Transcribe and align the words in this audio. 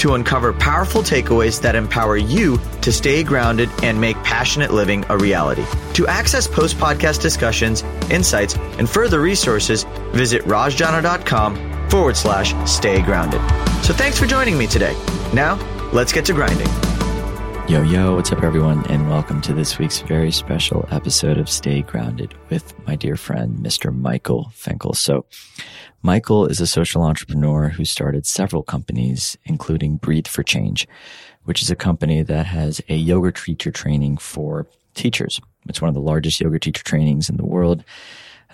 to 0.00 0.14
uncover 0.14 0.52
powerful 0.52 1.02
takeaways 1.02 1.60
that 1.60 1.74
empower 1.74 2.16
you 2.16 2.58
to 2.80 2.90
stay 2.90 3.22
grounded 3.22 3.68
and 3.82 4.00
make 4.00 4.16
passionate 4.24 4.72
living 4.72 5.04
a 5.10 5.16
reality. 5.16 5.64
To 5.94 6.06
access 6.06 6.46
post 6.48 6.78
podcast 6.78 7.20
discussions, 7.20 7.82
insights, 8.10 8.56
and 8.78 8.88
further 8.88 9.20
resources, 9.20 9.84
visit 10.12 10.42
rajjana.com 10.44 11.88
forward 11.90 12.16
slash 12.16 12.54
stay 12.68 13.02
grounded. 13.02 13.40
So 13.84 13.92
thanks 13.92 14.18
for 14.18 14.26
joining 14.26 14.56
me 14.56 14.66
today. 14.66 14.94
Now, 15.34 15.56
let's 15.92 16.12
get 16.12 16.24
to 16.26 16.32
grinding. 16.32 16.68
Yo, 17.68 17.82
yo, 17.82 18.16
what's 18.16 18.32
up, 18.32 18.42
everyone, 18.42 18.84
and 18.86 19.08
welcome 19.08 19.40
to 19.42 19.52
this 19.52 19.78
week's 19.78 20.00
very 20.00 20.32
special 20.32 20.88
episode 20.90 21.38
of 21.38 21.48
Stay 21.48 21.82
Grounded 21.82 22.34
with 22.48 22.74
my 22.84 22.96
dear 22.96 23.16
friend, 23.16 23.58
Mr. 23.58 23.96
Michael 23.96 24.50
Fenchel. 24.52 24.96
So, 24.96 25.24
Michael 26.02 26.46
is 26.46 26.60
a 26.60 26.66
social 26.66 27.02
entrepreneur 27.02 27.68
who 27.68 27.84
started 27.84 28.24
several 28.24 28.62
companies, 28.62 29.36
including 29.44 29.96
Breathe 29.96 30.26
for 30.26 30.42
Change, 30.42 30.88
which 31.44 31.62
is 31.62 31.70
a 31.70 31.76
company 31.76 32.22
that 32.22 32.46
has 32.46 32.80
a 32.88 32.96
yoga 32.96 33.32
teacher 33.32 33.70
training 33.70 34.16
for 34.16 34.66
teachers. 34.94 35.40
It's 35.68 35.82
one 35.82 35.90
of 35.90 35.94
the 35.94 36.00
largest 36.00 36.40
yoga 36.40 36.58
teacher 36.58 36.82
trainings 36.82 37.28
in 37.28 37.36
the 37.36 37.44
world 37.44 37.84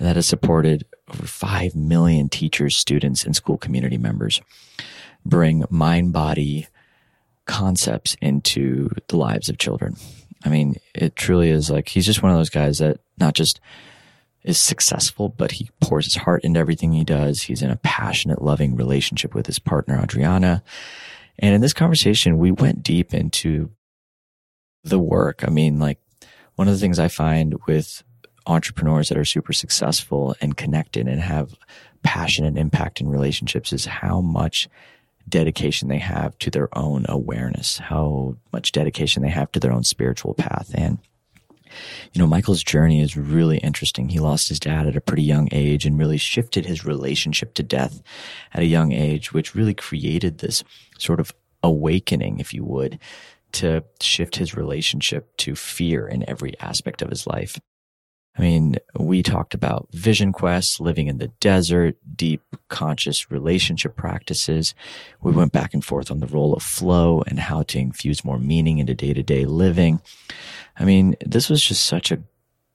that 0.01 0.17
has 0.17 0.27
supported 0.27 0.87
over 1.09 1.27
5 1.27 1.77
million 1.77 2.29
teachers, 2.29 2.77
students, 2.77 3.25
and 3.25 3.37
school 3.37 3.57
community 3.57 3.97
members 3.97 4.41
bring 5.25 5.65
mind 5.71 6.13
body 6.13 6.67
concepts 7.47 8.17
into 8.21 8.91
the 9.07 9.17
lives 9.17 9.49
of 9.49 9.59
children. 9.59 9.97
I 10.45 10.49
mean, 10.49 10.77
it 10.95 11.15
truly 11.15 11.51
is 11.51 11.71
like 11.71 11.89
he's 11.89 12.07
just 12.07 12.23
one 12.23 12.33
of 12.33 12.39
those 12.39 12.51
guys 12.51 12.79
that 12.79 12.99
not 13.19 13.35
just 13.35 13.61
is 14.47 14.59
successful, 14.59 15.29
but 15.29 15.53
he 15.53 15.69
pours 15.81 16.05
his 16.07 16.15
heart 16.15 16.45
into 16.45 16.61
everything 16.61 16.93
he 16.93 17.05
does. 17.05 17.43
He's 17.43 17.63
in 17.63 17.71
a 17.71 17.77
passionate, 17.77 18.41
loving 18.41 18.77
relationship 18.77 19.35
with 19.35 19.47
his 19.47 19.59
partner, 19.59 20.01
Adriana. 20.01 20.63
And 21.39 21.55
in 21.55 21.61
this 21.61 21.75
conversation, 21.75 22.39
we 22.39 22.53
went 22.53 22.83
deep 22.83 23.13
into 23.13 23.71
the 24.85 25.01
work. 25.01 25.45
I 25.47 25.51
mean, 25.51 25.81
like 25.81 25.99
one 26.55 26.69
of 26.69 26.75
the 26.75 26.81
things 26.81 26.99
I 26.99 27.09
find 27.09 27.57
with 27.67 28.05
entrepreneurs 28.47 29.09
that 29.09 29.19
are 29.19 29.25
super 29.25 29.53
successful 29.53 30.37
and 30.41 30.57
connected 30.57 31.09
and 31.09 31.21
have 31.21 31.55
passion 32.05 32.45
and 32.45 32.57
impact 32.57 33.01
in 33.01 33.09
relationships 33.09 33.73
is 33.73 33.85
how 33.85 34.21
much 34.21 34.69
dedication 35.29 35.89
they 35.89 35.99
have 35.99 36.39
to 36.39 36.51
their 36.51 36.69
own 36.79 37.05
awareness, 37.09 37.79
how 37.79 38.37
much 38.53 38.71
dedication 38.71 39.25
they 39.25 39.29
have 39.29 39.51
to 39.51 39.59
their 39.59 39.73
own 39.73 39.83
spiritual 39.83 40.35
path. 40.35 40.71
And, 40.73 40.99
you 42.13 42.21
know, 42.21 42.27
Michael's 42.27 42.63
journey 42.63 43.01
is 43.01 43.17
really 43.17 43.59
interesting. 43.59 44.09
He 44.09 44.19
lost 44.19 44.49
his 44.49 44.61
dad 44.61 44.87
at 44.87 44.97
a 44.97 45.01
pretty 45.01 45.23
young 45.23 45.49
age 45.53 45.87
and 45.87 45.99
really 45.99 46.19
shifted 46.19 46.67
his 46.67 46.85
relationship 46.85 47.55
to 47.55 47.63
death 47.63 48.03
at 48.53 48.63
a 48.63 48.67
young 48.67 48.93
age, 48.93 49.33
which 49.33 49.55
really 49.55 49.75
created 49.75 50.39
this 50.39 50.65
sort 50.99 51.21
of 51.21 51.33
awakening, 51.63 52.39
if 52.39 52.55
you 52.55 52.65
would, 52.65 52.99
to 53.53 53.85
shift 54.01 54.37
his 54.37 54.55
relationship 54.55 55.37
to 55.39 55.55
fear 55.55 56.07
in 56.07 56.29
every 56.29 56.59
aspect 56.61 57.03
of 57.03 57.11
his 57.11 57.27
life. 57.27 57.59
I 58.39 58.43
mean, 58.43 58.77
we 58.99 59.23
talked 59.23 59.55
about 59.55 59.89
vision 59.93 60.33
quests, 60.33 60.79
living 60.79 61.07
in 61.07 61.19
the 61.19 61.29
desert, 61.41 61.97
deep 62.15 62.43
conscious 62.69 63.31
relationship 63.31 63.97
practices. 63.97 64.75
We 65.23 65.33
went 65.33 65.53
back 65.53 65.73
and 65.73 65.85
forth 65.85 66.11
on 66.11 66.21
the 66.21 66.27
role 66.27 66.53
of 66.53 66.63
flow 66.63 67.23
and 67.27 67.39
how 67.39 67.63
to 67.65 67.79
infuse 67.79 68.25
more 68.25 68.39
meaning 68.39 68.79
into 68.79 68.95
day 68.95 69.15
to 69.15 69.23
day 69.23 69.47
living. 69.47 70.01
I 70.79 70.85
mean, 70.85 71.17
this 71.25 71.49
was 71.49 71.65
just 71.65 71.87
such 71.87 72.13
a 72.13 72.23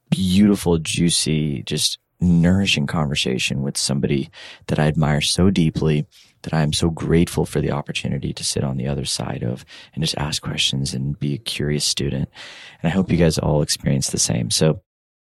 beautiful, 0.10 0.80
juicy, 0.80 1.62
just 1.64 2.00
nourishing 2.20 2.88
conversation 2.88 3.62
with 3.62 3.78
somebody 3.78 4.30
that 4.68 4.80
I 4.80 4.88
admire 4.88 5.22
so 5.22 5.50
deeply 5.50 6.06
that 6.44 6.54
I'm 6.54 6.74
so 6.74 6.90
grateful 6.90 7.46
for 7.46 7.62
the 7.62 7.72
opportunity 7.72 8.34
to 8.34 8.44
sit 8.44 8.64
on 8.64 8.78
the 8.78 8.88
other 8.88 9.06
side 9.06 9.44
of 9.44 9.64
and 9.94 10.04
just 10.04 10.18
ask 10.18 10.42
questions 10.42 10.94
and 10.94 11.20
be 11.20 11.36
a 11.36 11.40
curious 11.40 11.86
student. 11.86 12.30
And 12.82 12.92
I 12.92 12.94
hope 12.94 13.12
you 13.12 13.18
guys 13.18 13.38
all 13.38 13.62
experience 13.62 14.10
the 14.10 14.20
same. 14.20 14.50
So 14.50 14.82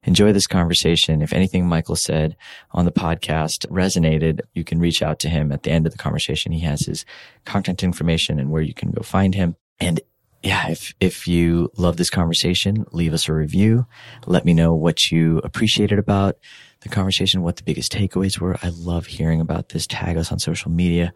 enjoy 0.04 0.34
this 0.34 0.48
conversation. 0.48 1.22
If 1.22 1.34
anything 1.34 1.68
Michael 1.68 1.96
said 1.96 2.36
on 2.72 2.86
the 2.86 2.92
podcast 2.92 3.68
resonated, 3.68 4.42
you 4.54 4.64
can 4.64 4.80
reach 4.80 5.02
out 5.02 5.20
to 5.20 5.30
him 5.30 5.52
at 5.52 5.64
the 5.64 5.72
end 5.72 5.86
of 5.86 5.92
the 5.92 5.98
conversation. 5.98 6.52
He 6.52 6.62
has 6.62 6.82
his 6.82 7.06
contact 7.46 7.84
information 7.84 8.40
and 8.40 8.50
where 8.52 8.62
you 8.62 8.74
can 8.74 8.92
go 8.92 9.04
find 9.04 9.36
him. 9.36 9.56
And 9.80 10.00
yeah, 10.44 10.70
if, 10.70 10.94
if 11.00 11.28
you 11.28 11.72
love 11.78 11.98
this 11.98 12.10
conversation, 12.10 12.86
leave 12.92 13.14
us 13.14 13.30
a 13.30 13.34
review. 13.34 13.86
Let 14.26 14.44
me 14.44 14.54
know 14.54 14.74
what 14.74 15.12
you 15.12 15.38
appreciated 15.40 16.00
about 16.00 16.38
the 16.82 16.90
conversation, 16.90 17.44
what 17.44 17.58
the 17.58 17.64
biggest 17.64 17.92
takeaways 17.92 18.40
were. 18.40 18.58
I 18.64 18.70
love 18.70 19.06
hearing 19.06 19.40
about 19.40 19.70
this. 19.70 19.86
Tag 19.86 20.18
us 20.18 20.32
on 20.32 20.40
social 20.40 20.72
media. 20.72 21.14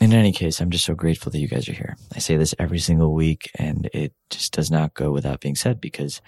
In 0.00 0.14
any 0.14 0.32
case, 0.32 0.60
I'm 0.60 0.70
just 0.70 0.86
so 0.86 0.94
grateful 0.94 1.30
that 1.32 1.40
you 1.40 1.48
guys 1.48 1.68
are 1.68 1.74
here. 1.74 1.96
I 2.14 2.20
say 2.20 2.38
this 2.38 2.54
every 2.58 2.78
single 2.78 3.12
week 3.12 3.50
and 3.56 3.90
it 3.92 4.14
just 4.30 4.52
does 4.52 4.70
not 4.70 4.94
go 4.94 5.10
without 5.10 5.40
being 5.40 5.56
said 5.56 5.78
because 5.78 6.22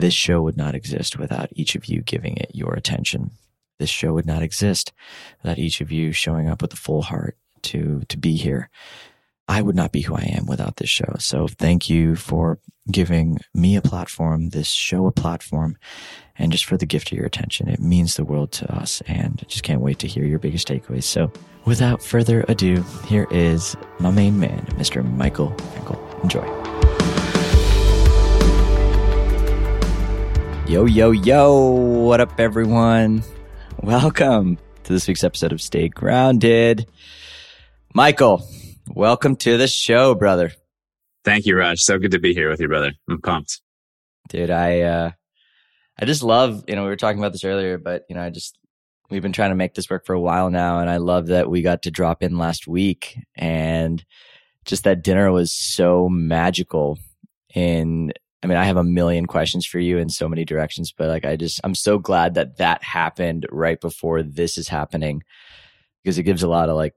this 0.00 0.14
show 0.14 0.42
would 0.42 0.56
not 0.56 0.74
exist 0.74 1.18
without 1.18 1.48
each 1.52 1.74
of 1.74 1.86
you 1.86 2.02
giving 2.02 2.36
it 2.36 2.50
your 2.54 2.74
attention. 2.74 3.32
This 3.78 3.90
show 3.90 4.12
would 4.12 4.26
not 4.26 4.42
exist 4.42 4.92
without 5.42 5.58
each 5.58 5.80
of 5.80 5.90
you 5.90 6.12
showing 6.12 6.48
up 6.48 6.62
with 6.62 6.72
a 6.72 6.76
full 6.76 7.02
heart 7.02 7.36
to, 7.62 8.02
to 8.08 8.18
be 8.18 8.36
here. 8.36 8.70
I 9.48 9.62
would 9.62 9.74
not 9.74 9.90
be 9.90 10.02
who 10.02 10.14
I 10.14 10.30
am 10.36 10.46
without 10.46 10.76
this 10.76 10.88
show. 10.88 11.16
So 11.18 11.48
thank 11.48 11.90
you 11.90 12.14
for 12.14 12.60
giving 12.90 13.38
me 13.52 13.74
a 13.74 13.82
platform, 13.82 14.50
this 14.50 14.68
show 14.68 15.06
a 15.06 15.12
platform, 15.12 15.76
and 16.38 16.52
just 16.52 16.64
for 16.64 16.76
the 16.76 16.86
gift 16.86 17.10
of 17.10 17.18
your 17.18 17.26
attention. 17.26 17.68
It 17.68 17.80
means 17.80 18.14
the 18.14 18.24
world 18.24 18.52
to 18.52 18.72
us 18.72 19.02
and 19.06 19.40
I 19.42 19.46
just 19.46 19.64
can't 19.64 19.80
wait 19.80 19.98
to 20.00 20.06
hear 20.06 20.24
your 20.24 20.38
biggest 20.38 20.68
takeaways. 20.68 21.04
So 21.04 21.32
without 21.64 22.02
further 22.02 22.44
ado, 22.48 22.84
here 23.06 23.26
is 23.30 23.76
my 23.98 24.10
main 24.10 24.38
man, 24.38 24.66
Mr. 24.76 25.04
Michael 25.16 25.50
Fenchel. 25.50 26.22
Enjoy. 26.22 26.59
Yo, 30.70 30.84
yo, 30.84 31.10
yo. 31.10 31.68
What 31.72 32.20
up, 32.20 32.38
everyone? 32.38 33.24
Welcome 33.82 34.56
to 34.84 34.92
this 34.92 35.08
week's 35.08 35.24
episode 35.24 35.50
of 35.50 35.60
Stay 35.60 35.88
Grounded. 35.88 36.86
Michael, 37.92 38.48
welcome 38.86 39.34
to 39.38 39.56
the 39.56 39.66
show, 39.66 40.14
brother. 40.14 40.52
Thank 41.24 41.46
you, 41.46 41.56
Raj. 41.56 41.80
So 41.80 41.98
good 41.98 42.12
to 42.12 42.20
be 42.20 42.34
here 42.34 42.48
with 42.48 42.60
you, 42.60 42.68
brother. 42.68 42.92
I'm 43.08 43.20
pumped. 43.20 43.60
Dude, 44.28 44.52
I, 44.52 44.82
uh, 44.82 45.10
I 45.98 46.04
just 46.04 46.22
love, 46.22 46.62
you 46.68 46.76
know, 46.76 46.84
we 46.84 46.88
were 46.90 46.94
talking 46.94 47.18
about 47.18 47.32
this 47.32 47.42
earlier, 47.42 47.76
but, 47.76 48.04
you 48.08 48.14
know, 48.14 48.22
I 48.22 48.30
just, 48.30 48.56
we've 49.10 49.22
been 49.22 49.32
trying 49.32 49.50
to 49.50 49.56
make 49.56 49.74
this 49.74 49.90
work 49.90 50.06
for 50.06 50.14
a 50.14 50.20
while 50.20 50.50
now. 50.50 50.78
And 50.78 50.88
I 50.88 50.98
love 50.98 51.26
that 51.26 51.50
we 51.50 51.62
got 51.62 51.82
to 51.82 51.90
drop 51.90 52.22
in 52.22 52.38
last 52.38 52.68
week 52.68 53.18
and 53.34 54.04
just 54.66 54.84
that 54.84 55.02
dinner 55.02 55.32
was 55.32 55.50
so 55.50 56.08
magical 56.08 56.96
in 57.56 58.12
I 58.42 58.46
mean, 58.46 58.56
I 58.56 58.64
have 58.64 58.78
a 58.78 58.84
million 58.84 59.26
questions 59.26 59.66
for 59.66 59.78
you 59.78 59.98
in 59.98 60.08
so 60.08 60.28
many 60.28 60.44
directions, 60.44 60.92
but 60.92 61.08
like, 61.08 61.24
I 61.24 61.36
just, 61.36 61.60
I'm 61.62 61.74
so 61.74 61.98
glad 61.98 62.34
that 62.34 62.56
that 62.56 62.82
happened 62.82 63.46
right 63.50 63.78
before 63.78 64.22
this 64.22 64.56
is 64.56 64.68
happening 64.68 65.22
because 66.02 66.18
it 66.18 66.22
gives 66.22 66.42
a 66.42 66.48
lot 66.48 66.70
of 66.70 66.76
like, 66.76 66.94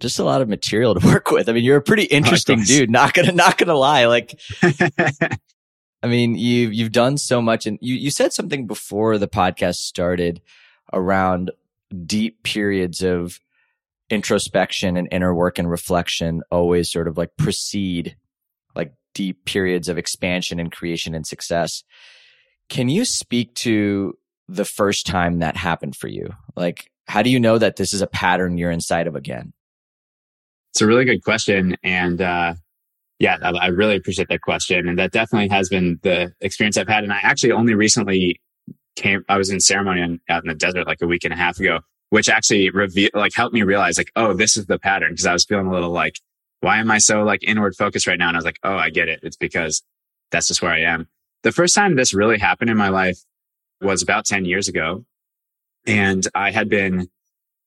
just 0.00 0.18
a 0.18 0.24
lot 0.24 0.42
of 0.42 0.48
material 0.48 0.94
to 0.94 1.06
work 1.12 1.30
with. 1.30 1.48
I 1.48 1.52
mean, 1.52 1.64
you're 1.64 1.78
a 1.78 1.82
pretty 1.82 2.04
interesting 2.04 2.62
dude. 2.62 2.90
Not 2.90 3.14
gonna, 3.14 3.32
not 3.32 3.56
gonna 3.56 3.74
lie. 3.74 4.04
Like, 4.04 4.38
I 6.02 6.06
mean, 6.06 6.34
you've, 6.34 6.74
you've 6.74 6.92
done 6.92 7.16
so 7.16 7.40
much 7.40 7.66
and 7.66 7.78
you, 7.80 7.94
you 7.94 8.10
said 8.10 8.34
something 8.34 8.66
before 8.66 9.16
the 9.16 9.28
podcast 9.28 9.76
started 9.76 10.42
around 10.92 11.52
deep 12.04 12.42
periods 12.42 13.02
of 13.02 13.40
introspection 14.10 14.98
and 14.98 15.08
inner 15.10 15.34
work 15.34 15.58
and 15.58 15.70
reflection 15.70 16.42
always 16.50 16.92
sort 16.92 17.08
of 17.08 17.16
like 17.16 17.36
precede 17.38 18.16
deep 19.14 19.44
periods 19.44 19.88
of 19.88 19.96
expansion 19.96 20.60
and 20.60 20.70
creation 20.70 21.14
and 21.14 21.26
success. 21.26 21.82
Can 22.68 22.88
you 22.88 23.04
speak 23.04 23.54
to 23.56 24.18
the 24.48 24.64
first 24.64 25.06
time 25.06 25.38
that 25.38 25.56
happened 25.56 25.96
for 25.96 26.08
you? 26.08 26.28
Like, 26.56 26.90
how 27.06 27.22
do 27.22 27.30
you 27.30 27.40
know 27.40 27.58
that 27.58 27.76
this 27.76 27.92
is 27.92 28.02
a 28.02 28.06
pattern 28.06 28.58
you're 28.58 28.70
inside 28.70 29.06
of 29.06 29.14
again? 29.14 29.52
It's 30.72 30.82
a 30.82 30.86
really 30.86 31.04
good 31.04 31.22
question. 31.22 31.76
And, 31.82 32.20
uh, 32.20 32.54
yeah, 33.18 33.36
I, 33.42 33.50
I 33.50 33.66
really 33.68 33.96
appreciate 33.96 34.28
that 34.28 34.40
question. 34.40 34.88
And 34.88 34.98
that 34.98 35.12
definitely 35.12 35.48
has 35.48 35.68
been 35.68 36.00
the 36.02 36.32
experience 36.40 36.76
I've 36.76 36.88
had. 36.88 37.04
And 37.04 37.12
I 37.12 37.20
actually 37.22 37.52
only 37.52 37.74
recently 37.74 38.40
came, 38.96 39.24
I 39.28 39.36
was 39.36 39.50
in 39.50 39.60
ceremony 39.60 40.20
out 40.28 40.42
in 40.42 40.48
the 40.48 40.54
desert 40.54 40.86
like 40.86 41.00
a 41.00 41.06
week 41.06 41.24
and 41.24 41.32
a 41.32 41.36
half 41.36 41.60
ago, 41.60 41.80
which 42.10 42.28
actually 42.28 42.70
revealed, 42.70 43.12
like 43.14 43.32
helped 43.34 43.54
me 43.54 43.62
realize 43.62 43.98
like, 43.98 44.10
oh, 44.16 44.32
this 44.32 44.56
is 44.56 44.66
the 44.66 44.78
pattern. 44.78 45.14
Cause 45.16 45.26
I 45.26 45.32
was 45.32 45.44
feeling 45.44 45.66
a 45.66 45.72
little 45.72 45.90
like 45.90 46.18
why 46.64 46.78
am 46.78 46.90
I 46.90 46.96
so 46.96 47.24
like 47.24 47.44
inward 47.44 47.76
focused 47.76 48.06
right 48.06 48.18
now? 48.18 48.28
And 48.28 48.36
I 48.36 48.38
was 48.38 48.44
like, 48.46 48.58
oh, 48.64 48.74
I 48.74 48.88
get 48.88 49.08
it. 49.08 49.20
It's 49.22 49.36
because 49.36 49.82
that's 50.30 50.48
just 50.48 50.62
where 50.62 50.72
I 50.72 50.80
am. 50.80 51.06
the 51.42 51.52
first 51.52 51.74
time 51.74 51.94
this 51.94 52.14
really 52.14 52.38
happened 52.38 52.70
in 52.70 52.78
my 52.78 52.88
life 52.88 53.18
was 53.82 54.02
about 54.02 54.24
10 54.24 54.46
years 54.46 54.66
ago. 54.66 55.04
And 55.86 56.26
I 56.34 56.50
had 56.50 56.70
been 56.70 57.08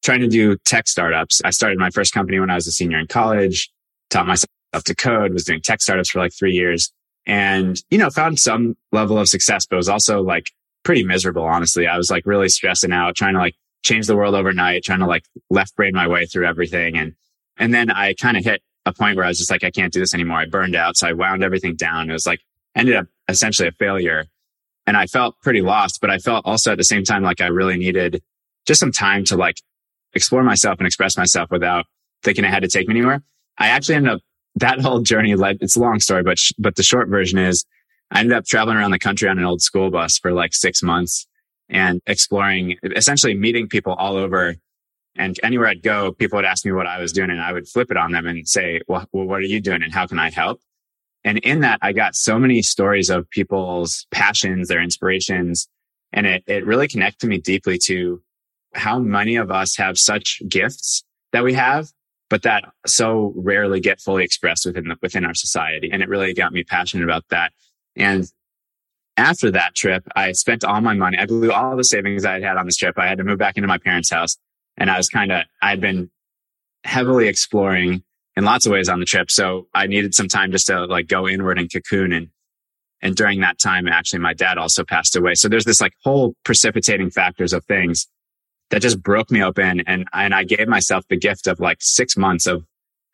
trying 0.04 0.22
to 0.22 0.28
do 0.28 0.58
tech 0.66 0.88
startups. 0.88 1.44
I 1.46 1.52
started 1.52 1.78
my 1.78 1.92
first 1.92 2.12
company 2.12 2.40
when 2.40 2.50
I 2.50 2.56
was 2.56 2.66
a 2.66 2.72
senior 2.72 2.98
in 2.98 3.06
college, 3.06 3.70
taught 4.10 4.26
myself 4.26 4.50
to 4.84 4.96
code, 4.96 5.32
was 5.32 5.44
doing 5.44 5.62
tech 5.62 5.80
startups 5.80 6.10
for 6.10 6.18
like 6.18 6.34
three 6.34 6.54
years 6.54 6.92
and, 7.28 7.80
you 7.92 8.00
know, 8.00 8.10
found 8.10 8.40
some 8.40 8.76
level 8.92 9.20
of 9.20 9.28
success, 9.28 9.68
but 9.68 9.76
was 9.76 9.90
also 9.90 10.24
like 10.24 10.50
pretty 10.84 11.04
miserable, 11.04 11.44
honestly. 11.44 11.86
I 11.86 11.98
was 11.98 12.10
like 12.10 12.26
really 12.26 12.50
stressing 12.50 12.92
out, 12.92 13.16
trying 13.16 13.34
to 13.34 13.40
like 13.40 13.56
change 13.84 14.08
the 14.08 14.18
world 14.18 14.34
overnight, 14.34 14.84
trying 14.84 15.02
to 15.02 15.06
like 15.06 15.26
left 15.52 15.76
brain 15.76 15.94
my 15.94 16.08
way 16.08 16.26
through 16.26 16.48
everything. 16.48 16.98
And, 16.98 17.14
and 17.58 17.72
then 17.72 17.92
I 17.92 18.16
kind 18.16 18.38
of 18.38 18.44
hit 18.44 18.64
a 18.88 18.94
point 18.94 19.18
where 19.18 19.26
I 19.26 19.30
was 19.30 19.38
just 19.38 19.52
like, 19.52 19.64
I 19.64 19.72
can't 19.72 19.94
do 19.94 20.00
this 20.00 20.14
anymore. 20.14 20.38
I 20.38 20.46
burned 20.46 20.76
out. 20.76 20.98
So 20.98 21.08
I 21.08 21.14
wound 21.14 21.44
everything 21.44 21.76
down. 21.76 22.10
It 22.10 22.14
was 22.14 22.26
like, 22.26 22.40
ended 22.76 22.96
up 22.96 23.08
essentially 23.28 23.68
a 23.68 23.72
failure. 23.74 24.26
And 24.86 24.96
I 24.96 25.06
felt 25.08 25.40
pretty 25.42 25.62
lost, 25.62 26.00
but 26.00 26.10
I 26.10 26.18
felt 26.18 26.46
also 26.46 26.72
at 26.72 26.78
the 26.78 26.84
same 26.84 27.04
time 27.04 27.22
like 27.22 27.42
I 27.42 27.48
really 27.48 27.78
needed 27.78 28.24
just 28.66 28.80
some 28.80 28.92
time 28.92 29.26
to 29.26 29.36
like 29.36 29.58
explore 30.14 30.44
myself 30.44 30.80
and 30.80 30.88
express 30.88 31.18
myself 31.18 31.52
without 31.52 31.86
thinking 32.24 32.46
it 32.46 32.52
had 32.52 32.64
to 32.64 32.70
take 32.70 32.88
me 32.88 32.96
anywhere. 32.96 33.22
I 33.58 33.68
actually 33.68 33.96
ended 33.96 34.14
up 34.14 34.22
that 34.56 34.80
whole 34.80 35.02
journey 35.02 35.36
led, 35.36 35.58
it's 35.62 35.76
a 35.76 35.80
long 35.80 36.00
story, 36.00 36.24
but, 36.24 36.40
sh- 36.40 36.54
but 36.58 36.76
the 36.76 36.84
short 36.84 37.10
version 37.10 37.38
is 37.38 37.66
I 38.12 38.22
ended 38.22 38.38
up 38.38 38.46
traveling 38.46 38.78
around 38.78 38.92
the 38.92 39.00
country 39.00 39.28
on 39.28 39.38
an 39.38 39.44
old 39.44 39.62
school 39.62 39.92
bus 39.92 40.18
for 40.18 40.32
like 40.32 40.54
six 40.54 40.82
months 40.82 41.28
and 41.70 42.02
exploring, 42.08 42.78
essentially 42.96 43.36
meeting 43.36 43.68
people 43.68 43.94
all 43.94 44.16
over. 44.16 44.56
And 45.18 45.40
anywhere 45.44 45.68
I'd 45.68 45.84
go, 45.84 46.12
people 46.12 46.38
would 46.38 46.46
ask 46.46 46.66
me 46.66 46.72
what 46.72 46.88
I 46.88 47.00
was 47.00 47.12
doing 47.12 47.30
and 47.30 47.42
I 47.42 47.52
would 47.52 47.68
flip 47.68 47.92
it 47.92 47.98
on 47.98 48.12
them 48.12 48.28
and 48.28 48.48
say, 48.48 48.82
well, 48.88 49.08
well 49.12 49.26
what 49.26 49.40
are 49.40 49.44
you 49.44 49.60
doing 49.60 49.84
and 49.84 49.94
how 49.94 50.08
can 50.08 50.20
I 50.20 50.30
help? 50.30 50.62
And 51.24 51.40
in 51.40 51.62
that, 51.62 51.80
I 51.82 51.92
got 51.92 52.16
so 52.16 52.40
many 52.40 52.62
stories 52.62 53.10
of 53.10 53.30
people's 53.30 54.06
passions, 54.12 54.68
their 54.68 54.82
inspirations. 54.82 55.68
And 56.14 56.26
it, 56.26 56.44
it 56.48 56.66
really 56.66 56.88
connected 56.88 57.28
me 57.28 57.40
deeply 57.40 57.78
to 57.86 58.22
how 58.74 59.00
many 59.00 59.36
of 59.36 59.52
us 59.52 59.76
have 59.78 59.98
such 59.98 60.42
gifts 60.48 61.04
that 61.34 61.44
we 61.44 61.54
have, 61.54 61.90
but 62.30 62.44
that 62.44 62.66
so 62.86 63.34
rarely 63.36 63.80
get 63.80 64.00
fully 64.00 64.24
expressed 64.24 64.66
within 64.66 64.88
the, 64.88 64.96
within 65.02 65.26
our 65.26 65.34
society. 65.34 65.90
And 65.92 66.02
it 66.02 66.10
really 66.10 66.34
got 66.34 66.54
me 66.54 66.64
passionate 66.64 67.04
about 67.04 67.26
that. 67.30 67.52
And 67.96 68.32
after 69.18 69.50
that 69.52 69.76
trip, 69.76 70.08
I 70.16 70.32
spent 70.34 70.64
all 70.64 70.80
my 70.80 70.94
money. 70.94 71.18
I 71.18 71.26
blew 71.26 71.52
all 71.52 71.76
the 71.76 71.84
savings 71.84 72.24
I 72.24 72.34
had 72.34 72.44
had 72.44 72.58
on 72.58 72.68
this 72.68 72.78
trip. 72.78 72.98
I 72.98 73.08
had 73.08 73.18
to 73.18 73.24
move 73.24 73.40
back 73.40 73.58
into 73.58 73.68
my 73.68 73.80
parents' 73.80 74.12
house 74.12 74.38
and 74.78 74.90
I 74.90 74.98
was 74.98 75.10
kind 75.10 75.32
of, 75.32 75.44
I'd 75.62 75.82
been 75.82 76.10
heavily 76.84 77.28
exploring 77.28 78.04
in 78.36 78.46
lots 78.46 78.66
of 78.66 78.72
ways 78.72 78.88
on 78.88 79.00
the 79.00 79.06
trip. 79.06 79.32
So 79.32 79.68
I 79.74 79.88
needed 79.88 80.14
some 80.14 80.28
time 80.28 80.52
just 80.52 80.68
to 80.68 80.86
like 80.86 81.08
go 81.08 81.28
inward 81.28 81.58
and 81.58 81.72
cocoon. 81.72 82.14
And, 82.14 82.30
and 83.02 83.16
during 83.16 83.42
that 83.42 83.60
time, 83.60 83.88
actually, 83.88 84.20
my 84.20 84.34
dad 84.34 84.58
also 84.58 84.84
passed 84.84 85.16
away. 85.16 85.36
So 85.36 85.50
there's 85.50 85.66
this 85.66 85.82
like 85.82 85.94
whole 86.04 86.36
precipitating 86.46 87.10
factors 87.10 87.54
of 87.54 87.66
things 87.66 88.08
that 88.70 88.82
just 88.82 89.02
broke 89.02 89.32
me 89.32 89.44
open. 89.44 89.82
And, 89.88 90.06
and 90.14 90.36
I 90.36 90.44
gave 90.44 90.68
myself 90.68 91.06
the 91.10 91.18
gift 91.18 91.48
of 91.48 91.60
like 91.60 91.78
six 91.80 92.16
months 92.16 92.46
of, 92.46 92.64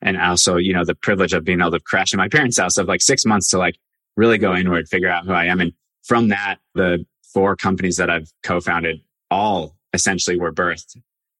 and 0.02 0.18
also, 0.20 0.58
you 0.58 0.74
know, 0.74 0.84
the 0.84 0.96
privilege 0.96 1.34
of 1.34 1.46
being 1.46 1.62
able 1.62 1.72
to 1.72 1.80
crash 1.80 2.12
in 2.12 2.18
my 2.18 2.28
parents' 2.28 2.58
house 2.58 2.78
of 2.78 2.88
like 2.88 3.02
six 3.02 3.26
months 3.26 3.50
to 3.50 3.58
like 3.58 3.78
really 4.18 4.38
go 4.38 4.54
inward, 4.54 4.90
figure 4.90 5.10
out 5.10 5.26
who 5.26 5.32
I 5.32 5.46
am. 5.46 5.62
And 5.62 5.72
from 6.04 6.28
that, 6.28 6.58
the 6.76 7.06
four 7.34 7.56
companies 7.56 7.96
that 7.96 8.10
I've 8.10 8.30
co-founded 8.44 9.00
all 9.32 9.78
essentially 9.94 10.38
were 10.38 10.52
birthed 10.52 10.98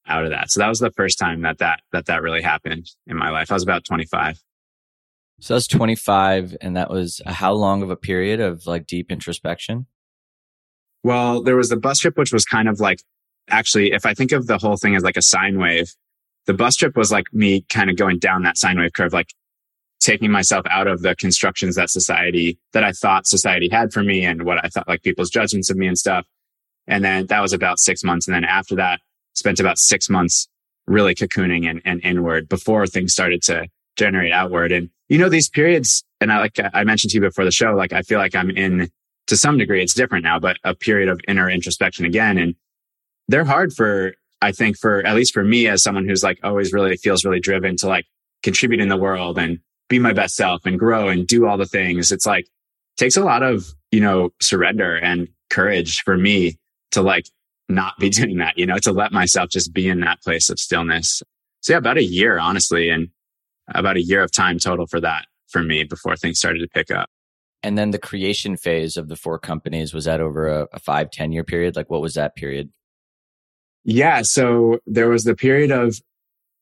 out 0.08 0.26
of 0.26 0.32
that. 0.32 0.52
So 0.52 0.60
that 0.60 0.70
was 0.70 0.80
the 0.80 0.92
first 0.92 1.18
time 1.18 1.42
that 1.42 1.60
that, 1.60 1.82
that, 1.92 2.06
that 2.08 2.22
really 2.22 2.42
happened 2.42 2.90
in 3.08 3.18
my 3.18 3.30
life. 3.30 3.52
I 3.52 3.54
was 3.54 3.64
about 3.64 3.86
25. 3.86 4.40
So 5.40 5.56
I 5.56 5.58
was 5.58 5.68
25 5.68 6.56
and 6.62 6.76
that 6.78 6.90
was 6.90 7.22
how 7.26 7.54
long 7.54 7.84
of 7.84 7.90
a 7.90 7.96
period 7.96 8.40
of 8.40 8.66
like 8.66 8.86
deep 8.86 9.12
introspection? 9.12 9.88
Well, 11.04 11.44
there 11.44 11.58
was 11.58 11.70
the 11.70 11.78
bus 11.78 12.00
trip, 12.00 12.18
which 12.18 12.32
was 12.32 12.46
kind 12.46 12.70
of 12.70 12.80
like, 12.80 13.02
actually, 13.50 13.92
if 13.92 14.06
I 14.06 14.14
think 14.14 14.32
of 14.32 14.48
the 14.48 14.58
whole 14.58 14.78
thing 14.78 14.96
as 14.96 15.04
like 15.04 15.18
a 15.18 15.22
sine 15.22 15.60
wave, 15.60 15.94
the 16.46 16.54
bus 16.54 16.76
trip 16.76 16.96
was 16.96 17.12
like 17.12 17.26
me 17.34 17.66
kind 17.70 17.90
of 17.90 17.98
going 17.98 18.20
down 18.20 18.44
that 18.44 18.58
sine 18.58 18.80
wave 18.80 18.94
curve, 18.94 19.12
like 19.12 19.34
taking 20.00 20.32
myself 20.32 20.66
out 20.70 20.88
of 20.88 21.02
the 21.02 21.16
constructions 21.16 21.76
that 21.76 21.90
society, 21.90 22.58
that 22.74 22.84
I 22.84 22.92
thought 22.92 23.28
society 23.28 23.70
had 23.70 23.92
for 23.92 24.04
me 24.04 24.26
and 24.26 24.44
what 24.44 24.64
I 24.64 24.70
thought 24.70 24.88
like 24.88 25.04
people's 25.04 25.30
judgments 25.30 25.70
of 25.70 25.78
me 25.78 25.88
and 25.88 25.98
stuff. 25.98 26.26
And 26.88 27.04
then 27.04 27.28
that 27.28 27.42
was 27.42 27.54
about 27.54 27.80
six 27.80 28.04
months. 28.04 28.28
And 28.28 28.36
then 28.36 28.44
after 28.44 28.76
that, 28.76 29.00
spent 29.34 29.60
about 29.60 29.78
six 29.78 30.10
months 30.10 30.48
really 30.88 31.16
cocooning 31.16 31.70
and, 31.70 31.82
and 31.86 32.04
inward 32.04 32.50
before 32.50 32.86
things 32.88 33.14
started 33.14 33.42
to 33.44 33.68
generate 33.96 34.32
outward. 34.32 34.72
And 34.72 34.90
you 35.10 35.18
know, 35.18 35.30
these 35.30 35.50
periods, 35.50 36.04
and 36.20 36.32
I 36.32 36.40
like 36.40 36.60
I 36.74 36.84
mentioned 36.84 37.12
to 37.12 37.18
you 37.18 37.22
before 37.22 37.46
the 37.46 37.52
show, 37.52 37.74
like 37.74 37.94
I 37.94 38.02
feel 38.02 38.20
like 38.20 38.36
I'm 38.36 38.50
in 38.50 38.90
to 39.28 39.38
some 39.38 39.58
degree, 39.58 39.82
it's 39.82 39.94
different 39.94 40.24
now, 40.24 40.40
but 40.40 40.58
a 40.64 40.76
period 40.76 41.10
of 41.10 41.20
inner 41.28 41.50
introspection 41.50 42.06
again. 42.06 42.38
And 42.38 42.56
they're 43.28 43.46
hard 43.46 43.74
for, 43.74 44.14
I 44.42 44.52
think 44.52 44.78
for, 44.78 45.06
at 45.06 45.16
least 45.16 45.34
for 45.34 45.44
me 45.44 45.68
as 45.68 45.82
someone 45.82 46.08
who's 46.08 46.24
like 46.24 46.40
always 46.44 46.74
really 46.74 46.98
feels 46.98 47.24
really 47.24 47.40
driven 47.40 47.78
to 47.78 47.88
like 47.88 48.06
contribute 48.42 48.82
in 48.82 48.90
the 48.90 48.98
world 48.98 49.38
and 49.38 49.60
be 49.90 50.00
my 50.00 50.14
best 50.14 50.36
self 50.36 50.66
and 50.66 50.78
grow 50.78 51.08
and 51.08 51.28
do 51.28 51.48
all 51.48 51.58
the 51.58 51.66
things. 51.66 52.12
It's 52.12 52.26
like 52.26 52.48
takes 52.98 53.16
a 53.16 53.24
lot 53.24 53.44
of, 53.44 53.66
you 53.92 54.02
know, 54.02 54.32
surrender 54.42 54.98
and 54.98 55.28
courage 55.50 56.02
for 56.02 56.18
me 56.18 56.58
to 56.92 57.02
like 57.02 57.26
not 57.70 57.98
be 58.00 58.10
doing 58.22 58.38
that, 58.38 58.58
you 58.58 58.66
know, 58.66 58.78
to 58.80 58.92
let 58.92 59.12
myself 59.12 59.50
just 59.50 59.74
be 59.74 59.90
in 59.90 60.00
that 60.02 60.22
place 60.22 60.50
of 60.50 60.60
stillness. 60.60 61.22
So 61.62 61.74
yeah, 61.74 61.78
about 61.78 61.98
a 61.98 62.04
year, 62.04 62.38
honestly, 62.40 62.90
and 62.90 63.10
about 63.74 63.98
a 63.98 64.02
year 64.02 64.22
of 64.22 64.32
time 64.32 64.60
total 64.60 64.88
for 64.88 65.00
that 65.00 65.28
for 65.48 65.64
me 65.64 65.84
before 65.84 66.16
things 66.16 66.40
started 66.40 66.60
to 66.60 66.68
pick 66.68 66.92
up. 66.92 67.10
And 67.62 67.78
then 67.78 67.92
the 67.92 68.00
creation 68.00 68.58
phase 68.58 68.98
of 68.98 69.08
the 69.08 69.16
four 69.16 69.40
companies 69.40 69.94
was 69.94 70.04
that 70.06 70.20
over 70.20 70.48
a, 70.48 70.68
a 70.74 70.80
five, 70.80 71.10
10 71.12 71.32
year 71.32 71.46
period? 71.46 71.78
Like 71.78 71.90
what 71.90 72.02
was 72.02 72.16
that 72.16 72.36
period? 72.36 72.70
Yeah. 73.86 74.22
So 74.22 74.80
there 74.86 75.10
was 75.10 75.24
the 75.24 75.36
period 75.36 75.72
of 75.72 75.96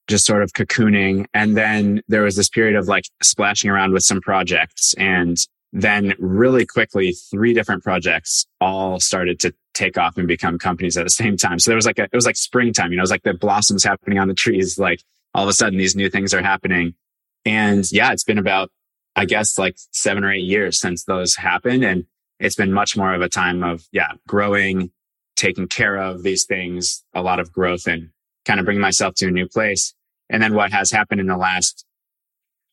just 0.07 0.25
sort 0.25 0.44
of 0.44 0.54
cocooning. 0.54 1.25
And 1.33 1.57
then 1.57 2.01
there 2.07 2.24
was 2.24 2.36
this 2.36 2.50
period 2.50 2.75
of 2.75 2.88
like 2.88 3.06
splashing 3.24 3.69
around 3.69 3.94
with 3.94 4.04
some 4.04 4.21
projects. 4.21 4.94
And 4.95 5.38
then 5.73 6.13
really 6.19 6.65
quickly, 6.65 7.13
three 7.13 7.53
different 7.53 7.83
projects 7.83 8.45
all 8.59 9.00
started 9.00 9.39
to 9.39 9.53
take 9.73 9.97
off 9.97 10.18
and 10.18 10.27
become 10.27 10.59
companies 10.59 10.97
at 10.97 11.06
the 11.06 11.09
same 11.23 11.38
time. 11.38 11.59
So 11.59 11.71
there 11.71 11.75
was 11.77 11.85
like 11.85 12.00
a, 12.00 12.03
it 12.03 12.13
was 12.13 12.25
like 12.25 12.35
springtime, 12.35 12.91
you 12.91 12.97
know, 12.97 13.01
it 13.01 13.03
was 13.03 13.12
like 13.12 13.23
the 13.23 13.33
blossoms 13.33 13.83
happening 13.83 14.19
on 14.19 14.27
the 14.27 14.33
trees. 14.33 14.77
Like 14.77 15.01
all 15.33 15.44
of 15.44 15.50
a 15.50 15.53
sudden 15.53 15.77
these 15.77 15.95
new 15.95 16.09
things 16.09 16.33
are 16.33 16.41
happening. 16.41 16.94
And 17.45 17.89
yeah, 17.91 18.12
it's 18.12 18.23
been 18.23 18.38
about, 18.38 18.69
I 19.15 19.25
guess 19.25 19.57
like 19.57 19.75
seven 19.91 20.23
or 20.23 20.31
eight 20.31 20.44
years 20.44 20.79
since 20.79 21.06
those 21.06 21.35
happened. 21.35 21.83
And 21.83 22.06
it's 22.40 22.56
been 22.56 22.73
much 22.73 22.97
more 22.97 23.13
of 23.13 23.21
a 23.21 23.30
time 23.30 23.63
of, 23.63 23.83
yeah, 23.92 24.11
growing, 24.28 24.92
taking 25.35 25.68
care 25.68 25.97
of 25.97 26.23
these 26.23 26.45
things, 26.45 27.04
a 27.13 27.21
lot 27.21 27.40
of 27.40 27.51
growth 27.51 27.87
and 27.87 28.09
kind 28.45 28.59
of 28.59 28.66
bring 28.66 28.80
myself 28.80 29.16
to 29.16 29.28
a 29.28 29.31
new 29.31 29.47
place. 29.47 29.94
And 30.30 30.42
then 30.42 30.54
what 30.54 30.71
has 30.71 30.92
happened 30.92 31.21
in 31.21 31.28
the 31.28 31.37
last 31.37 31.85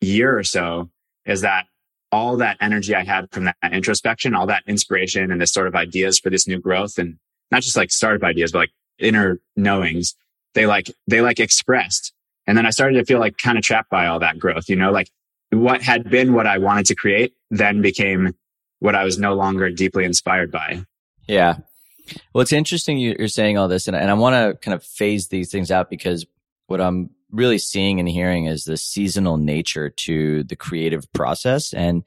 year 0.00 0.36
or 0.36 0.44
so 0.44 0.90
is 1.26 1.42
that 1.42 1.66
all 2.10 2.36
that 2.38 2.56
energy 2.60 2.94
I 2.94 3.04
had 3.04 3.30
from 3.32 3.44
that 3.44 3.56
introspection, 3.70 4.34
all 4.34 4.46
that 4.46 4.62
inspiration 4.66 5.30
and 5.30 5.40
this 5.40 5.52
sort 5.52 5.66
of 5.66 5.74
ideas 5.74 6.18
for 6.18 6.30
this 6.30 6.46
new 6.46 6.58
growth 6.58 6.98
and 6.98 7.18
not 7.50 7.62
just 7.62 7.76
like 7.76 7.90
startup 7.90 8.26
ideas, 8.26 8.52
but 8.52 8.58
like 8.58 8.70
inner 8.98 9.40
knowings, 9.56 10.14
they 10.54 10.66
like, 10.66 10.90
they 11.06 11.20
like 11.20 11.40
expressed. 11.40 12.12
And 12.46 12.56
then 12.56 12.66
I 12.66 12.70
started 12.70 12.98
to 12.98 13.04
feel 13.04 13.20
like 13.20 13.36
kind 13.36 13.58
of 13.58 13.64
trapped 13.64 13.90
by 13.90 14.06
all 14.06 14.20
that 14.20 14.38
growth, 14.38 14.68
you 14.68 14.76
know, 14.76 14.90
like 14.90 15.10
what 15.50 15.82
had 15.82 16.08
been 16.08 16.32
what 16.32 16.46
I 16.46 16.58
wanted 16.58 16.86
to 16.86 16.94
create 16.94 17.34
then 17.50 17.82
became 17.82 18.34
what 18.80 18.94
I 18.94 19.04
was 19.04 19.18
no 19.18 19.34
longer 19.34 19.70
deeply 19.70 20.04
inspired 20.04 20.50
by. 20.50 20.84
Yeah. 21.26 21.56
Well, 22.32 22.42
it's 22.42 22.52
interesting 22.52 22.98
you're 22.98 23.28
saying 23.28 23.58
all 23.58 23.68
this, 23.68 23.86
and, 23.86 23.96
and 23.96 24.10
I 24.10 24.14
want 24.14 24.34
to 24.34 24.58
kind 24.60 24.74
of 24.74 24.82
phase 24.82 25.28
these 25.28 25.50
things 25.50 25.70
out 25.70 25.90
because 25.90 26.26
what 26.66 26.80
I'm 26.80 27.10
really 27.30 27.58
seeing 27.58 28.00
and 28.00 28.08
hearing 28.08 28.46
is 28.46 28.64
the 28.64 28.76
seasonal 28.76 29.36
nature 29.36 29.90
to 29.90 30.44
the 30.44 30.56
creative 30.56 31.10
process. 31.12 31.72
And, 31.72 32.04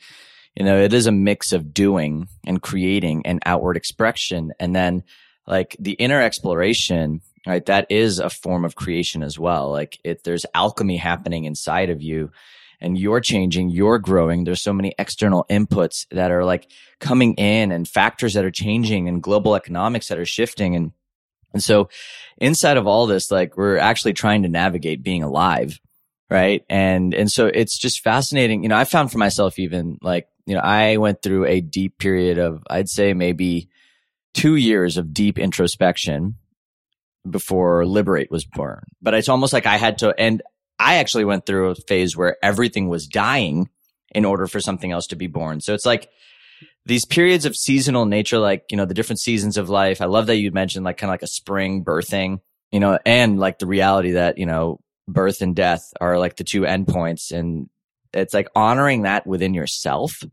you 0.56 0.66
know, 0.66 0.82
it 0.82 0.94
is 0.94 1.08
a 1.08 1.12
mix 1.12 1.52
of 1.52 1.74
doing 1.74 2.28
and 2.46 2.62
creating 2.62 3.26
and 3.26 3.42
outward 3.46 3.78
expression. 3.78 4.54
And 4.60 4.76
then 4.76 5.04
like 5.48 5.76
the 5.80 5.94
inner 5.94 6.22
exploration, 6.22 7.22
right? 7.46 7.66
That 7.66 7.88
is 7.90 8.20
a 8.20 8.30
form 8.30 8.66
of 8.66 8.76
creation 8.76 9.24
as 9.24 9.38
well. 9.38 9.72
Like 9.72 10.00
if 10.04 10.24
there's 10.24 10.46
alchemy 10.54 10.98
happening 10.98 11.46
inside 11.46 11.90
of 11.90 12.02
you 12.02 12.32
and 12.80 12.98
you're 12.98 13.22
changing, 13.22 13.70
you're 13.70 14.00
growing. 14.00 14.44
There's 14.44 14.62
so 14.62 14.74
many 14.74 14.94
external 14.98 15.46
inputs 15.50 16.08
that 16.12 16.32
are 16.32 16.44
like 16.44 16.72
coming 17.00 17.36
in 17.36 17.72
and 17.72 17.88
factors 17.88 18.34
that 18.34 18.46
are 18.46 18.52
changing 18.52 19.08
and 19.08 19.22
global 19.22 19.56
economics 19.56 20.08
that 20.08 20.20
are 20.20 20.26
shifting. 20.26 20.76
And, 20.76 20.92
and 21.54 21.64
so 21.64 21.90
inside 22.38 22.78
of 22.78 22.88
all 22.88 23.08
this, 23.08 23.32
like 23.32 23.58
we're 23.58 23.78
actually 23.78 24.14
trying 24.14 24.44
to 24.44 24.50
navigate 24.50 25.04
being 25.04 25.24
alive. 25.24 25.80
Right. 26.30 26.64
And, 26.70 27.14
and 27.14 27.30
so 27.30 27.48
it's 27.48 27.78
just 27.78 28.00
fascinating. 28.00 28.64
You 28.64 28.70
know, 28.70 28.78
I 28.78 28.86
found 28.86 29.12
for 29.12 29.18
myself 29.18 29.60
even 29.60 29.98
like, 30.02 30.28
you 30.46 30.56
know, 30.56 30.62
I 30.62 30.96
went 30.96 31.22
through 31.22 31.46
a 31.46 31.60
deep 31.60 31.98
period 31.98 32.38
of, 32.38 32.64
I'd 32.70 32.88
say 32.88 33.14
maybe 33.14 33.68
two 34.34 34.56
years 34.56 34.96
of 34.96 35.14
deep 35.14 35.38
introspection 35.38 36.36
before 37.30 37.86
Liberate 37.86 38.32
was 38.32 38.46
born. 38.46 38.84
But 39.02 39.14
it's 39.14 39.28
almost 39.28 39.52
like 39.52 39.66
I 39.66 39.76
had 39.76 39.98
to, 40.00 40.16
and 40.18 40.42
I 40.80 40.96
actually 40.96 41.26
went 41.26 41.46
through 41.46 41.72
a 41.72 41.76
phase 41.76 42.16
where 42.16 42.38
everything 42.42 42.88
was 42.88 43.08
dying 43.08 43.70
in 44.16 44.24
order 44.24 44.48
for 44.48 44.62
something 44.62 44.92
else 44.92 45.08
to 45.08 45.18
be 45.18 45.28
born. 45.28 45.60
So 45.60 45.74
it's 45.74 45.86
like, 45.86 46.10
these 46.86 47.06
periods 47.06 47.46
of 47.46 47.56
seasonal 47.56 48.06
nature, 48.06 48.40
like, 48.40 48.66
you 48.72 48.78
know, 48.78 48.86
the 48.86 48.94
different 48.94 49.20
seasons 49.20 49.58
of 49.58 49.70
life. 49.70 50.02
I 50.02 50.06
love 50.06 50.28
that 50.28 50.38
you 50.38 50.52
mentioned 50.52 50.86
like 50.86 50.98
kind 50.98 51.10
of 51.10 51.14
like 51.14 51.22
a 51.22 51.28
spring 51.28 51.84
birthing, 51.84 52.40
you 52.72 52.80
know, 52.80 52.98
and 53.06 53.40
like 53.40 53.60
the 53.60 53.68
reality 53.68 54.12
that, 54.12 54.38
you 54.38 54.46
know, 54.46 54.80
birth 55.08 55.42
and 55.42 55.56
death 55.56 55.94
are 56.00 56.18
like 56.18 56.38
the 56.38 56.44
two 56.44 56.62
endpoints. 56.62 57.32
And 57.32 57.70
it's 58.14 58.34
like 58.34 58.50
honoring 58.56 59.04
that 59.04 59.28
within 59.28 59.54
yourself, 59.54 60.24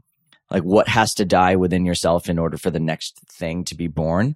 like 0.51 0.63
what 0.63 0.89
has 0.89 1.15
to 1.15 1.25
die 1.25 1.57
within 1.57 1.85
yourself 1.85 2.29
in 2.29 2.39
order 2.39 2.57
for 2.57 2.71
the 2.71 2.81
next 2.81 3.21
thing 3.31 3.65
to 3.65 3.75
be 3.75 3.87
born. 3.87 4.35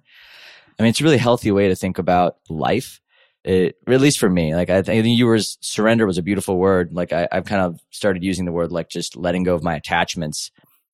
I 0.77 0.83
mean, 0.83 0.89
it's 0.91 1.01
a 1.01 1.03
really 1.03 1.17
healthy 1.17 1.51
way 1.51 1.69
to 1.69 1.75
think 1.75 1.97
about 1.97 2.37
life. 2.49 2.99
It, 3.43 3.75
at 3.87 3.99
least 3.99 4.19
for 4.19 4.29
me, 4.29 4.55
like 4.55 4.69
I 4.69 4.81
think 4.83 5.17
you 5.17 5.25
were 5.25 5.39
surrender 5.39 6.05
was 6.05 6.17
a 6.17 6.23
beautiful 6.23 6.57
word. 6.57 6.93
Like 6.93 7.11
I, 7.11 7.27
I've 7.29 7.45
kind 7.45 7.61
of 7.61 7.79
started 7.89 8.23
using 8.23 8.45
the 8.45 8.53
word 8.53 8.71
like 8.71 8.87
just 8.87 9.17
letting 9.17 9.43
go 9.43 9.53
of 9.53 9.63
my 9.63 9.75
attachments 9.75 10.51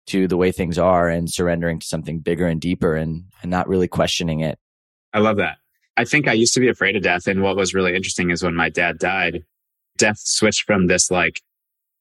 to 0.10 0.28
the 0.28 0.38
way 0.38 0.52
things 0.52 0.78
are 0.78 1.10
and 1.10 1.30
surrendering 1.30 1.80
to 1.80 1.88
something 1.88 2.20
bigger 2.20 2.48
and 2.48 2.60
deeper 2.62 2.96
and, 2.96 3.26
and 3.42 3.50
not 3.50 3.68
really 3.68 3.88
questioning 3.88 4.42
it. 4.42 4.60
I 5.14 5.20
love 5.20 5.38
that. 5.38 5.58
I 5.98 6.06
think 6.06 6.28
I 6.28 6.34
used 6.34 6.54
to 6.54 6.60
be 6.60 6.70
afraid 6.70 6.96
of 6.96 7.04
death. 7.04 7.28
And 7.28 7.42
what 7.42 7.56
was 7.56 7.74
really 7.74 7.96
interesting 7.96 8.30
is 8.30 8.44
when 8.44 8.56
my 8.56 8.70
dad 8.70 9.00
died, 9.00 9.44
death 9.98 10.20
switched 10.20 10.64
from 10.64 10.88
this 10.88 11.12
like, 11.12 11.42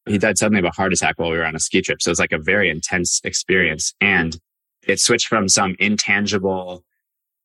he 0.06 0.18
died 0.18 0.38
suddenly 0.38 0.60
of 0.60 0.64
a 0.64 0.70
heart 0.70 0.92
attack 0.92 1.18
while 1.18 1.30
we 1.30 1.36
were 1.36 1.44
on 1.44 1.56
a 1.56 1.60
ski 1.60 1.82
trip. 1.82 2.00
So 2.00 2.08
it 2.08 2.12
was 2.12 2.20
like 2.20 2.32
a 2.32 2.38
very 2.38 2.70
intense 2.70 3.20
experience. 3.24 3.94
And 4.00 4.38
it 4.86 5.00
switched 5.00 5.26
from 5.26 5.48
some 5.48 5.76
intangible 5.78 6.84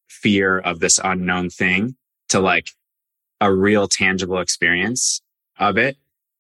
fear 0.08 0.60
of 0.60 0.80
this 0.80 1.00
unknown 1.04 1.50
thing 1.50 1.96
to 2.30 2.40
like 2.40 2.70
a 3.42 3.54
real 3.54 3.88
tangible 3.88 4.40
experience 4.40 5.22
of 5.60 5.78
it. 5.78 5.98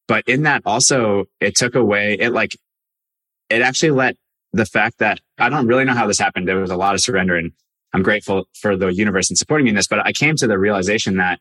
But 0.07 0.27
in 0.27 0.43
that 0.43 0.61
also, 0.65 1.25
it 1.39 1.55
took 1.55 1.75
away, 1.75 2.17
it 2.19 2.31
like 2.31 2.55
it 3.53 3.61
actually 3.61 3.91
let 3.91 4.15
the 4.51 4.65
fact 4.65 4.99
that 4.99 5.19
I 5.37 5.49
don't 5.49 5.67
really 5.67 5.83
know 5.83 5.93
how 5.93 6.07
this 6.07 6.19
happened. 6.19 6.47
There 6.47 6.59
was 6.59 6.71
a 6.71 6.77
lot 6.77 6.93
of 6.93 7.01
surrender 7.01 7.35
and 7.35 7.51
I'm 7.93 8.03
grateful 8.03 8.45
for 8.59 8.75
the 8.75 8.87
universe 8.87 9.29
and 9.29 9.37
supporting 9.37 9.65
me 9.65 9.69
in 9.69 9.75
this, 9.75 9.87
but 9.87 10.05
I 10.05 10.11
came 10.11 10.35
to 10.37 10.47
the 10.47 10.57
realization 10.57 11.17
that 11.17 11.39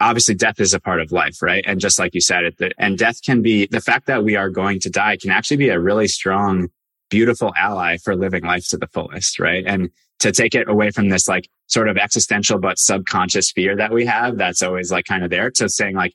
obviously 0.00 0.34
death 0.34 0.58
is 0.58 0.72
a 0.72 0.80
part 0.80 1.00
of 1.00 1.12
life, 1.12 1.42
right? 1.42 1.62
And 1.66 1.78
just 1.78 1.98
like 1.98 2.14
you 2.14 2.20
said, 2.20 2.44
it, 2.44 2.72
and 2.78 2.96
death 2.96 3.22
can 3.22 3.42
be 3.42 3.66
the 3.66 3.80
fact 3.80 4.06
that 4.06 4.24
we 4.24 4.34
are 4.36 4.48
going 4.48 4.80
to 4.80 4.90
die 4.90 5.16
can 5.16 5.30
actually 5.30 5.58
be 5.58 5.68
a 5.68 5.78
really 5.78 6.08
strong, 6.08 6.68
beautiful 7.10 7.52
ally 7.56 7.98
for 7.98 8.16
living 8.16 8.44
life 8.44 8.66
to 8.70 8.78
the 8.78 8.86
fullest, 8.88 9.38
right? 9.38 9.64
And 9.66 9.90
to 10.20 10.32
take 10.32 10.54
it 10.54 10.68
away 10.68 10.90
from 10.90 11.08
this 11.10 11.28
like 11.28 11.48
sort 11.66 11.88
of 11.88 11.96
existential 11.98 12.58
but 12.58 12.78
subconscious 12.78 13.52
fear 13.52 13.76
that 13.76 13.92
we 13.92 14.06
have, 14.06 14.38
that's 14.38 14.62
always 14.62 14.90
like 14.90 15.04
kind 15.04 15.24
of 15.24 15.30
there 15.30 15.50
to 15.52 15.68
saying 15.68 15.96
like, 15.96 16.14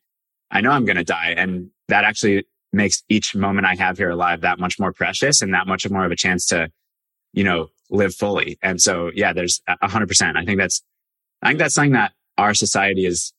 I 0.52 0.62
know 0.62 0.72
I'm 0.72 0.86
going 0.86 0.98
to 0.98 1.04
die. 1.04 1.34
And 1.38 1.70
that 1.88 2.04
actually 2.04 2.46
makes 2.75 3.03
each 3.10 3.36
moment 3.36 3.65
I 3.65 3.75
have 3.75 3.98
here 3.98 4.10
alive 4.10 4.41
that 4.41 4.60
much 4.60 4.79
more 4.79 4.94
precious 4.94 5.41
and 5.41 5.53
that 5.53 5.67
much 5.67 5.89
more 5.89 6.05
of 6.05 6.12
a 6.12 6.15
chance 6.15 6.46
to, 6.48 6.70
you 7.34 7.44
know, 7.44 7.70
live 7.89 8.13
fully. 8.13 8.58
And 8.62 8.82
so, 8.82 9.12
yeah, 9.13 9.34
there's 9.34 9.62
a 9.67 9.88
hundred 9.88 10.08
percent. 10.08 10.38
I 10.38 10.46
think 10.46 10.60
that's, 10.60 10.84
I 11.41 11.48
think 11.48 11.60
that's 11.60 11.75
something 11.75 11.94
that 11.94 12.13
our 12.38 12.53
society 12.53 13.05
is 13.05 13.34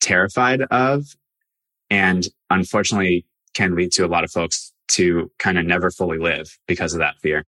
terrified 0.00 0.62
of 0.62 1.04
and 1.90 2.28
unfortunately 2.50 3.24
can 3.54 3.74
lead 3.74 3.92
to 3.92 4.04
a 4.04 4.08
lot 4.08 4.24
of 4.24 4.30
folks 4.30 4.72
to 4.88 5.30
kind 5.38 5.58
of 5.58 5.64
never 5.64 5.90
fully 5.90 6.18
live 6.18 6.58
because 6.66 6.92
of 6.92 7.00
that 7.00 7.18
fear. 7.22 7.44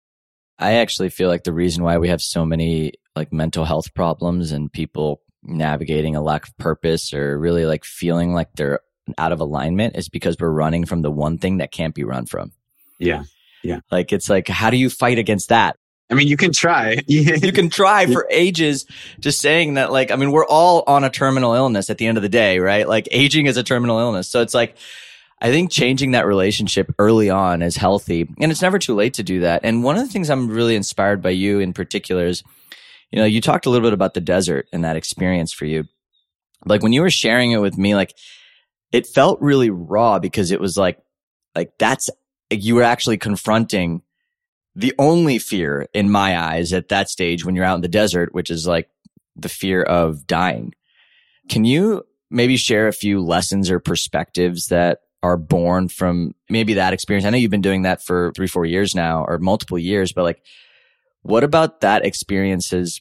I 0.59 0.75
actually 0.75 1.09
feel 1.09 1.29
like 1.29 1.45
the 1.45 1.53
reason 1.53 1.83
why 1.83 1.99
we 1.99 2.09
have 2.09 2.23
so 2.23 2.45
many 2.45 2.93
like 3.17 3.33
mental 3.33 3.65
health 3.65 3.93
problems 3.95 4.53
and 4.53 4.73
people 4.73 5.23
navigating 5.43 6.17
a 6.17 6.23
lack 6.23 6.49
of 6.49 6.57
purpose 6.59 7.13
or 7.13 7.39
really 7.39 7.67
like 7.67 7.85
feeling 7.85 8.35
like 8.35 8.49
they're 8.55 8.81
out 9.19 9.33
of 9.33 9.41
alignment 9.41 9.97
is 9.97 10.09
because 10.09 10.37
we're 10.39 10.51
running 10.51 10.87
from 10.87 11.03
the 11.03 11.11
one 11.11 11.39
thing 11.39 11.59
that 11.59 11.73
can't 11.73 11.95
be 11.95 12.05
run 12.05 12.27
from. 12.27 12.53
Yeah. 12.99 13.25
Yeah. 13.63 13.81
Like 13.91 14.13
it's 14.13 14.29
like, 14.29 14.49
how 14.49 14.71
do 14.71 14.77
you 14.77 14.91
fight 14.91 15.19
against 15.19 15.49
that? 15.49 15.77
I 16.11 16.15
mean, 16.15 16.29
you 16.29 16.37
can 16.37 16.53
try. 16.53 17.01
you 17.07 17.53
can 17.53 17.71
try 17.71 18.07
for 18.07 18.27
ages 18.31 18.87
just 19.21 19.41
saying 19.41 19.75
that, 19.75 19.91
like, 19.91 20.11
I 20.11 20.17
mean, 20.17 20.33
we're 20.33 20.47
all 20.47 20.85
on 20.87 21.03
a 21.03 21.11
terminal 21.11 21.55
illness 21.55 21.89
at 21.89 21.99
the 21.99 22.07
end 22.07 22.19
of 22.19 22.23
the 22.23 22.29
day, 22.29 22.59
right? 22.59 22.87
Like 22.87 23.09
aging 23.11 23.47
is 23.47 23.57
a 23.57 23.63
terminal 23.63 23.99
illness. 23.99 24.29
So 24.29 24.43
it's 24.43 24.55
like, 24.55 24.77
I 25.41 25.51
think 25.51 25.71
changing 25.71 26.13
that 26.13 26.27
relationship 26.27 26.93
early 26.99 27.31
on 27.31 27.63
is 27.63 27.77
healthy 27.77 28.29
and 28.39 28.53
it's 28.53 28.63
never 28.63 28.79
too 28.79 28.95
late 28.95 29.15
to 29.15 29.23
do 29.23 29.41
that. 29.41 29.63
And 29.65 29.83
one 29.83 29.97
of 29.97 30.07
the 30.07 30.13
things 30.13 30.31
I'm 30.31 30.49
really 30.49 30.77
inspired 30.77 31.23
by 31.23 31.31
you 31.31 31.59
in 31.59 31.73
particular 31.73 32.27
is, 32.27 32.43
you 33.11 33.19
know, 33.19 33.27
you 33.27 33.41
talked 33.41 33.67
a 33.67 33.71
little 33.71 33.87
bit 33.87 33.93
about 33.93 34.15
the 34.15 34.21
desert 34.21 34.69
and 34.73 34.85
that 34.85 34.97
experience 34.97 35.53
for 35.53 35.67
you. 35.67 35.85
Like 36.65 36.83
when 36.83 36.93
you 36.93 37.03
were 37.03 37.11
sharing 37.11 37.53
it 37.53 37.59
with 37.59 37.77
me, 37.77 37.95
like 37.95 38.15
it 38.95 39.09
felt 39.09 39.41
really 39.41 39.71
raw 39.71 40.21
because 40.21 40.53
it 40.53 40.61
was 40.61 40.77
like, 40.77 41.01
like 41.57 41.73
that's, 41.81 42.11
you 42.49 42.77
were 42.77 42.85
actually 42.85 43.19
confronting 43.19 44.03
the 44.77 44.95
only 45.01 45.41
fear 45.41 45.89
in 45.93 46.09
my 46.09 46.39
eyes 46.39 46.73
at 46.73 46.91
that 46.91 47.09
stage 47.09 47.45
when 47.45 47.57
you're 47.57 47.65
out 47.65 47.75
in 47.75 47.81
the 47.81 47.89
desert, 47.89 48.33
which 48.33 48.53
is 48.53 48.69
like 48.69 48.89
the 49.35 49.49
fear 49.49 49.83
of 49.83 50.29
dying. 50.29 50.73
Can 51.49 51.65
you 51.65 52.07
maybe 52.31 52.57
share 52.57 52.87
a 52.87 52.93
few 52.93 53.21
lessons 53.21 53.69
or 53.69 53.81
perspectives 53.81 54.69
that 54.69 55.01
are 55.25 55.37
born 55.37 55.89
from 55.89 56.37
maybe 56.49 56.75
that 56.75 56.93
experience? 56.93 57.27
I 57.27 57.31
know 57.31 57.37
you've 57.37 57.51
been 57.51 57.63
doing 57.63 57.83
that 57.83 58.01
for 58.01 58.31
three, 58.37 58.47
four 58.47 58.65
years 58.65 58.95
now 58.95 59.25
or 59.25 59.39
multiple 59.39 59.79
years, 59.79 60.13
but 60.13 60.23
like, 60.23 60.41
what 61.23 61.43
about 61.43 61.81
that 61.81 62.07
experience 62.07 62.71
has 62.71 63.01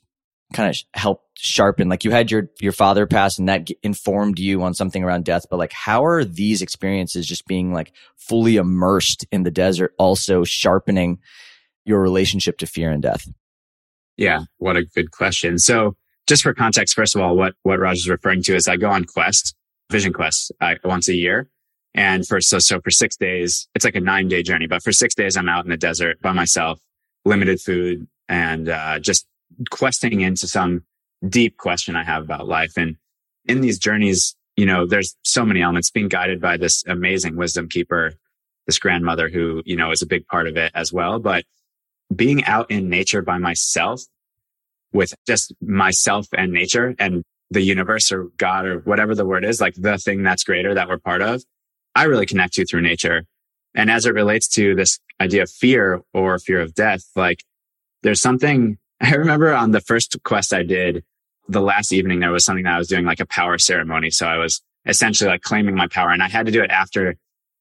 kind 0.54 0.70
of 0.70 0.78
helped 1.00 1.24
sharpen 1.38 1.90
like 1.90 2.04
you 2.04 2.12
had 2.12 2.32
your 2.32 2.50
your 2.62 2.72
father 2.72 3.06
pass 3.06 3.38
and 3.38 3.50
that 3.50 3.68
informed 3.82 4.40
you 4.40 4.62
on 4.62 4.74
something 4.74 5.04
around 5.04 5.26
death 5.26 5.46
but 5.50 5.58
like 5.58 5.74
how 5.74 6.06
are 6.06 6.24
these 6.24 6.62
experiences 6.62 7.26
just 7.26 7.46
being 7.48 7.74
like 7.74 7.92
fully 8.16 8.56
immersed 8.56 9.26
in 9.32 9.44
the 9.44 9.52
desert 9.52 9.94
also 9.98 10.44
sharpening 10.44 11.20
your 11.86 12.02
relationship 12.02 12.58
to 12.58 12.66
fear 12.66 12.92
and 12.92 13.04
death? 13.04 13.28
Yeah 14.16 14.42
what 14.58 14.78
a 14.78 14.86
good 14.86 15.12
question. 15.12 15.58
So 15.58 15.96
just 16.28 16.44
for 16.44 16.54
context 16.54 16.96
first 16.96 17.16
of 17.16 17.22
all 17.22 17.36
what 17.36 17.56
what 17.64 17.80
raj 17.80 17.98
is 17.98 18.10
referring 18.10 18.42
to 18.44 18.56
is 18.56 18.68
i 18.68 18.78
go 18.78 18.90
on 18.90 19.04
quest 19.04 19.56
vision 19.92 20.14
quest 20.14 20.52
uh, 20.62 20.76
once 20.86 21.10
a 21.10 21.16
year. 21.16 21.50
And 21.96 22.26
for 22.26 22.42
so 22.42 22.60
so 22.60 22.80
for 22.80 22.92
six 22.92 23.18
days 23.18 23.68
it's 23.76 23.84
like 23.84 23.96
a 23.96 24.00
nine 24.00 24.28
day 24.28 24.44
journey 24.44 24.68
but 24.68 24.84
for 24.84 24.92
six 24.92 25.14
days 25.16 25.36
i'm 25.36 25.50
out 25.50 25.66
in 25.66 25.72
the 25.72 25.78
desert 25.78 26.22
by 26.22 26.32
myself 26.32 26.80
limited 27.26 27.60
food 27.60 28.08
and 28.30 28.70
uh, 28.70 29.00
just 29.00 29.28
questing 29.70 30.22
into 30.22 30.48
some 30.48 30.84
deep 31.28 31.58
question 31.58 31.96
I 31.96 32.04
have 32.04 32.24
about 32.24 32.48
life. 32.48 32.74
And 32.78 32.98
in 33.46 33.62
these 33.62 33.80
journeys, 33.80 34.36
you 34.56 34.66
know, 34.66 34.86
there's 34.86 35.16
so 35.24 35.46
many 35.46 35.62
elements 35.62 35.90
being 35.90 36.08
guided 36.08 36.40
by 36.42 36.58
this 36.58 36.84
amazing 36.88 37.36
wisdom 37.36 37.68
keeper, 37.68 38.14
this 38.68 38.80
grandmother 38.80 39.30
who, 39.30 39.62
you 39.66 39.76
know, 39.76 39.92
is 39.92 40.02
a 40.02 40.08
big 40.08 40.28
part 40.28 40.48
of 40.48 40.58
it 40.58 40.72
as 40.76 40.94
well. 40.94 41.20
But 41.20 41.46
being 42.16 42.44
out 42.46 42.70
in 42.70 42.90
nature 42.90 43.22
by 43.22 43.38
myself 43.38 44.02
with 44.92 45.14
just 45.26 45.54
myself 45.62 46.28
and 46.38 46.52
nature 46.52 46.94
and 47.00 47.24
the 47.50 47.62
universe 47.62 48.12
or 48.12 48.26
God 48.38 48.66
or 48.66 48.80
whatever 48.80 49.16
the 49.16 49.26
word 49.26 49.44
is, 49.44 49.60
like 49.60 49.76
the 49.76 49.98
thing 49.98 50.24
that's 50.24 50.44
greater 50.44 50.74
that 50.74 50.88
we're 50.88 51.00
part 51.00 51.22
of, 51.22 51.44
I 51.96 52.04
really 52.04 52.26
connect 52.26 52.54
to 52.56 52.66
through 52.66 52.82
nature. 52.82 53.24
And 53.76 53.90
as 53.90 54.06
it 54.06 54.14
relates 54.14 54.48
to 54.50 54.76
this 54.76 55.00
idea 55.20 55.44
of 55.44 55.50
fear 55.50 56.02
or 56.14 56.38
fear 56.38 56.62
of 56.62 56.76
death, 56.76 57.04
like 57.16 57.44
there's 58.04 58.22
something 58.22 58.78
I 59.14 59.16
remember 59.16 59.54
on 59.54 59.72
the 59.72 59.82
first 59.82 60.16
quest 60.24 60.54
I 60.54 60.64
did, 60.64 61.04
the 61.50 61.62
last 61.62 61.92
evening, 61.92 62.22
there 62.22 62.32
was 62.32 62.46
something 62.46 62.64
that 62.64 62.74
I 62.74 62.78
was 62.78 62.88
doing 62.88 63.06
like 63.06 63.20
a 63.20 63.26
power 63.26 63.58
ceremony. 63.58 64.10
So 64.10 64.26
I 64.26 64.38
was 64.38 64.62
essentially 64.86 65.30
like 65.30 65.42
claiming 65.42 65.76
my 65.76 65.88
power 65.88 66.10
and 66.10 66.24
I 66.24 66.30
had 66.30 66.46
to 66.46 66.52
do 66.52 66.64
it 66.64 66.72
after 66.72 67.16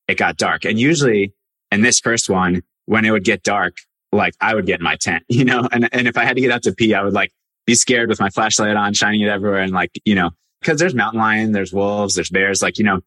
it 0.07 0.15
got 0.15 0.37
dark. 0.37 0.65
And 0.65 0.79
usually 0.79 1.35
in 1.73 1.83
this 1.83 1.99
first 1.99 2.31
one, 2.31 2.63
when 2.87 3.05
it 3.05 3.11
would 3.11 3.25
get 3.25 3.43
dark, 3.43 3.77
like 4.13 4.35
I 4.41 4.55
would 4.55 4.67
get 4.67 4.81
in 4.81 4.85
my 4.85 4.97
tent, 4.97 5.25
you 5.29 5.45
know, 5.45 5.69
and, 5.73 5.89
and 5.93 6.07
if 6.07 6.17
I 6.17 6.25
had 6.25 6.37
to 6.37 6.41
get 6.41 6.53
out 6.53 6.63
to 6.63 6.73
pee, 6.73 6.95
I 6.95 7.03
would 7.03 7.13
like 7.13 7.33
be 7.67 7.75
scared 7.75 8.09
with 8.09 8.21
my 8.21 8.31
flashlight 8.31 8.77
on, 8.77 8.95
shining 8.95 9.21
it 9.21 9.29
everywhere. 9.29 9.61
And 9.61 9.73
like, 9.73 9.91
you 10.05 10.15
know, 10.15 10.31
cause 10.63 10.79
there's 10.79 10.95
mountain 10.95 11.21
lion, 11.21 11.53
there's 11.53 11.73
wolves, 11.73 12.15
there's 12.15 12.31
bears, 12.31 12.63
like, 12.63 12.79
you 12.79 12.85
know, 12.85 13.01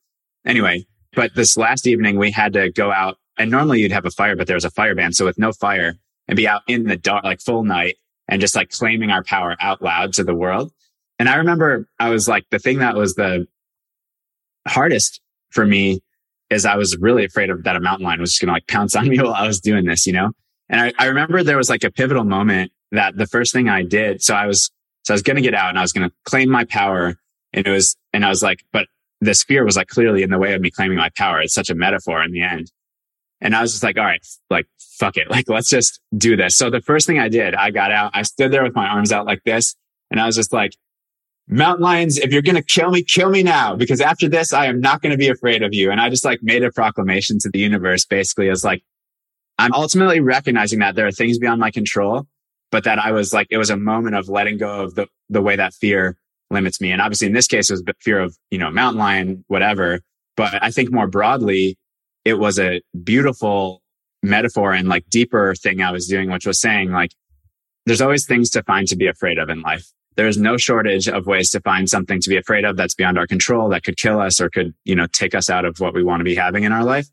anyway, 0.45 0.85
but 1.13 1.33
this 1.35 1.55
last 1.55 1.87
evening 1.87 2.17
we 2.17 2.31
had 2.31 2.53
to 2.53 2.69
go 2.69 2.91
out 2.91 3.17
and 3.37 3.49
normally 3.49 3.79
you'd 3.79 3.93
have 3.93 4.05
a 4.05 4.11
fire, 4.11 4.35
but 4.35 4.47
there 4.47 4.55
was 4.55 4.65
a 4.65 4.71
fire 4.71 4.95
ban. 4.95 5.13
So 5.13 5.23
with 5.23 5.37
no 5.37 5.53
fire 5.53 5.95
and 6.27 6.35
be 6.35 6.47
out 6.47 6.63
in 6.67 6.83
the 6.83 6.97
dark, 6.97 7.23
like 7.23 7.39
full 7.39 7.63
night 7.63 7.95
and 8.27 8.41
just 8.41 8.55
like 8.55 8.69
claiming 8.69 9.11
our 9.11 9.23
power 9.23 9.55
out 9.59 9.81
loud 9.81 10.13
to 10.13 10.23
the 10.23 10.35
world. 10.35 10.71
And 11.19 11.29
I 11.29 11.35
remember 11.35 11.87
I 11.99 12.09
was 12.09 12.27
like, 12.27 12.45
the 12.51 12.59
thing 12.59 12.79
that 12.79 12.95
was 12.95 13.15
the 13.15 13.47
hardest 14.67 15.21
for 15.51 15.65
me 15.65 16.01
is 16.49 16.65
I 16.65 16.75
was 16.75 16.97
really 16.97 17.25
afraid 17.25 17.49
of 17.49 17.63
that 17.63 17.75
a 17.75 17.79
mountain 17.79 18.05
lion 18.05 18.19
was 18.19 18.31
just 18.31 18.41
going 18.41 18.47
to 18.47 18.53
like 18.53 18.67
pounce 18.67 18.95
on 18.95 19.07
me 19.09 19.19
while 19.19 19.33
I 19.33 19.47
was 19.47 19.59
doing 19.59 19.85
this, 19.85 20.05
you 20.05 20.13
know? 20.13 20.31
And 20.69 20.81
I, 20.81 20.93
I 20.97 21.07
remember 21.07 21.43
there 21.43 21.57
was 21.57 21.69
like 21.69 21.83
a 21.83 21.91
pivotal 21.91 22.23
moment 22.23 22.71
that 22.91 23.15
the 23.15 23.27
first 23.27 23.53
thing 23.53 23.69
I 23.69 23.83
did, 23.83 24.21
so 24.21 24.33
I 24.33 24.45
was, 24.47 24.71
so 25.03 25.13
I 25.13 25.15
was 25.15 25.21
going 25.21 25.35
to 25.35 25.41
get 25.41 25.53
out 25.53 25.69
and 25.69 25.77
I 25.77 25.81
was 25.81 25.93
going 25.93 26.09
to 26.09 26.15
claim 26.25 26.49
my 26.49 26.65
power. 26.65 27.15
And 27.53 27.67
it 27.67 27.69
was, 27.69 27.95
and 28.13 28.25
I 28.25 28.29
was 28.29 28.41
like, 28.41 28.63
but 28.71 28.87
this 29.21 29.43
fear 29.43 29.63
was 29.63 29.75
like 29.75 29.87
clearly 29.87 30.23
in 30.23 30.29
the 30.29 30.37
way 30.37 30.53
of 30.53 30.61
me 30.61 30.71
claiming 30.71 30.97
my 30.97 31.09
power. 31.15 31.41
It's 31.41 31.53
such 31.53 31.69
a 31.69 31.75
metaphor 31.75 32.23
in 32.23 32.31
the 32.31 32.41
end. 32.41 32.71
And 33.41 33.55
I 33.55 33.61
was 33.61 33.71
just 33.71 33.83
like, 33.83 33.97
all 33.97 34.05
right, 34.05 34.25
like, 34.49 34.67
fuck 34.79 35.17
it. 35.17 35.27
Like, 35.35 35.49
let's 35.49 35.69
just 35.69 35.99
do 36.17 36.35
this. 36.35 36.57
So 36.57 36.69
the 36.69 36.81
first 36.81 37.05
thing 37.07 37.19
I 37.19 37.29
did, 37.29 37.53
I 37.53 37.71
got 37.71 37.91
out, 37.91 38.11
I 38.13 38.21
stood 38.21 38.51
there 38.51 38.63
with 38.63 38.75
my 38.75 38.87
arms 38.87 39.11
out 39.11 39.25
like 39.25 39.43
this. 39.43 39.75
And 40.09 40.19
I 40.19 40.25
was 40.25 40.35
just 40.35 40.53
like, 40.53 40.75
mountain 41.47 41.83
lions, 41.83 42.17
if 42.17 42.31
you're 42.31 42.41
going 42.41 42.55
to 42.55 42.63
kill 42.63 42.91
me, 42.91 43.03
kill 43.03 43.29
me 43.29 43.43
now. 43.43 43.75
Because 43.75 44.01
after 44.01 44.29
this, 44.29 44.53
I 44.53 44.65
am 44.65 44.79
not 44.79 45.01
going 45.01 45.11
to 45.11 45.17
be 45.17 45.29
afraid 45.29 45.63
of 45.63 45.73
you. 45.73 45.91
And 45.91 45.99
I 45.99 46.09
just 46.09 46.25
like 46.25 46.39
made 46.41 46.63
a 46.63 46.71
proclamation 46.71 47.37
to 47.39 47.49
the 47.49 47.59
universe 47.59 48.05
basically 48.05 48.49
as 48.49 48.63
like, 48.63 48.83
I'm 49.57 49.73
ultimately 49.73 50.19
recognizing 50.19 50.79
that 50.79 50.95
there 50.95 51.07
are 51.07 51.11
things 51.11 51.37
beyond 51.37 51.59
my 51.59 51.71
control, 51.71 52.27
but 52.71 52.83
that 52.83 52.99
I 52.99 53.11
was 53.11 53.33
like, 53.33 53.47
it 53.49 53.57
was 53.57 53.69
a 53.69 53.77
moment 53.77 54.15
of 54.15 54.27
letting 54.27 54.57
go 54.57 54.83
of 54.83 54.95
the, 54.95 55.07
the 55.29 55.41
way 55.41 55.55
that 55.55 55.73
fear 55.73 56.17
limits 56.49 56.81
me. 56.81 56.91
And 56.91 57.01
obviously 57.01 57.27
in 57.27 57.33
this 57.33 57.47
case, 57.47 57.69
it 57.69 57.73
was 57.73 57.83
fear 58.01 58.19
of, 58.19 58.37
you 58.51 58.57
know, 58.57 58.69
mountain 58.69 58.99
lion, 58.99 59.45
whatever. 59.47 60.01
But 60.35 60.61
I 60.61 60.71
think 60.71 60.91
more 60.91 61.07
broadly, 61.07 61.77
it 62.25 62.39
was 62.39 62.59
a 62.59 62.81
beautiful 63.03 63.81
metaphor 64.23 64.73
and 64.73 64.89
like 64.89 65.07
deeper 65.09 65.53
thing 65.55 65.81
I 65.81 65.91
was 65.91 66.07
doing, 66.07 66.31
which 66.31 66.47
was 66.47 66.59
saying 66.59 66.91
like, 66.91 67.11
there's 67.85 68.01
always 68.01 68.25
things 68.25 68.49
to 68.51 68.63
find 68.63 68.87
to 68.87 68.95
be 68.95 69.07
afraid 69.07 69.37
of 69.37 69.49
in 69.49 69.61
life. 69.61 69.85
There 70.15 70.27
is 70.27 70.37
no 70.37 70.57
shortage 70.57 71.07
of 71.07 71.27
ways 71.27 71.51
to 71.51 71.61
find 71.61 71.87
something 71.89 72.19
to 72.21 72.29
be 72.29 72.37
afraid 72.37 72.65
of 72.65 72.77
that's 72.77 72.95
beyond 72.95 73.19
our 73.19 73.27
control 73.27 73.69
that 73.69 73.83
could 73.83 73.97
kill 73.97 74.19
us 74.19 74.41
or 74.41 74.49
could, 74.49 74.73
you 74.83 74.95
know, 74.95 75.07
take 75.07 75.35
us 75.35 75.49
out 75.49 75.65
of 75.65 75.79
what 75.79 75.93
we 75.93 76.03
want 76.03 76.21
to 76.21 76.23
be 76.23 76.35
having 76.35 76.63
in 76.63 76.71
our 76.71 76.83
life. 76.83 77.07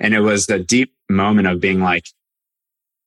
And 0.00 0.14
it 0.14 0.20
was 0.20 0.48
a 0.48 0.58
deep 0.58 0.94
moment 1.08 1.46
of 1.46 1.60
being 1.60 1.80
like, 1.80 2.06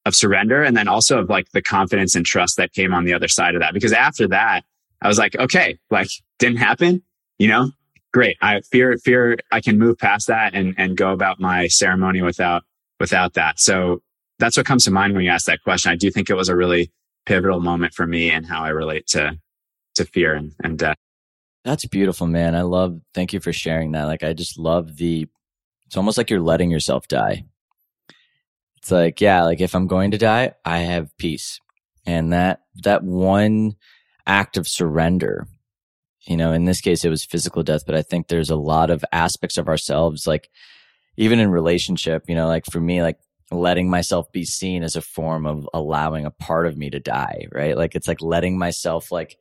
of 0.06 0.16
surrender. 0.16 0.64
And 0.64 0.78
then 0.78 0.88
also 0.88 1.20
of 1.20 1.30
like 1.30 1.50
the 1.52 1.62
confidence 1.62 2.16
and 2.16 2.26
trust 2.26 2.58
that 2.58 2.74
came 2.74 2.94
on 2.94 3.06
the 3.06 3.14
other 3.14 3.28
side 3.28 3.56
of 3.56 3.62
that. 3.62 3.74
Because 3.74 3.94
after 3.94 4.28
that, 4.28 4.64
I 5.02 5.08
was 5.08 5.18
like, 5.18 5.36
okay, 5.36 5.80
like 5.90 6.10
didn't 6.40 6.58
happen, 6.58 7.02
you 7.40 7.48
know, 7.48 7.72
great. 8.14 8.38
I 8.42 8.62
fear, 8.62 8.96
fear, 8.98 9.38
I 9.52 9.60
can 9.60 9.78
move 9.78 9.98
past 9.98 10.28
that 10.28 10.54
and, 10.54 10.76
and 10.78 10.96
go 10.96 11.12
about 11.12 11.40
my 11.40 11.68
ceremony 11.68 12.22
without, 12.22 12.64
without 13.00 13.34
that. 13.34 13.60
So 13.60 14.02
that's 14.40 14.56
what 14.56 14.66
comes 14.66 14.84
to 14.86 14.92
mind 14.92 15.14
when 15.14 15.24
you 15.24 15.32
ask 15.32 15.46
that 15.48 15.64
question. 15.64 15.92
I 15.92 15.96
do 15.96 16.12
think 16.12 16.30
it 16.30 16.36
was 16.36 16.50
a 16.50 16.56
really 16.56 16.92
pivotal 17.26 17.60
moment 17.60 17.94
for 17.94 18.06
me 18.06 18.30
and 18.30 18.46
how 18.46 18.64
I 18.64 18.70
relate 18.70 19.08
to, 19.08 19.40
to 19.96 20.06
fear 20.06 20.36
and, 20.36 20.54
and 20.64 20.78
death. 20.78 20.98
That's 21.66 21.86
beautiful, 21.86 22.28
man. 22.28 22.56
I 22.56 22.62
love, 22.62 23.00
thank 23.14 23.34
you 23.34 23.40
for 23.40 23.54
sharing 23.54 23.94
that. 23.94 24.04
Like, 24.04 24.24
I 24.24 24.34
just 24.34 24.60
love 24.60 24.98
the, 24.98 25.28
it's 25.86 25.98
almost 25.98 26.18
like 26.18 26.30
you're 26.30 26.42
letting 26.42 26.72
yourself 26.72 27.08
die. 27.08 27.46
It's 28.78 28.92
like, 28.92 29.22
yeah, 29.22 29.44
like 29.44 29.62
if 29.62 29.74
I'm 29.74 29.88
going 29.88 30.12
to 30.12 30.18
die, 30.18 30.54
I 30.66 30.80
have 30.80 31.18
peace. 31.18 31.60
And 32.06 32.34
that, 32.34 32.64
that 32.84 33.02
one 33.02 33.76
act 34.28 34.58
of 34.58 34.68
surrender, 34.68 35.48
you 36.26 36.38
know, 36.38 36.54
in 36.54 36.66
this 36.66 36.82
case, 36.82 37.04
it 37.04 37.10
was 37.10 37.26
physical 37.26 37.64
death, 37.64 37.86
but 37.86 37.96
I 37.96 38.02
think 38.02 38.28
there's 38.28 38.50
a 38.50 38.56
lot 38.56 38.90
of 38.90 39.04
aspects 39.12 39.58
of 39.58 39.68
ourselves, 39.68 40.26
like 40.26 40.50
even 41.18 41.40
in 41.40 41.52
relationship, 41.52 42.26
you 42.28 42.36
know, 42.36 42.48
like 42.48 42.66
for 42.66 42.80
me, 42.80 43.02
like 43.02 43.20
letting 43.52 43.90
myself 43.90 44.32
be 44.32 44.46
seen 44.46 44.84
as 44.84 44.96
a 44.96 45.02
form 45.02 45.46
of 45.46 45.68
allowing 45.74 46.26
a 46.26 46.32
part 46.32 46.66
of 46.66 46.78
me 46.78 46.90
to 46.90 47.00
die, 47.00 47.48
right? 47.52 47.78
Like 47.78 47.96
it's 47.96 48.08
like 48.08 48.22
letting 48.22 48.58
myself 48.58 49.12
like, 49.12 49.38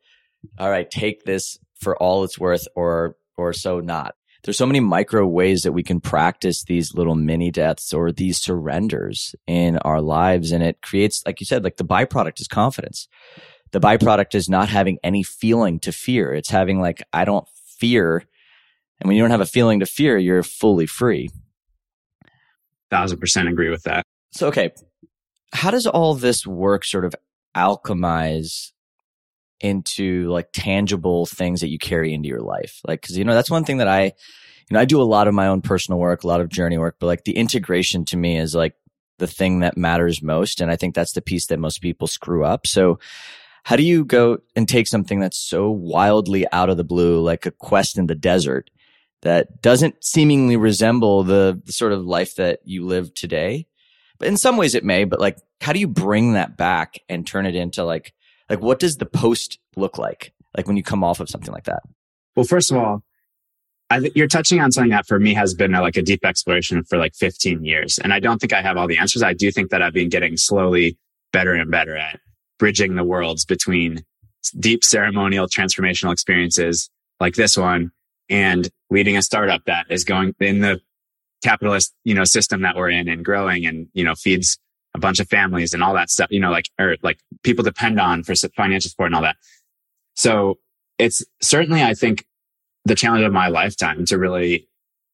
all 0.59 0.69
right, 0.69 0.89
take 0.89 1.23
this 1.23 1.57
for 1.75 1.97
all 1.97 2.23
it's 2.23 2.39
worth 2.39 2.67
or, 2.75 3.15
or 3.37 3.53
so 3.53 3.79
not. 3.79 4.15
There's 4.43 4.57
so 4.57 4.65
many 4.65 4.81
micro 4.81 5.25
ways 5.25 5.63
that 5.63 5.71
we 5.71 5.83
can 5.83 6.01
practice 6.01 6.65
these 6.65 6.93
little 6.93 7.15
mini 7.15 7.49
deaths 7.49 7.93
or 7.93 8.11
these 8.11 8.39
surrenders 8.39 9.35
in 9.47 9.77
our 9.79 10.01
lives. 10.01 10.51
And 10.51 10.61
it 10.61 10.81
creates, 10.81 11.23
like 11.25 11.39
you 11.39 11.45
said, 11.45 11.63
like 11.63 11.77
the 11.77 11.85
byproduct 11.85 12.41
is 12.41 12.47
confidence. 12.49 13.07
The 13.73 13.81
byproduct 13.81 14.33
is 14.33 14.47
not 14.47 14.69
having 14.69 14.97
any 15.03 15.23
feeling 15.23 15.79
to 15.81 15.91
fear. 15.91 16.33
It's 16.33 16.49
having 16.49 16.79
like, 16.79 17.03
I 17.11 17.25
don't 17.25 17.47
fear. 17.77 18.23
And 19.01 19.07
when 19.07 19.17
you 19.17 19.23
don't 19.23 19.31
have 19.31 19.41
a 19.41 19.45
feeling 19.45 19.81
to 19.81 19.85
fear, 19.85 20.17
you're 20.17 20.43
fully 20.43 20.85
free 20.85 21.29
thousand 22.93 23.19
percent 23.19 23.49
agree 23.49 23.69
with 23.69 23.83
that. 23.83 24.05
So, 24.31 24.47
okay. 24.47 24.71
How 25.51 25.71
does 25.71 25.87
all 25.87 26.13
this 26.15 26.45
work 26.45 26.85
sort 26.85 27.05
of 27.05 27.15
alchemize 27.55 28.71
into 29.59 30.29
like 30.29 30.49
tangible 30.53 31.25
things 31.25 31.61
that 31.61 31.69
you 31.69 31.77
carry 31.77 32.13
into 32.13 32.29
your 32.29 32.41
life? 32.41 32.81
Like, 32.87 33.01
cause 33.01 33.17
you 33.17 33.23
know, 33.23 33.33
that's 33.33 33.51
one 33.51 33.65
thing 33.65 33.77
that 33.77 33.87
I, 33.87 34.05
you 34.05 34.11
know, 34.71 34.79
I 34.79 34.85
do 34.85 35.01
a 35.01 35.03
lot 35.03 35.27
of 35.27 35.33
my 35.33 35.47
own 35.47 35.61
personal 35.61 35.99
work, 35.99 36.23
a 36.23 36.27
lot 36.27 36.41
of 36.41 36.49
journey 36.49 36.77
work, 36.77 36.97
but 36.99 37.07
like 37.07 37.23
the 37.23 37.37
integration 37.37 38.05
to 38.05 38.17
me 38.17 38.37
is 38.37 38.55
like 38.55 38.75
the 39.19 39.27
thing 39.27 39.59
that 39.59 39.77
matters 39.77 40.23
most. 40.23 40.61
And 40.61 40.71
I 40.71 40.75
think 40.75 40.95
that's 40.95 41.13
the 41.13 41.21
piece 41.21 41.47
that 41.47 41.59
most 41.59 41.81
people 41.81 42.07
screw 42.07 42.43
up. 42.43 42.65
So, 42.67 42.99
how 43.63 43.75
do 43.75 43.83
you 43.83 44.05
go 44.05 44.39
and 44.55 44.67
take 44.67 44.87
something 44.87 45.19
that's 45.19 45.37
so 45.37 45.71
wildly 45.71 46.45
out 46.51 46.69
of 46.69 46.77
the 46.77 46.83
blue, 46.83 47.21
like 47.21 47.45
a 47.45 47.51
quest 47.51 47.97
in 47.97 48.07
the 48.07 48.15
desert, 48.15 48.69
that 49.21 49.61
doesn't 49.61 50.03
seemingly 50.03 50.57
resemble 50.57 51.23
the, 51.23 51.61
the 51.65 51.71
sort 51.71 51.93
of 51.93 52.05
life 52.05 52.35
that 52.35 52.59
you 52.65 52.85
live 52.85 53.13
today. 53.13 53.65
But 54.19 54.27
in 54.27 54.37
some 54.37 54.57
ways 54.57 54.75
it 54.75 54.83
may, 54.83 55.05
but 55.05 55.21
like, 55.21 55.37
how 55.61 55.71
do 55.71 55.79
you 55.79 55.87
bring 55.87 56.33
that 56.33 56.57
back 56.57 56.99
and 57.07 57.25
turn 57.25 57.45
it 57.45 57.55
into 57.55 57.85
like, 57.85 58.13
like 58.49 58.61
what 58.61 58.79
does 58.79 58.97
the 58.97 59.05
post 59.05 59.59
look 59.77 59.97
like? 59.97 60.33
Like 60.55 60.67
when 60.67 60.75
you 60.75 60.83
come 60.83 61.03
off 61.03 61.21
of 61.21 61.29
something 61.29 61.53
like 61.53 61.63
that? 61.63 61.83
Well, 62.35 62.45
first 62.45 62.69
of 62.69 62.77
all, 62.77 63.01
I, 63.89 64.11
you're 64.13 64.27
touching 64.27 64.59
on 64.59 64.73
something 64.73 64.91
that 64.91 65.07
for 65.07 65.19
me 65.19 65.33
has 65.35 65.53
been 65.53 65.73
a, 65.73 65.81
like 65.81 65.95
a 65.95 66.01
deep 66.01 66.25
exploration 66.25 66.83
for 66.83 66.97
like 66.97 67.15
15 67.15 67.63
years. 67.63 67.97
And 67.99 68.13
I 68.13 68.19
don't 68.19 68.39
think 68.39 68.51
I 68.51 68.61
have 68.61 68.75
all 68.75 68.87
the 68.87 68.97
answers. 68.97 69.23
I 69.23 69.33
do 69.33 69.51
think 69.51 69.69
that 69.69 69.81
I've 69.81 69.93
been 69.93 70.09
getting 70.09 70.35
slowly 70.35 70.97
better 71.31 71.53
and 71.53 71.71
better 71.71 71.95
at 71.95 72.19
bridging 72.59 72.95
the 72.95 73.03
worlds 73.03 73.45
between 73.45 74.03
deep 74.59 74.83
ceremonial 74.83 75.47
transformational 75.47 76.11
experiences 76.11 76.89
like 77.19 77.35
this 77.35 77.57
one 77.57 77.91
and 78.29 78.69
leading 78.89 79.17
a 79.17 79.21
startup 79.21 79.63
that 79.65 79.85
is 79.89 80.03
going 80.03 80.35
in 80.39 80.59
the 80.59 80.79
capitalist, 81.43 81.93
you 82.03 82.13
know, 82.13 82.23
system 82.23 82.61
that 82.61 82.75
we're 82.75 82.89
in 82.89 83.07
and 83.07 83.23
growing 83.25 83.65
and, 83.65 83.87
you 83.93 84.03
know, 84.03 84.15
feeds 84.15 84.57
a 84.95 84.99
bunch 84.99 85.19
of 85.19 85.27
families 85.27 85.73
and 85.73 85.83
all 85.83 85.93
that 85.93 86.09
stuff, 86.09 86.27
you 86.31 86.39
know, 86.39 86.51
like, 86.51 86.69
or 86.79 86.97
like 87.01 87.19
people 87.43 87.63
depend 87.63 87.99
on 87.99 88.23
for 88.23 88.35
financial 88.55 88.89
support 88.89 89.07
and 89.07 89.15
all 89.15 89.21
that. 89.21 89.35
So 90.15 90.59
it's 90.99 91.23
certainly, 91.41 91.83
I 91.83 91.93
think, 91.93 92.25
the 92.85 92.95
challenge 92.95 93.23
of 93.23 93.33
my 93.33 93.47
lifetime 93.47 94.05
to 94.05 94.17
really 94.17 94.67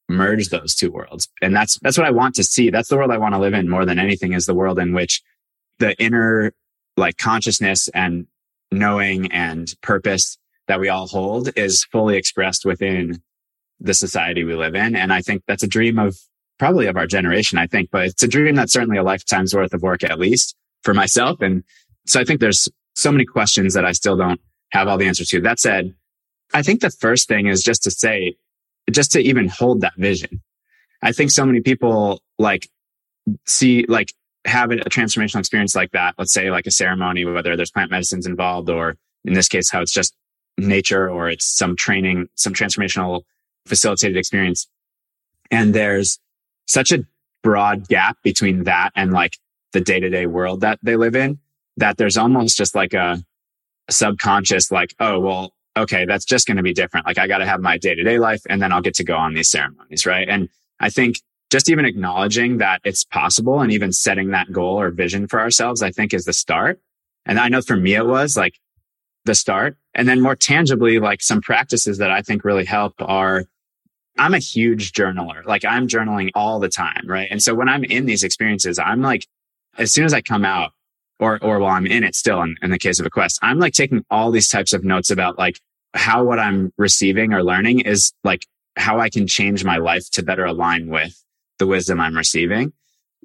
merge 0.10 0.50
those 0.50 0.76
two 0.76 0.92
worlds. 0.92 1.30
And 1.42 1.56
that's, 1.56 1.80
that's 1.80 1.98
what 1.98 2.08
I 2.08 2.12
want 2.12 2.36
to 2.36 2.44
see. 2.44 2.70
That's 2.70 2.90
the 2.90 2.98
world 2.98 3.12
I 3.12 3.18
want 3.18 3.36
to 3.36 3.40
live 3.40 3.54
in 3.54 3.70
more 3.70 3.86
than 3.86 4.00
anything 4.00 4.34
is 4.34 4.46
the 4.46 4.56
world 4.56 4.80
in 4.80 4.94
which 4.94 5.22
the 5.78 5.96
inner 6.04 6.54
like 7.00 7.18
consciousness 7.18 7.90
and 7.94 8.28
knowing 8.72 9.32
and 9.32 9.74
purpose 9.82 10.38
that 10.68 10.80
we 10.80 10.90
all 10.90 11.08
hold 11.08 11.50
is 11.58 11.84
fully 11.86 12.16
expressed 12.16 12.66
within 12.66 13.22
the 13.80 13.94
society 13.94 14.44
we 14.44 14.56
live 14.56 14.76
in. 14.76 14.96
And 14.96 15.12
I 15.12 15.22
think 15.22 15.44
that's 15.48 15.64
a 15.64 15.68
dream 15.68 15.98
of 15.98 16.18
probably 16.60 16.88
of 16.88 16.98
our 16.98 17.08
generation, 17.08 17.58
I 17.58 17.68
think, 17.68 17.90
but 17.92 18.06
it's 18.06 18.24
a 18.24 18.28
dream 18.28 18.56
that's 18.56 18.74
certainly 18.74 18.98
a 18.98 19.04
lifetime's 19.04 19.56
worth 19.56 19.74
of 19.74 19.82
work, 19.82 20.04
at 20.04 20.20
least 20.20 20.56
for 20.84 20.94
myself. 20.94 21.42
And 21.42 21.64
so 22.06 22.20
I 22.20 22.24
think 22.24 22.40
there's 22.42 22.68
so 22.96 23.12
many 23.12 23.26
questions 23.26 23.74
that 23.74 23.86
I 23.86 23.94
still 23.94 24.18
don't 24.18 24.42
have 24.72 24.88
all 24.88 24.98
the 24.98 25.08
answers 25.08 25.30
to. 25.30 25.42
That 25.42 25.60
said, 25.60 25.96
I 26.54 26.62
think 26.62 26.82
the 26.82 26.90
first 26.90 27.28
thing 27.28 27.48
is 27.48 27.64
just 27.64 27.84
to 27.84 27.92
say, 27.92 28.36
just 28.92 29.12
to 29.14 29.20
even 29.20 29.48
hold 29.48 29.82
that 29.82 29.94
vision. 29.98 30.42
I 31.02 31.14
think 31.14 31.32
so 31.32 31.46
many 31.46 31.62
people 31.62 32.22
like 32.38 32.68
see, 33.46 33.86
like 33.88 34.14
have 34.46 34.72
a 34.72 34.78
transformational 34.78 35.40
experience 35.40 35.76
like 35.76 35.92
that. 35.92 36.16
Let's 36.18 36.34
say 36.34 36.50
like 36.52 36.68
a 36.68 36.72
ceremony, 36.72 37.26
whether 37.26 37.56
there's 37.56 37.72
plant 37.72 37.92
medicines 37.92 38.26
involved 38.26 38.70
or 38.70 38.96
in 39.26 39.34
this 39.34 39.48
case, 39.48 39.70
how 39.70 39.82
it's 39.82 39.92
just 39.92 40.14
nature 40.58 41.10
or 41.10 41.30
it's 41.30 41.46
some 41.46 41.76
training, 41.76 42.28
some 42.36 42.54
transformational 42.54 43.24
facilitated 43.66 44.18
experience. 44.18 44.68
And 45.52 45.74
there's 45.74 46.20
such 46.66 46.92
a 46.92 47.06
broad 47.44 47.88
gap 47.88 48.18
between 48.24 48.64
that 48.64 48.92
and 48.96 49.12
like 49.12 49.38
the 49.74 49.82
day 49.82 50.00
to 50.00 50.10
day 50.10 50.26
world 50.26 50.62
that 50.62 50.80
they 50.82 50.96
live 50.96 51.16
in 51.16 51.40
that 51.78 51.98
there's 51.98 52.18
almost 52.18 52.58
just 52.58 52.76
like 52.76 52.94
a, 52.94 53.24
subconscious, 53.92 54.72
like, 54.72 54.96
oh, 55.00 55.20
well, 55.20 55.54
okay, 55.78 56.06
that's 56.06 56.26
just 56.26 56.48
going 56.48 56.58
to 56.58 56.64
be 56.64 56.74
different. 56.74 57.06
Like 57.06 57.18
I 57.18 57.28
got 57.28 57.40
to 57.40 57.46
have 57.46 57.62
my 57.62 57.78
day 57.78 57.96
to 57.96 58.04
day 58.04 58.20
life 58.20 58.42
and 58.50 58.62
then 58.62 58.72
I'll 58.72 58.82
get 58.82 58.96
to 58.96 59.04
go 59.04 59.16
on 59.16 59.34
these 59.34 59.50
ceremonies. 59.50 60.06
Right. 60.06 60.28
And 60.28 60.50
I 60.80 60.90
think 60.90 61.18
just 61.50 61.70
even 61.70 61.86
acknowledging 61.86 62.58
that 62.60 62.82
it's 62.84 63.04
possible 63.04 63.62
and 63.62 63.72
even 63.72 63.92
setting 63.92 64.30
that 64.30 64.52
goal 64.52 64.80
or 64.80 64.92
vision 64.92 65.28
for 65.28 65.40
ourselves, 65.40 65.82
I 65.82 65.92
think 65.92 66.14
is 66.14 66.26
the 66.26 66.34
start. 66.34 66.80
And 67.26 67.40
I 67.40 67.50
know 67.50 67.62
for 67.62 67.76
me, 67.76 67.96
it 67.96 68.06
was 68.06 68.38
like 68.38 68.60
the 69.26 69.36
start. 69.36 69.78
And 69.94 70.08
then 70.08 70.22
more 70.22 70.36
tangibly, 70.36 71.00
like 71.00 71.22
some 71.22 71.42
practices 71.42 71.98
that 71.98 72.12
I 72.12 72.22
think 72.22 72.44
really 72.44 72.66
help 72.66 72.94
are 73.00 73.46
I'm 74.18 74.34
a 74.34 74.40
huge 74.40 74.92
journaler. 74.92 75.46
Like 75.46 75.66
I'm 75.66 75.88
journaling 75.88 76.30
all 76.36 76.60
the 76.60 76.70
time. 76.70 77.04
Right. 77.06 77.28
And 77.32 77.42
so 77.42 77.56
when 77.56 77.70
I'm 77.70 77.84
in 77.84 78.06
these 78.06 78.24
experiences, 78.24 78.78
I'm 78.78 79.02
like, 79.02 79.26
as 79.78 79.94
soon 79.94 80.06
as 80.06 80.14
I 80.14 80.22
come 80.22 80.46
out 80.46 80.72
or, 81.20 81.44
or 81.44 81.60
while 81.60 81.76
I'm 81.76 81.88
in 81.88 82.04
it 82.04 82.16
still 82.16 82.42
in, 82.42 82.58
in 82.62 82.70
the 82.70 82.80
case 82.80 83.00
of 83.00 83.06
a 83.06 83.10
quest, 83.10 83.40
I'm 83.42 83.60
like 83.60 83.74
taking 83.74 84.04
all 84.12 84.32
these 84.32 84.50
types 84.50 84.74
of 84.74 84.84
notes 84.84 85.10
about 85.10 85.38
like 85.38 85.60
how 85.94 86.24
what 86.24 86.38
I'm 86.38 86.72
receiving 86.78 87.34
or 87.34 87.44
learning 87.44 87.82
is 87.82 88.14
like 88.24 88.46
how 88.76 89.00
I 89.00 89.10
can 89.10 89.26
change 89.26 89.64
my 89.64 89.78
life 89.78 90.10
to 90.12 90.24
better 90.24 90.46
align 90.46 90.90
with 90.90 91.14
the 91.60 91.68
wisdom 91.68 92.00
I'm 92.00 92.18
receiving. 92.18 92.74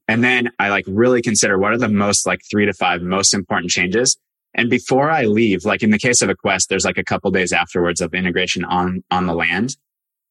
And 0.07 0.23
then 0.23 0.51
I 0.59 0.69
like 0.69 0.85
really 0.87 1.23
consider 1.23 1.59
what 1.59 1.73
are 1.73 1.79
the 1.79 1.89
most 1.89 2.27
like 2.27 2.43
three 2.51 2.67
to 2.67 2.75
five 2.75 3.01
most 3.01 3.33
important 3.33 3.71
changes 3.71 4.19
and 4.55 4.71
before 4.71 5.11
I 5.11 5.25
leave, 5.25 5.65
like 5.65 5.83
in 5.83 5.91
the 5.91 5.99
case 5.99 6.23
of 6.23 6.29
a 6.29 6.35
quest, 6.35 6.69
there's 6.69 6.85
like 6.85 6.99
a 6.99 7.05
couple 7.05 7.31
days 7.31 7.53
afterwards 7.53 8.01
of 8.01 8.15
integration 8.15 8.65
on, 8.65 9.03
on 9.11 9.27
the 9.27 9.35
land. 9.35 9.77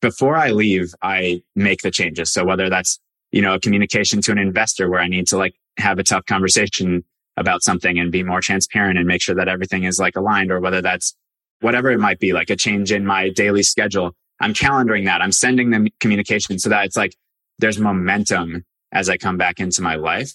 Before 0.01 0.35
I 0.35 0.51
leave, 0.51 0.93
I 1.01 1.43
make 1.55 1.81
the 1.81 1.91
changes. 1.91 2.31
So 2.31 2.45
whether 2.45 2.69
that's, 2.69 2.99
you 3.31 3.41
know, 3.41 3.55
a 3.55 3.59
communication 3.59 4.21
to 4.21 4.31
an 4.31 4.37
investor 4.37 4.89
where 4.89 5.01
I 5.01 5.07
need 5.07 5.27
to 5.27 5.37
like 5.37 5.55
have 5.77 5.99
a 5.99 6.03
tough 6.03 6.25
conversation 6.25 7.03
about 7.35 7.63
something 7.63 7.99
and 7.99 8.11
be 8.11 8.23
more 8.23 8.41
transparent 8.41 8.97
and 8.97 9.07
make 9.07 9.21
sure 9.21 9.35
that 9.35 9.47
everything 9.47 9.83
is 9.83 9.99
like 9.99 10.15
aligned 10.15 10.51
or 10.51 10.59
whether 10.59 10.81
that's 10.81 11.15
whatever 11.59 11.91
it 11.91 11.99
might 11.99 12.19
be, 12.19 12.31
like 12.31 12.49
a 12.49 12.55
change 12.55 12.91
in 12.91 13.05
my 13.05 13.29
daily 13.29 13.63
schedule. 13.63 14.15
I'm 14.39 14.53
calendaring 14.53 15.05
that. 15.05 15.21
I'm 15.21 15.31
sending 15.31 15.71
them 15.71 15.87
communication 15.99 16.59
so 16.59 16.69
that 16.69 16.85
it's 16.85 16.97
like 16.97 17.15
there's 17.63 17.79
momentum 17.79 18.65
as 18.91 19.09
I 19.09 19.15
come 19.15 19.37
back 19.37 19.61
into 19.61 19.81
my 19.81 19.95
life. 19.95 20.33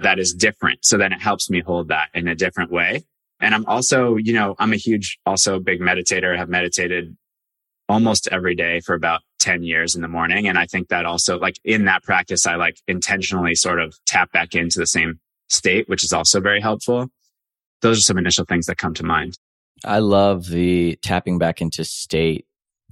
that 0.00 0.18
is 0.18 0.34
different. 0.34 0.84
So 0.84 0.98
then 0.98 1.12
it 1.12 1.20
helps 1.20 1.48
me 1.48 1.60
hold 1.60 1.86
that 1.88 2.08
in 2.14 2.26
a 2.26 2.34
different 2.34 2.72
way. 2.72 3.04
And 3.38 3.54
I'm 3.54 3.64
also, 3.66 4.16
you 4.16 4.32
know, 4.32 4.56
I'm 4.58 4.72
a 4.72 4.76
huge, 4.76 5.20
also 5.24 5.60
big 5.60 5.80
meditator, 5.80 6.36
have 6.36 6.48
meditated 6.48 7.16
almost 7.88 8.26
every 8.32 8.56
day 8.56 8.80
for 8.80 8.94
about 8.94 9.20
10 9.38 9.62
years 9.62 9.94
in 9.94 10.02
the 10.02 10.08
morning. 10.08 10.48
And 10.48 10.58
I 10.58 10.66
think 10.66 10.88
that 10.88 11.06
also 11.06 11.38
like 11.38 11.60
in 11.64 11.84
that 11.84 12.02
practice, 12.02 12.44
I 12.44 12.56
like 12.56 12.76
intentionally 12.88 13.54
sort 13.54 13.80
of 13.80 13.94
tap 14.04 14.32
back 14.32 14.56
into 14.56 14.80
the 14.80 14.86
same 14.86 15.20
state, 15.48 15.88
which 15.88 16.02
is 16.02 16.12
also 16.12 16.40
very 16.40 16.60
helpful. 16.60 17.06
Those 17.82 17.98
are 17.98 18.02
some 18.02 18.18
initial 18.18 18.46
things 18.46 18.66
that 18.66 18.78
come 18.78 18.94
to 18.94 19.04
mind. 19.04 19.38
I 19.84 20.00
love 20.00 20.48
the 20.48 20.98
tapping 21.02 21.38
back 21.38 21.60
into 21.60 21.84
state 21.84 22.46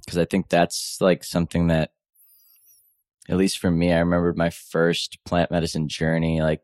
because 0.05 0.17
I 0.17 0.23
think 0.23 0.47
that's 0.47 0.99
like 1.01 1.25
something 1.25 1.67
that, 1.67 1.91
at 3.29 3.37
least 3.37 3.59
for 3.59 3.71
me, 3.71 3.91
I 3.91 3.99
remember 3.99 4.33
my 4.35 4.49
first 4.49 5.17
plant 5.25 5.51
medicine 5.51 5.87
journey. 5.87 6.41
Like, 6.41 6.61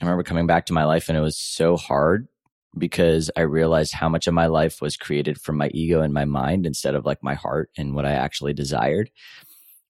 I 0.00 0.04
remember 0.04 0.22
coming 0.22 0.46
back 0.46 0.66
to 0.66 0.72
my 0.72 0.84
life 0.84 1.08
and 1.08 1.16
it 1.16 1.22
was 1.22 1.38
so 1.38 1.76
hard 1.76 2.28
because 2.78 3.30
I 3.36 3.42
realized 3.42 3.94
how 3.94 4.08
much 4.08 4.26
of 4.26 4.34
my 4.34 4.46
life 4.46 4.80
was 4.82 4.96
created 4.96 5.40
from 5.40 5.56
my 5.56 5.68
ego 5.72 6.02
and 6.02 6.12
my 6.12 6.26
mind 6.26 6.66
instead 6.66 6.94
of 6.94 7.06
like 7.06 7.22
my 7.22 7.34
heart 7.34 7.70
and 7.76 7.94
what 7.94 8.04
I 8.04 8.12
actually 8.12 8.52
desired. 8.52 9.10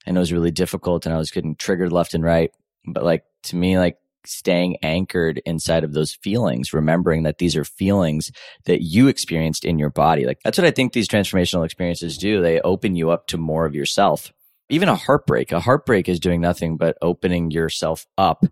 And 0.06 0.16
it 0.16 0.20
was 0.20 0.32
really 0.32 0.52
difficult 0.52 1.04
and 1.04 1.14
I 1.14 1.18
was 1.18 1.32
getting 1.32 1.56
triggered 1.56 1.92
left 1.92 2.14
and 2.14 2.22
right. 2.22 2.52
But 2.86 3.04
like 3.04 3.24
to 3.44 3.56
me, 3.56 3.76
like 3.78 3.98
staying 4.24 4.76
anchored 4.82 5.42
inside 5.44 5.84
of 5.84 5.92
those 5.92 6.14
feelings, 6.14 6.72
remembering 6.72 7.24
that 7.24 7.38
these 7.38 7.56
are 7.56 7.64
feelings 7.64 8.30
that 8.64 8.82
you 8.82 9.08
experienced 9.08 9.64
in 9.64 9.78
your 9.78 9.90
body. 9.90 10.24
Like 10.24 10.38
that's 10.44 10.58
what 10.58 10.66
I 10.66 10.70
think 10.70 10.92
these 10.92 11.08
transformational 11.08 11.64
experiences 11.64 12.16
do. 12.16 12.40
They 12.40 12.60
open 12.60 12.94
you 12.94 13.10
up 13.10 13.26
to 13.28 13.38
more 13.38 13.66
of 13.66 13.74
yourself. 13.74 14.32
Even 14.68 14.88
a 14.88 14.96
heartbreak, 14.96 15.52
a 15.52 15.60
heartbreak 15.60 16.08
is 16.08 16.20
doing 16.20 16.40
nothing 16.40 16.76
but 16.76 16.98
opening 17.00 17.50
yourself 17.50 18.06
up 18.18 18.44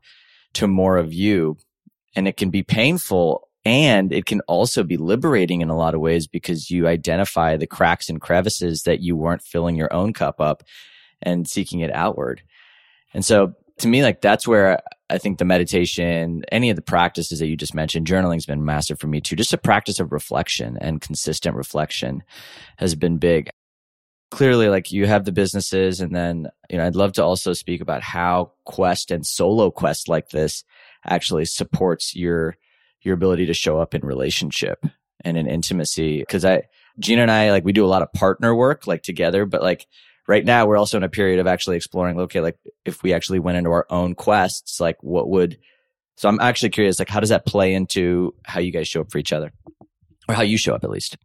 to 0.55 0.66
more 0.66 0.96
of 0.96 1.12
you. 1.12 1.57
And 2.14 2.29
it 2.29 2.37
can 2.37 2.50
be 2.50 2.62
painful 2.62 3.48
and 3.64 4.12
it 4.12 4.27
can 4.27 4.40
also 4.42 4.83
be 4.83 4.96
liberating 4.96 5.62
in 5.62 5.70
a 5.70 5.77
lot 5.77 5.94
of 5.94 6.00
ways 6.00 6.27
because 6.27 6.70
you 6.70 6.87
identify 6.87 7.57
the 7.57 7.66
cracks 7.66 8.09
and 8.09 8.20
crevices 8.20 8.83
that 8.83 9.00
you 9.00 9.16
weren't 9.16 9.42
filling 9.42 9.74
your 9.74 9.92
own 9.92 10.12
cup 10.12 10.40
up 10.40 10.62
and 11.22 11.48
seeking 11.48 11.81
it 11.81 11.92
outward. 11.92 12.42
And 13.14 13.24
so 13.24 13.55
to 13.79 13.88
me, 13.88 14.03
like 14.03 14.20
that's 14.20 14.46
where 14.46 14.81
I 15.09 15.18
think 15.18 15.38
the 15.38 15.44
meditation, 15.44 16.44
any 16.53 16.70
of 16.70 16.77
the 16.77 16.83
practices 16.83 17.38
that 17.38 17.46
you 17.46 17.57
just 17.57 17.74
mentioned, 17.74 18.07
journaling's 18.07 18.46
been 18.46 18.64
massive 18.64 18.98
for 19.00 19.07
me 19.07 19.20
too. 19.20 19.37
Just 19.37 19.53
a 19.53 19.59
practice 19.59 19.98
of 19.98 20.12
reflection 20.12 20.77
and 20.81 21.00
consistent 21.00 21.57
reflection 21.57 22.22
has 22.77 22.94
been 22.94 23.16
big. 23.18 23.50
Clearly, 24.35 24.68
like 24.68 24.90
you 24.90 25.07
have 25.07 25.25
the 25.25 25.31
businesses 25.31 26.01
and 26.01 26.12
then, 26.12 26.49
you 26.68 26.77
know, 26.77 26.85
I'd 26.85 26.97
love 26.97 27.12
to 27.12 27.23
also 27.23 27.53
speak 27.53 27.81
about 27.81 28.03
how 28.03 28.51
quest 28.64 29.12
and 29.12 29.25
solo 29.25 29.70
quest 29.70 30.09
like 30.09 30.31
this 30.31 30.64
actually 31.07 31.44
supports 31.44 32.16
your 32.16 32.57
your 33.03 33.14
ability 33.14 33.47
to 33.47 33.55
show 33.55 33.79
up 33.79 33.94
in 33.94 34.01
relationship 34.01 34.85
and 35.25 35.37
in 35.37 35.47
intimacy. 35.47 36.25
Cause 36.29 36.44
I, 36.44 36.64
Gina 36.99 37.23
and 37.23 37.31
I, 37.31 37.53
like, 37.53 37.64
we 37.64 37.73
do 37.73 37.85
a 37.85 37.87
lot 37.87 38.03
of 38.03 38.12
partner 38.12 38.53
work, 38.53 38.88
like 38.88 39.05
together, 39.05 39.47
but 39.47 39.62
like 39.62 39.87
right 40.27 40.44
now 40.44 40.66
we're 40.66 40.79
also 40.79 40.97
in 40.97 41.05
a 41.05 41.09
period 41.09 41.38
of 41.38 41.47
actually 41.47 41.77
exploring, 41.77 42.18
okay, 42.18 42.40
like 42.40 42.59
if 42.85 43.05
we 43.05 43.12
actually 43.12 43.38
went 43.38 43.57
into 43.57 43.70
our 43.70 43.87
own 43.88 44.16
quests, 44.16 44.81
like 44.81 44.97
what 45.01 45.29
would, 45.29 45.59
so 46.16 46.29
I'm 46.29 46.40
actually 46.40 46.70
curious, 46.70 46.99
like, 46.99 47.09
how 47.09 47.20
does 47.20 47.29
that 47.29 47.47
play 47.47 47.73
into 47.73 48.35
how 48.44 48.59
you 48.59 48.73
guys 48.73 48.88
show 48.88 49.03
up 49.03 49.12
for 49.12 49.18
each 49.18 49.33
other 49.33 49.53
or 50.29 50.35
how 50.35 50.42
you 50.42 50.59
show 50.59 50.75
up 50.75 50.83
at 50.83 50.90
least? 50.90 51.16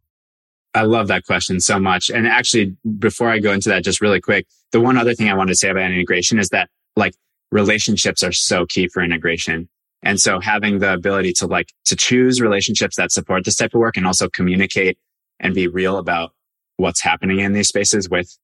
I 0.74 0.84
love 0.84 1.08
that 1.08 1.26
question 1.26 1.60
so 1.60 1.80
much. 1.80 2.10
And 2.10 2.28
actually, 2.28 2.76
before 3.00 3.30
I 3.30 3.40
go 3.40 3.52
into 3.52 3.70
that, 3.70 3.84
just 3.84 4.02
really 4.02 4.22
quick, 4.22 4.48
the 4.72 4.80
one 4.80 4.98
other 4.98 5.16
thing 5.16 5.30
I 5.30 5.34
want 5.34 5.50
to 5.50 5.56
say 5.56 5.70
about 5.70 5.92
integration 5.92 6.40
is 6.40 6.50
that 6.50 6.70
like 6.96 7.16
relationships 7.52 8.24
are 8.24 8.32
so 8.32 8.66
key 8.66 8.88
for 8.88 9.02
integration. 9.02 9.68
And 10.04 10.20
so 10.20 10.40
having 10.40 10.80
the 10.80 10.94
ability 10.94 11.34
to 11.34 11.48
like, 11.48 11.74
to 11.86 11.96
choose 11.96 12.40
relationships 12.40 12.96
that 12.98 13.12
support 13.12 13.46
this 13.46 13.56
type 13.56 13.74
of 13.74 13.80
work 13.80 13.98
and 13.98 14.06
also 14.06 14.30
communicate 14.30 14.98
and 15.40 15.54
be 15.54 15.68
real 15.68 15.98
about 15.98 16.32
what's 16.78 17.02
happening 17.02 17.40
in 17.40 17.54
these 17.54 17.68
spaces 17.68 18.10
with 18.10 18.38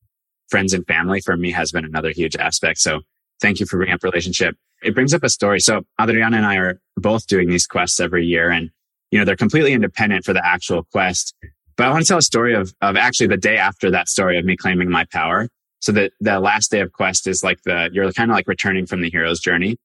friends 0.49 0.73
and 0.73 0.85
family 0.85 1.21
for 1.21 1.37
me 1.37 1.51
has 1.51 1.71
been 1.71 1.85
another 1.85 2.09
huge 2.09 2.35
aspect. 2.35 2.79
So 2.79 3.01
thank 3.41 3.59
you 3.59 3.65
for 3.65 3.77
bringing 3.77 3.95
up 3.95 4.03
relationship. 4.03 4.55
It 4.83 4.93
brings 4.93 5.13
up 5.13 5.23
a 5.23 5.29
story. 5.29 5.59
So 5.59 5.83
Adriana 6.01 6.37
and 6.37 6.45
I 6.45 6.57
are 6.57 6.81
both 6.97 7.27
doing 7.27 7.49
these 7.49 7.65
quests 7.65 7.99
every 7.99 8.25
year 8.25 8.49
and, 8.49 8.69
you 9.11 9.19
know, 9.19 9.25
they're 9.25 9.35
completely 9.35 9.73
independent 9.73 10.25
for 10.25 10.33
the 10.33 10.45
actual 10.45 10.83
quest. 10.91 11.35
But 11.77 11.87
I 11.87 11.91
want 11.91 12.03
to 12.03 12.07
tell 12.07 12.17
a 12.17 12.21
story 12.21 12.55
of, 12.55 12.73
of 12.81 12.95
actually 12.95 13.27
the 13.27 13.37
day 13.37 13.57
after 13.57 13.91
that 13.91 14.07
story 14.07 14.37
of 14.37 14.45
me 14.45 14.55
claiming 14.55 14.89
my 14.89 15.05
power. 15.05 15.49
So 15.81 15.91
that 15.91 16.13
the 16.19 16.39
last 16.39 16.71
day 16.71 16.79
of 16.79 16.93
quest 16.93 17.27
is 17.27 17.43
like 17.43 17.61
the, 17.63 17.91
you're 17.93 18.11
kind 18.11 18.31
of 18.31 18.35
like 18.35 18.47
returning 18.47 18.87
from 18.87 19.01
the 19.01 19.09
hero's 19.09 19.39
journey. 19.39 19.77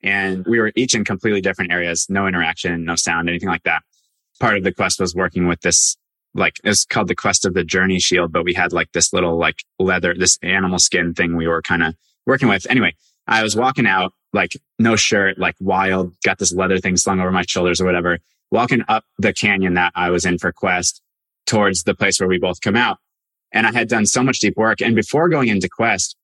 And 0.00 0.46
we 0.46 0.60
were 0.60 0.70
each 0.76 0.94
in 0.94 1.04
completely 1.04 1.40
different 1.40 1.72
areas, 1.72 2.06
no 2.08 2.28
interaction, 2.28 2.84
no 2.84 2.94
sound, 2.94 3.28
anything 3.28 3.48
like 3.48 3.64
that. 3.64 3.82
Part 4.38 4.56
of 4.56 4.64
the 4.64 4.72
quest 4.72 5.00
was 5.00 5.12
working 5.12 5.48
with 5.48 5.60
this, 5.62 5.96
like, 6.34 6.54
it's 6.62 6.84
called 6.84 7.08
the 7.08 7.16
quest 7.16 7.44
of 7.44 7.54
the 7.54 7.64
journey 7.64 7.98
shield, 7.98 8.30
but 8.32 8.44
we 8.44 8.54
had 8.54 8.72
like 8.72 8.92
this 8.92 9.12
little 9.12 9.38
like 9.38 9.64
leather, 9.80 10.14
this 10.16 10.38
animal 10.42 10.78
skin 10.78 11.14
thing 11.14 11.36
we 11.36 11.48
were 11.48 11.62
kind 11.62 11.82
of 11.82 11.96
working 12.26 12.48
with. 12.48 12.64
Anyway, 12.70 12.94
I 13.26 13.42
was 13.42 13.56
walking 13.56 13.86
out, 13.86 14.12
like 14.32 14.52
no 14.78 14.94
shirt, 14.94 15.36
like 15.36 15.56
wild, 15.58 16.14
got 16.22 16.38
this 16.38 16.52
leather 16.52 16.78
thing 16.78 16.96
slung 16.96 17.18
over 17.18 17.32
my 17.32 17.42
shoulders 17.42 17.80
or 17.80 17.86
whatever, 17.86 18.18
walking 18.52 18.84
up 18.86 19.04
the 19.18 19.32
canyon 19.32 19.74
that 19.74 19.92
I 19.96 20.10
was 20.10 20.24
in 20.24 20.38
for 20.38 20.52
quest 20.52 21.02
towards 21.50 21.82
the 21.82 21.94
place 21.94 22.20
where 22.20 22.28
we 22.28 22.38
both 22.38 22.60
come 22.60 22.76
out. 22.76 22.98
And 23.52 23.66
I 23.66 23.72
had 23.72 23.88
done 23.88 24.06
so 24.06 24.22
much 24.22 24.38
deep 24.38 24.56
work. 24.56 24.80
And 24.80 24.94
before 24.94 25.28
going 25.28 25.48
into 25.48 25.68
quest, 25.68 26.16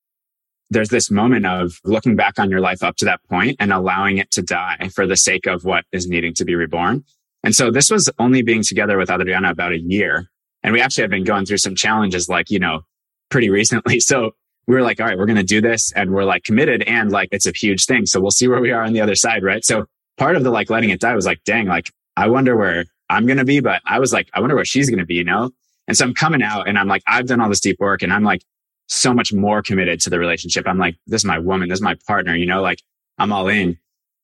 there's 0.70 0.88
this 0.88 1.10
moment 1.10 1.44
of 1.44 1.80
looking 1.84 2.14
back 2.14 2.38
on 2.38 2.48
your 2.48 2.60
life 2.60 2.82
up 2.82 2.96
to 2.96 3.04
that 3.06 3.20
point 3.28 3.56
and 3.58 3.72
allowing 3.72 4.18
it 4.18 4.30
to 4.32 4.42
die 4.42 4.88
for 4.94 5.06
the 5.06 5.16
sake 5.16 5.46
of 5.46 5.64
what 5.64 5.84
is 5.90 6.08
needing 6.08 6.32
to 6.34 6.44
be 6.44 6.54
reborn. 6.54 7.04
And 7.42 7.54
so 7.54 7.70
this 7.70 7.90
was 7.90 8.08
only 8.18 8.42
being 8.42 8.62
together 8.62 8.96
with 8.96 9.10
Adriana 9.10 9.50
about 9.50 9.72
a 9.72 9.78
year. 9.78 10.30
And 10.62 10.72
we 10.72 10.80
actually 10.80 11.02
have 11.02 11.10
been 11.10 11.24
going 11.24 11.44
through 11.44 11.58
some 11.58 11.74
challenges 11.74 12.28
like, 12.28 12.50
you 12.50 12.60
know, 12.60 12.82
pretty 13.28 13.50
recently. 13.50 14.00
So 14.06 14.30
we 14.68 14.74
were 14.74 14.82
like, 14.82 15.00
all 15.00 15.06
right, 15.06 15.16
we're 15.16 15.26
going 15.26 15.36
to 15.36 15.44
do 15.44 15.60
this 15.60 15.92
and 15.92 16.12
we're 16.12 16.24
like 16.24 16.42
committed 16.42 16.82
and 16.82 17.12
like 17.12 17.28
it's 17.30 17.46
a 17.46 17.52
huge 17.52 17.84
thing. 17.86 18.04
So 18.04 18.20
we'll 18.20 18.32
see 18.32 18.48
where 18.48 18.60
we 18.60 18.72
are 18.72 18.82
on 18.82 18.92
the 18.92 19.00
other 19.00 19.14
side. 19.14 19.44
Right. 19.44 19.64
So 19.64 19.86
part 20.16 20.34
of 20.34 20.42
the 20.42 20.50
like 20.50 20.70
letting 20.70 20.90
it 20.90 21.00
die 21.00 21.14
was 21.14 21.26
like, 21.26 21.42
dang, 21.44 21.66
like 21.66 21.92
I 22.16 22.28
wonder 22.28 22.56
where 22.56 22.86
I'm 23.08 23.26
going 23.26 23.38
to 23.38 23.44
be, 23.44 23.60
but 23.60 23.82
I 23.84 23.98
was 23.98 24.12
like, 24.12 24.28
I 24.34 24.40
wonder 24.40 24.54
where 24.56 24.64
she's 24.64 24.88
going 24.90 24.98
to 24.98 25.06
be, 25.06 25.14
you 25.14 25.24
know? 25.24 25.50
And 25.88 25.96
so 25.96 26.04
I'm 26.04 26.14
coming 26.14 26.42
out 26.42 26.68
and 26.68 26.78
I'm 26.78 26.88
like, 26.88 27.02
I've 27.06 27.26
done 27.26 27.40
all 27.40 27.48
this 27.48 27.60
deep 27.60 27.78
work 27.78 28.02
and 28.02 28.12
I'm 28.12 28.24
like, 28.24 28.42
so 28.88 29.12
much 29.12 29.32
more 29.32 29.62
committed 29.62 30.00
to 30.00 30.10
the 30.10 30.18
relationship. 30.18 30.66
I'm 30.66 30.78
like, 30.78 30.96
this 31.06 31.22
is 31.22 31.24
my 31.24 31.38
woman. 31.38 31.68
This 31.68 31.78
is 31.78 31.82
my 31.82 31.96
partner, 32.06 32.34
you 32.34 32.46
know, 32.46 32.62
like 32.62 32.80
I'm 33.18 33.32
all 33.32 33.48
in. 33.48 33.78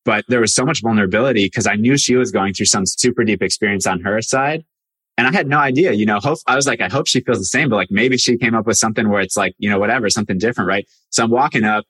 But 0.04 0.24
there 0.28 0.40
was 0.40 0.54
so 0.54 0.64
much 0.64 0.82
vulnerability 0.82 1.46
because 1.46 1.66
I 1.66 1.74
knew 1.74 1.96
she 1.96 2.16
was 2.16 2.30
going 2.30 2.54
through 2.54 2.66
some 2.66 2.86
super 2.86 3.24
deep 3.24 3.42
experience 3.42 3.86
on 3.86 4.00
her 4.00 4.20
side. 4.22 4.64
And 5.18 5.26
I 5.26 5.32
had 5.32 5.46
no 5.46 5.58
idea, 5.58 5.92
you 5.92 6.06
know, 6.06 6.18
hope, 6.20 6.38
I 6.46 6.56
was 6.56 6.66
like, 6.66 6.80
I 6.80 6.88
hope 6.88 7.06
she 7.06 7.20
feels 7.20 7.38
the 7.38 7.44
same, 7.44 7.68
but 7.68 7.76
like 7.76 7.90
maybe 7.90 8.16
she 8.16 8.36
came 8.36 8.54
up 8.54 8.66
with 8.66 8.78
something 8.78 9.08
where 9.08 9.20
it's 9.20 9.36
like, 9.36 9.54
you 9.58 9.68
know, 9.68 9.78
whatever, 9.78 10.08
something 10.08 10.38
different, 10.38 10.68
right? 10.68 10.88
So 11.10 11.22
I'm 11.22 11.30
walking 11.30 11.64
up 11.64 11.84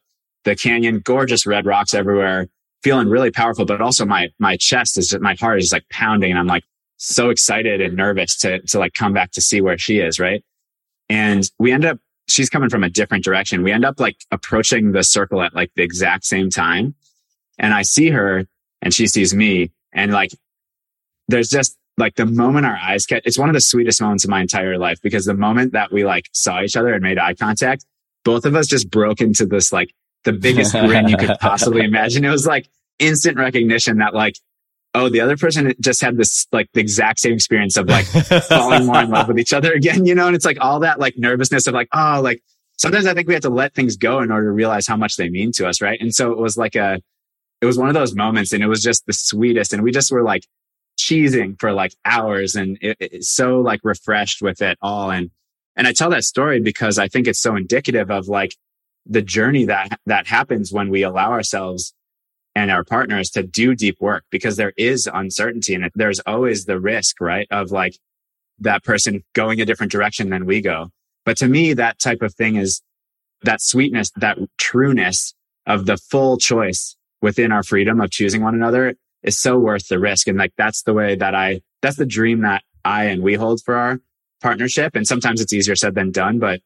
the 0.45 0.57
canyon, 0.57 1.01
gorgeous 1.01 1.47
red 1.47 1.65
rocks 1.65 1.95
everywhere, 1.95 2.49
feeling 2.83 3.09
really 3.09 3.31
powerful, 3.31 3.65
but 3.65 3.81
also 3.81 4.05
my, 4.05 4.29
my 4.39 4.57
chest 4.57 4.99
is 4.99 5.17
my 5.21 5.35
heart 5.35 5.61
is 5.61 5.73
like 5.73 5.89
pounding 5.89 6.31
and 6.31 6.39
I'm 6.39 6.49
like 6.49 6.65
so 7.03 7.31
excited 7.31 7.81
and 7.81 7.97
nervous 7.97 8.37
to, 8.37 8.61
to 8.61 8.79
like 8.79 8.95
come 8.95 9.13
back 9.13 9.33
to 9.33 9.41
see 9.41 9.61
where 9.61 9.77
she 9.77 9.99
is, 9.99 10.21
right? 10.21 10.45
And 11.09 11.51
we 11.59 11.73
end 11.73 11.85
up 11.85 11.99
she's 12.29 12.49
coming 12.49 12.71
from 12.71 12.85
a 12.85 12.89
different 12.89 13.25
direction. 13.25 13.63
We 13.63 13.73
end 13.73 13.85
up 13.85 13.99
like 13.99 14.17
approaching 14.31 14.93
the 14.93 15.03
circle 15.03 15.43
at 15.43 15.55
like 15.55 15.73
the 15.75 15.83
exact 15.83 16.25
same 16.25 16.49
time. 16.49 16.95
And 17.59 17.75
I 17.75 17.83
see 17.83 18.11
her 18.11 18.47
and 18.81 18.95
she 18.95 19.09
sees 19.09 19.35
me. 19.35 19.73
And 19.93 20.13
like, 20.13 20.31
there's 21.27 21.49
just 21.49 21.77
like 21.99 22.15
the 22.15 22.25
moment 22.25 22.67
our 22.67 22.77
eyes 22.77 23.05
catch, 23.05 23.23
it's 23.25 23.39
one 23.39 23.49
of 23.49 23.55
the 23.55 23.61
sweetest 23.61 24.01
moments 24.01 24.25
of 24.25 24.31
my 24.31 24.41
entire 24.41 24.79
life 24.79 25.03
because 25.03 25.25
the 25.25 25.35
moment 25.35 25.73
that 25.73 25.93
we 25.93 26.05
like 26.05 26.29
saw 26.33 26.63
each 26.63 26.77
other 26.77 26.95
and 26.95 27.03
made 27.03 27.19
eye 27.19 27.35
contact, 27.35 27.85
both 28.25 28.47
of 28.47 28.55
us 28.55 28.69
just 28.69 28.91
broke 28.91 29.21
into 29.21 29.45
this 29.45 29.73
like 29.73 29.93
the 30.25 30.33
biggest 30.33 30.73
grin 30.73 31.09
you 31.09 31.17
could 31.17 31.37
possibly 31.41 31.83
imagine. 31.83 32.25
It 32.25 32.31
was 32.31 32.47
like 32.47 32.69
instant 33.01 33.37
recognition 33.37 33.99
that 33.99 34.15
like 34.15 34.37
oh, 34.95 35.09
the 35.09 35.21
other 35.21 35.37
person 35.37 35.73
just 35.81 36.03
had 36.03 36.17
this 36.17 36.47
like 36.53 36.69
the 36.75 36.81
exact 36.81 37.21
same 37.21 37.35
experience 37.35 37.77
of 37.77 37.89
like 37.89 38.05
falling 38.05 38.87
more 38.87 39.01
in 39.01 39.11
love 39.11 39.29
with 39.29 39.39
each 39.39 39.53
other 39.53 39.73
again, 39.73 40.05
you 40.05 40.15
know? 40.15 40.27
And 40.27 40.37
it's 40.37 40.45
like 40.45 40.59
all 40.61 40.81
that 40.81 41.01
like 41.01 41.15
nervousness 41.17 41.67
of 41.67 41.75
like, 41.75 41.89
oh, 41.93 42.21
like 42.23 42.43
sometimes 42.77 43.07
I 43.07 43.15
think 43.15 43.27
we 43.27 43.35
have 43.35 43.43
to 43.43 43.51
let 43.51 43.75
things 43.75 43.97
go 43.97 44.21
in 44.21 44.31
order 44.31 44.49
to 44.49 44.53
realize 44.53 44.87
how 44.87 44.97
much 44.97 45.17
they 45.17 45.31
mean 45.31 45.53
to 45.53 45.67
us. 45.67 45.81
Right. 45.81 46.01
And 46.01 46.15
so 46.15 46.33
it 46.33 46.39
was 46.39 46.59
like 46.59 46.75
a, 46.75 47.01
it 47.61 47.67
was 47.67 47.79
one 47.79 47.89
of 47.89 47.95
those 47.95 48.15
moments 48.15 48.53
and 48.53 48.63
it 48.63 48.67
was 48.67 48.83
just 48.83 49.07
the 49.07 49.13
sweetest. 49.13 49.73
And 49.73 49.83
we 49.83 49.93
just 49.93 50.13
were 50.13 50.23
like 50.23 50.45
cheesing 50.99 51.59
for 51.59 51.73
like 51.73 51.95
hours 52.05 52.55
and 52.55 52.77
it, 52.83 52.97
it's 53.01 53.33
so 53.35 53.61
like 53.61 53.81
refreshed 53.85 54.43
with 54.43 54.61
it 54.61 54.77
all. 54.83 55.11
And, 55.11 55.31
and 55.75 55.87
I 55.87 55.93
tell 55.95 56.11
that 56.11 56.25
story 56.25 56.61
because 56.61 56.99
I 56.99 57.09
think 57.09 57.27
it's 57.27 57.41
so 57.41 57.57
indicative 57.57 58.11
of 58.11 58.29
like 58.29 58.55
the 59.07 59.23
journey 59.23 59.65
that, 59.67 59.99
that 60.05 60.27
happens 60.27 60.71
when 60.71 60.91
we 60.91 61.03
allow 61.03 61.31
ourselves 61.31 61.95
and 62.55 62.71
our 62.71 62.85
partners 62.85 63.31
to 63.31 63.43
do 63.43 63.75
deep 63.75 63.97
work 64.01 64.25
because 64.31 64.57
there 64.57 64.73
is 64.77 65.09
uncertainty 65.13 65.75
and 65.75 65.91
there's 65.95 66.21
always 66.21 66.65
the 66.65 66.79
risk, 66.79 67.21
right? 67.21 67.47
Of 67.51 67.71
like 67.71 67.97
that 68.59 68.85
person 68.85 69.25
going 69.35 69.61
a 69.61 69.65
different 69.65 69.93
direction 69.93 70.31
than 70.31 70.47
we 70.47 70.61
go. 70.61 70.91
But 71.25 71.37
to 71.39 71.49
me, 71.49 71.73
that 71.75 71.99
type 71.99 72.23
of 72.23 72.35
thing 72.35 72.57
is 72.57 72.83
that 73.43 73.61
sweetness, 73.61 74.11
that 74.17 74.39
trueness 74.59 75.35
of 75.67 75.87
the 75.87 75.97
full 75.97 76.37
choice 76.37 76.97
within 77.21 77.53
our 77.53 77.63
freedom 77.63 78.01
of 78.01 78.11
choosing 78.11 78.43
one 78.43 78.55
another 78.55 78.95
is 79.23 79.39
so 79.39 79.59
worth 79.59 79.89
the 79.89 79.99
risk. 79.99 80.27
And 80.27 80.39
like, 80.39 80.53
that's 80.57 80.83
the 80.83 80.93
way 80.93 81.15
that 81.15 81.35
I, 81.35 81.63
that's 81.81 81.97
the 81.97 82.07
dream 82.07 82.43
that 82.43 82.63
I 82.85 83.05
and 83.05 83.23
we 83.23 83.35
hold 83.35 83.63
for 83.65 83.77
our 83.77 84.01
partnership. 84.41 84.97
And 84.97 85.07
sometimes 85.07 85.41
it's 85.41 85.53
easier 85.53 85.77
said 85.77 85.95
than 85.95 86.11
done, 86.11 86.39
but 86.39 86.61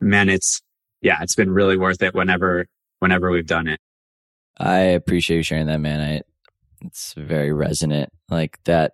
man, 0.00 0.28
it's, 0.28 0.62
yeah, 1.00 1.18
it's 1.22 1.34
been 1.34 1.50
really 1.50 1.76
worth 1.76 2.02
it 2.02 2.14
whenever, 2.14 2.66
whenever 3.00 3.30
we've 3.30 3.46
done 3.46 3.66
it. 3.66 3.80
I 4.58 4.78
appreciate 4.78 5.38
you 5.38 5.42
sharing 5.42 5.66
that, 5.66 5.80
man. 5.80 6.00
I, 6.00 6.22
it's 6.84 7.14
very 7.14 7.52
resonant. 7.52 8.10
Like 8.28 8.58
that, 8.64 8.92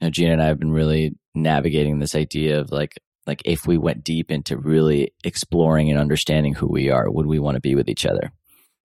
you 0.00 0.06
know, 0.06 0.10
Gina 0.10 0.32
and 0.32 0.42
I 0.42 0.46
have 0.46 0.58
been 0.58 0.72
really 0.72 1.16
navigating 1.34 1.98
this 1.98 2.14
idea 2.14 2.60
of 2.60 2.70
like, 2.70 2.98
like 3.26 3.42
if 3.44 3.66
we 3.66 3.76
went 3.78 4.04
deep 4.04 4.30
into 4.30 4.56
really 4.56 5.12
exploring 5.24 5.90
and 5.90 5.98
understanding 5.98 6.54
who 6.54 6.66
we 6.66 6.90
are, 6.90 7.10
would 7.10 7.26
we 7.26 7.38
want 7.38 7.56
to 7.56 7.60
be 7.60 7.74
with 7.74 7.88
each 7.88 8.06
other? 8.06 8.32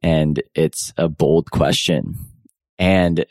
And 0.02 0.41
it's 0.54 0.91
a 0.97 1.08
bold 1.08 1.49
question. 1.52 2.15
And 2.78 3.26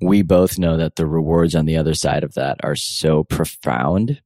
we 0.00 0.22
both 0.22 0.58
know 0.58 0.76
that 0.76 0.96
the 0.96 1.06
rewards 1.06 1.54
on 1.54 1.66
the 1.66 1.76
other 1.76 1.94
side 1.94 2.24
of 2.24 2.34
that 2.34 2.58
are 2.62 2.76
so 2.76 3.24
profound 3.24 4.20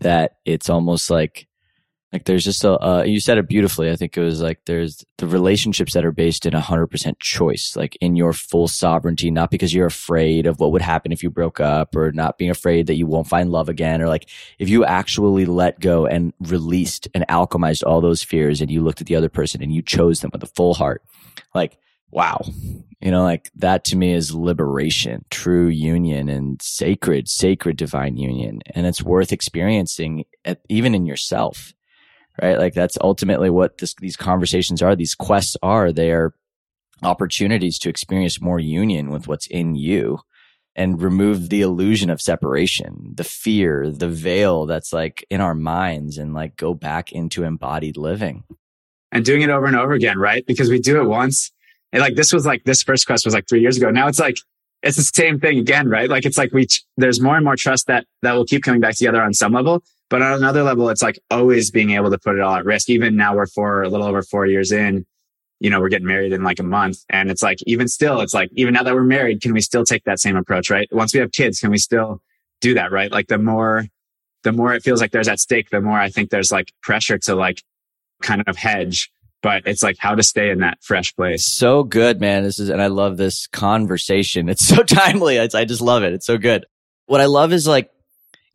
that 0.00 0.36
it's 0.44 0.70
almost 0.70 1.10
like 1.10 1.48
like 2.12 2.24
there's 2.24 2.44
just 2.44 2.64
a 2.64 2.78
uh, 2.80 3.02
you 3.02 3.20
said 3.20 3.36
it 3.36 3.48
beautifully. 3.48 3.90
I 3.90 3.96
think 3.96 4.16
it 4.16 4.20
was 4.20 4.40
like 4.40 4.60
there's 4.66 5.04
the 5.18 5.26
relationships 5.26 5.92
that 5.94 6.04
are 6.04 6.12
based 6.12 6.46
in 6.46 6.52
100% 6.52 7.18
choice 7.18 7.74
like 7.76 7.96
in 8.00 8.16
your 8.16 8.32
full 8.32 8.68
sovereignty 8.68 9.30
not 9.30 9.50
because 9.50 9.74
you're 9.74 9.86
afraid 9.86 10.46
of 10.46 10.60
what 10.60 10.72
would 10.72 10.82
happen 10.82 11.12
if 11.12 11.22
you 11.22 11.30
broke 11.30 11.60
up 11.60 11.96
or 11.96 12.12
not 12.12 12.38
being 12.38 12.50
afraid 12.50 12.86
that 12.86 12.94
you 12.94 13.06
won't 13.06 13.26
find 13.26 13.50
love 13.50 13.68
again 13.68 14.00
or 14.00 14.08
like 14.08 14.28
if 14.58 14.68
you 14.68 14.84
actually 14.84 15.46
let 15.46 15.80
go 15.80 16.06
and 16.06 16.32
released 16.40 17.08
and 17.12 17.26
alchemized 17.28 17.84
all 17.84 18.00
those 18.00 18.22
fears 18.22 18.60
and 18.60 18.70
you 18.70 18.82
looked 18.82 19.00
at 19.00 19.06
the 19.06 19.16
other 19.16 19.28
person 19.28 19.62
and 19.62 19.72
you 19.72 19.82
chose 19.82 20.20
them 20.20 20.30
with 20.32 20.42
a 20.42 20.46
full 20.46 20.74
heart 20.74 21.02
like 21.54 21.78
wow. 22.10 22.40
You 23.00 23.10
know 23.10 23.24
like 23.24 23.50
that 23.56 23.84
to 23.86 23.96
me 23.96 24.12
is 24.12 24.34
liberation 24.34 25.24
true 25.30 25.66
union 25.68 26.28
and 26.28 26.60
sacred 26.62 27.28
sacred 27.28 27.76
divine 27.76 28.16
union. 28.16 28.60
And 28.74 28.86
it's 28.86 29.02
worth 29.02 29.32
experiencing 29.32 30.24
at, 30.44 30.60
even 30.68 30.94
in 30.94 31.04
yourself 31.04 31.74
right 32.42 32.58
like 32.58 32.74
that's 32.74 32.98
ultimately 33.00 33.50
what 33.50 33.78
this, 33.78 33.94
these 33.94 34.16
conversations 34.16 34.82
are 34.82 34.96
these 34.96 35.14
quests 35.14 35.56
are 35.62 35.92
they 35.92 36.10
are 36.10 36.34
opportunities 37.02 37.78
to 37.78 37.88
experience 37.88 38.40
more 38.40 38.58
union 38.58 39.10
with 39.10 39.28
what's 39.28 39.46
in 39.46 39.74
you 39.74 40.18
and 40.74 41.00
remove 41.00 41.48
the 41.48 41.62
illusion 41.62 42.10
of 42.10 42.20
separation, 42.20 43.12
the 43.14 43.24
fear, 43.24 43.90
the 43.90 44.08
veil 44.08 44.66
that's 44.66 44.92
like 44.92 45.24
in 45.30 45.40
our 45.40 45.54
minds 45.54 46.18
and 46.18 46.34
like 46.34 46.54
go 46.56 46.74
back 46.74 47.12
into 47.12 47.44
embodied 47.44 47.96
living. 47.96 48.44
And 49.10 49.24
doing 49.24 49.40
it 49.40 49.48
over 49.48 49.64
and 49.64 49.76
over 49.76 49.92
again, 49.92 50.18
right? 50.18 50.44
Because 50.46 50.68
we 50.68 50.78
do 50.78 51.00
it 51.00 51.04
once 51.04 51.50
and 51.92 52.00
like 52.00 52.14
this 52.14 52.32
was 52.32 52.44
like 52.44 52.64
this 52.64 52.82
first 52.82 53.06
quest 53.06 53.24
was 53.24 53.34
like 53.34 53.48
three 53.48 53.60
years 53.60 53.76
ago. 53.76 53.90
Now 53.90 54.08
it's 54.08 54.18
like 54.18 54.36
it's 54.82 54.96
the 54.96 55.02
same 55.02 55.40
thing 55.40 55.58
again, 55.58 55.88
right? 55.88 56.10
Like 56.10 56.26
it's 56.26 56.36
like 56.36 56.52
we 56.52 56.66
there's 56.96 57.20
more 57.20 57.36
and 57.36 57.44
more 57.44 57.56
trust 57.56 57.86
that 57.86 58.06
that 58.22 58.32
will 58.34 58.44
keep 58.44 58.62
coming 58.62 58.80
back 58.80 58.96
together 58.96 59.22
on 59.22 59.32
some 59.32 59.52
level, 59.52 59.82
but 60.08 60.22
on 60.22 60.34
another 60.34 60.62
level, 60.62 60.88
it's 60.88 61.02
like 61.02 61.18
always 61.30 61.70
being 61.70 61.90
able 61.90 62.10
to 62.10 62.18
put 62.18 62.36
it 62.36 62.40
all 62.40 62.54
at 62.54 62.64
risk. 62.64 62.88
Even 62.88 63.16
now 63.16 63.34
we're 63.34 63.46
four, 63.46 63.82
a 63.82 63.88
little 63.88 64.06
over 64.06 64.22
four 64.22 64.46
years 64.46 64.72
in. 64.72 65.04
You 65.58 65.70
know, 65.70 65.80
we're 65.80 65.88
getting 65.88 66.06
married 66.06 66.32
in 66.32 66.42
like 66.42 66.58
a 66.58 66.64
month, 66.64 66.98
and 67.08 67.30
it's 67.30 67.42
like 67.42 67.58
even 67.66 67.88
still, 67.88 68.20
it's 68.20 68.34
like 68.34 68.50
even 68.52 68.74
now 68.74 68.82
that 68.82 68.94
we're 68.94 69.02
married, 69.02 69.40
can 69.40 69.54
we 69.54 69.60
still 69.62 69.84
take 69.84 70.04
that 70.04 70.20
same 70.20 70.36
approach, 70.36 70.68
right? 70.70 70.88
Once 70.92 71.14
we 71.14 71.20
have 71.20 71.32
kids, 71.32 71.60
can 71.60 71.70
we 71.70 71.78
still 71.78 72.20
do 72.60 72.74
that, 72.74 72.92
right? 72.92 73.10
Like 73.10 73.28
the 73.28 73.38
more 73.38 73.86
the 74.42 74.52
more 74.52 74.74
it 74.74 74.82
feels 74.82 75.00
like 75.00 75.12
there's 75.12 75.28
at 75.28 75.40
stake, 75.40 75.70
the 75.70 75.80
more 75.80 75.98
I 75.98 76.10
think 76.10 76.30
there's 76.30 76.52
like 76.52 76.72
pressure 76.82 77.18
to 77.18 77.34
like 77.34 77.62
kind 78.22 78.42
of 78.46 78.56
hedge 78.56 79.10
but 79.46 79.62
it's 79.64 79.80
like 79.80 79.96
how 79.96 80.12
to 80.12 80.24
stay 80.24 80.50
in 80.50 80.58
that 80.58 80.76
fresh 80.82 81.14
place. 81.14 81.46
So 81.46 81.84
good, 81.84 82.20
man. 82.20 82.42
This 82.42 82.58
is, 82.58 82.68
and 82.68 82.82
I 82.82 82.88
love 82.88 83.16
this 83.16 83.46
conversation. 83.46 84.48
It's 84.48 84.66
so 84.66 84.82
timely. 84.82 85.36
It's, 85.36 85.54
I 85.54 85.64
just 85.64 85.80
love 85.80 86.02
it. 86.02 86.12
It's 86.12 86.26
so 86.26 86.36
good. 86.36 86.66
What 87.06 87.20
I 87.20 87.26
love 87.26 87.52
is 87.52 87.64
like, 87.64 87.88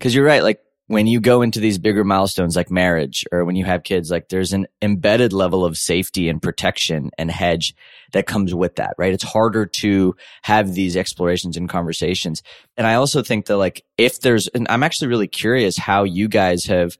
cause 0.01 0.13
you're 0.13 0.25
right. 0.25 0.43
Like 0.43 0.59
when 0.91 1.07
you 1.07 1.21
go 1.21 1.41
into 1.41 1.61
these 1.61 1.77
bigger 1.77 2.03
milestones 2.03 2.55
like 2.57 2.69
marriage 2.69 3.23
or 3.31 3.45
when 3.45 3.55
you 3.55 3.63
have 3.63 3.83
kids, 3.83 4.11
like 4.11 4.27
there's 4.27 4.51
an 4.51 4.67
embedded 4.81 5.31
level 5.31 5.63
of 5.63 5.77
safety 5.77 6.27
and 6.27 6.41
protection 6.41 7.11
and 7.17 7.31
hedge 7.31 7.73
that 8.11 8.27
comes 8.27 8.53
with 8.53 8.75
that, 8.75 8.93
right? 8.97 9.13
It's 9.13 9.23
harder 9.23 9.65
to 9.65 10.15
have 10.41 10.73
these 10.73 10.97
explorations 10.97 11.55
and 11.55 11.69
conversations. 11.69 12.43
And 12.75 12.85
I 12.85 12.95
also 12.95 13.23
think 13.23 13.45
that 13.45 13.55
like 13.55 13.85
if 13.97 14.19
there's, 14.19 14.49
and 14.49 14.67
I'm 14.69 14.83
actually 14.83 15.07
really 15.07 15.27
curious 15.27 15.77
how 15.77 16.03
you 16.03 16.27
guys 16.27 16.65
have, 16.65 16.97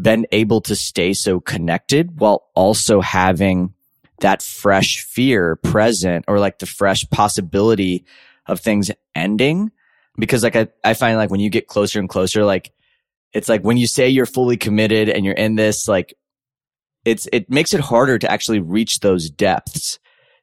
been 0.00 0.26
able 0.32 0.60
to 0.62 0.74
stay 0.74 1.12
so 1.12 1.38
connected 1.38 2.18
while 2.18 2.48
also 2.54 3.00
having 3.00 3.74
that 4.20 4.42
fresh 4.42 5.02
fear 5.02 5.54
present 5.56 6.24
or 6.26 6.40
like 6.40 6.58
the 6.58 6.66
fresh 6.66 7.08
possibility 7.10 8.04
of 8.46 8.58
things 8.58 8.90
ending. 9.14 9.70
Because 10.18 10.42
like 10.42 10.56
I, 10.56 10.68
I 10.82 10.94
find 10.94 11.18
like 11.18 11.30
when 11.30 11.40
you 11.40 11.50
get 11.50 11.68
closer 11.68 12.00
and 12.00 12.08
closer, 12.08 12.44
like 12.44 12.72
it's 13.32 13.48
like 13.48 13.62
when 13.62 13.76
you 13.76 13.86
say 13.86 14.08
you're 14.08 14.26
fully 14.26 14.56
committed 14.56 15.08
and 15.08 15.24
you're 15.24 15.34
in 15.34 15.54
this, 15.54 15.88
like 15.88 16.14
it's, 17.04 17.28
it 17.32 17.50
makes 17.50 17.74
it 17.74 17.80
harder 17.80 18.18
to 18.18 18.30
actually 18.30 18.60
reach 18.60 19.00
those 19.00 19.30
depths 19.30 19.98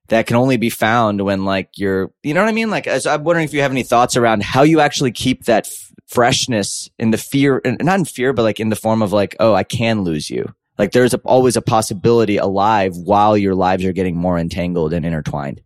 that 0.07 0.27
can 0.27 0.35
only 0.35 0.57
be 0.57 0.69
found 0.69 1.21
when 1.21 1.45
like 1.45 1.69
you're, 1.77 2.11
you 2.23 2.33
know 2.33 2.41
what 2.41 2.49
I 2.49 2.53
mean? 2.53 2.69
Like, 2.69 2.87
I'm 2.87 3.23
wondering 3.23 3.45
if 3.45 3.53
you 3.53 3.61
have 3.61 3.71
any 3.71 3.83
thoughts 3.83 4.17
around 4.17 4.43
how 4.43 4.63
you 4.63 4.79
actually 4.79 5.11
keep 5.11 5.45
that 5.45 5.67
f- 5.67 5.91
freshness 6.07 6.89
in 6.97 7.11
the 7.11 7.17
fear, 7.17 7.61
not 7.63 7.99
in 7.99 8.05
fear, 8.05 8.33
but 8.33 8.43
like 8.43 8.59
in 8.59 8.69
the 8.69 8.75
form 8.75 9.01
of 9.01 9.13
like, 9.13 9.35
oh, 9.39 9.53
I 9.53 9.63
can 9.63 10.01
lose 10.01 10.29
you. 10.29 10.53
Like 10.79 10.93
there's 10.93 11.13
a, 11.13 11.17
always 11.19 11.57
a 11.57 11.61
possibility 11.61 12.37
alive 12.37 12.95
while 12.95 13.37
your 13.37 13.53
lives 13.53 13.85
are 13.85 13.91
getting 13.91 14.15
more 14.15 14.39
entangled 14.39 14.93
and 14.93 15.05
intertwined. 15.05 15.61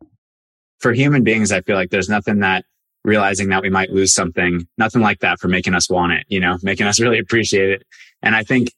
For 0.80 0.92
human 0.92 1.24
beings, 1.24 1.52
I 1.54 1.62
feel 1.62 1.78
like 1.78 1.92
there's 1.92 2.10
nothing 2.10 2.40
that 2.40 2.66
realizing 3.04 3.50
that 3.50 3.62
we 3.62 3.70
might 3.70 3.92
lose 3.92 4.14
something, 4.14 4.68
nothing 4.78 5.02
like 5.02 5.20
that 5.20 5.40
for 5.40 5.48
making 5.48 5.74
us 5.74 5.90
want 5.90 6.14
it, 6.14 6.26
you 6.30 6.40
know, 6.40 6.58
making 6.64 6.88
us 6.88 7.00
really 7.02 7.20
appreciate 7.20 7.70
it. 7.70 7.84
And 8.22 8.36
I 8.36 8.44
think 8.44 8.72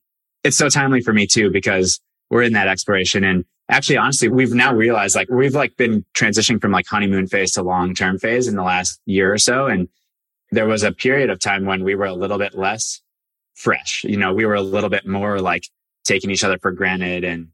it's 0.43 0.57
so 0.57 0.69
timely 0.69 1.01
for 1.01 1.13
me 1.13 1.27
too, 1.27 1.51
because 1.51 1.99
we're 2.29 2.43
in 2.43 2.53
that 2.53 2.67
exploration. 2.67 3.23
And 3.23 3.45
actually 3.69 3.97
honestly 3.97 4.27
we've 4.27 4.53
now 4.53 4.73
realized 4.73 5.15
like 5.15 5.29
we've 5.29 5.55
like 5.55 5.75
been 5.75 6.05
transitioning 6.15 6.61
from 6.61 6.71
like 6.71 6.85
honeymoon 6.87 7.27
phase 7.27 7.53
to 7.53 7.63
long 7.63 7.95
term 7.95 8.19
phase 8.19 8.47
in 8.47 8.55
the 8.55 8.63
last 8.63 8.99
year 9.05 9.33
or 9.33 9.37
so. 9.37 9.67
And 9.67 9.87
there 10.51 10.67
was 10.67 10.83
a 10.83 10.91
period 10.91 11.29
of 11.29 11.39
time 11.39 11.65
when 11.65 11.83
we 11.83 11.95
were 11.95 12.05
a 12.05 12.13
little 12.13 12.37
bit 12.37 12.55
less 12.55 13.01
fresh 13.55 14.03
you 14.03 14.17
know 14.17 14.33
we 14.33 14.45
were 14.45 14.55
a 14.55 14.61
little 14.61 14.89
bit 14.89 15.07
more 15.07 15.39
like 15.39 15.67
taking 16.03 16.29
each 16.29 16.43
other 16.43 16.57
for 16.59 16.71
granted 16.71 17.23
and 17.23 17.47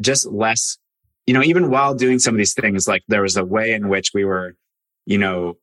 just 0.00 0.26
less 0.26 0.78
you 1.26 1.34
know 1.34 1.42
even 1.42 1.70
while 1.70 1.94
doing 1.94 2.18
some 2.18 2.34
of 2.34 2.38
these 2.38 2.54
things 2.54 2.88
like 2.88 3.02
there 3.08 3.22
was 3.22 3.36
a 3.36 3.44
way 3.44 3.72
in 3.72 3.88
which 3.88 4.12
we 4.14 4.24
were 4.24 4.56
you 5.04 5.18
know 5.18 5.56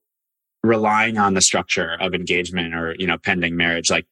relying 0.63 1.17
on 1.17 1.33
the 1.33 1.41
structure 1.41 1.97
of 1.99 2.13
engagement 2.13 2.73
or 2.75 2.95
you 2.99 3.07
know 3.07 3.17
pending 3.17 3.55
marriage 3.55 3.89
like 3.89 4.05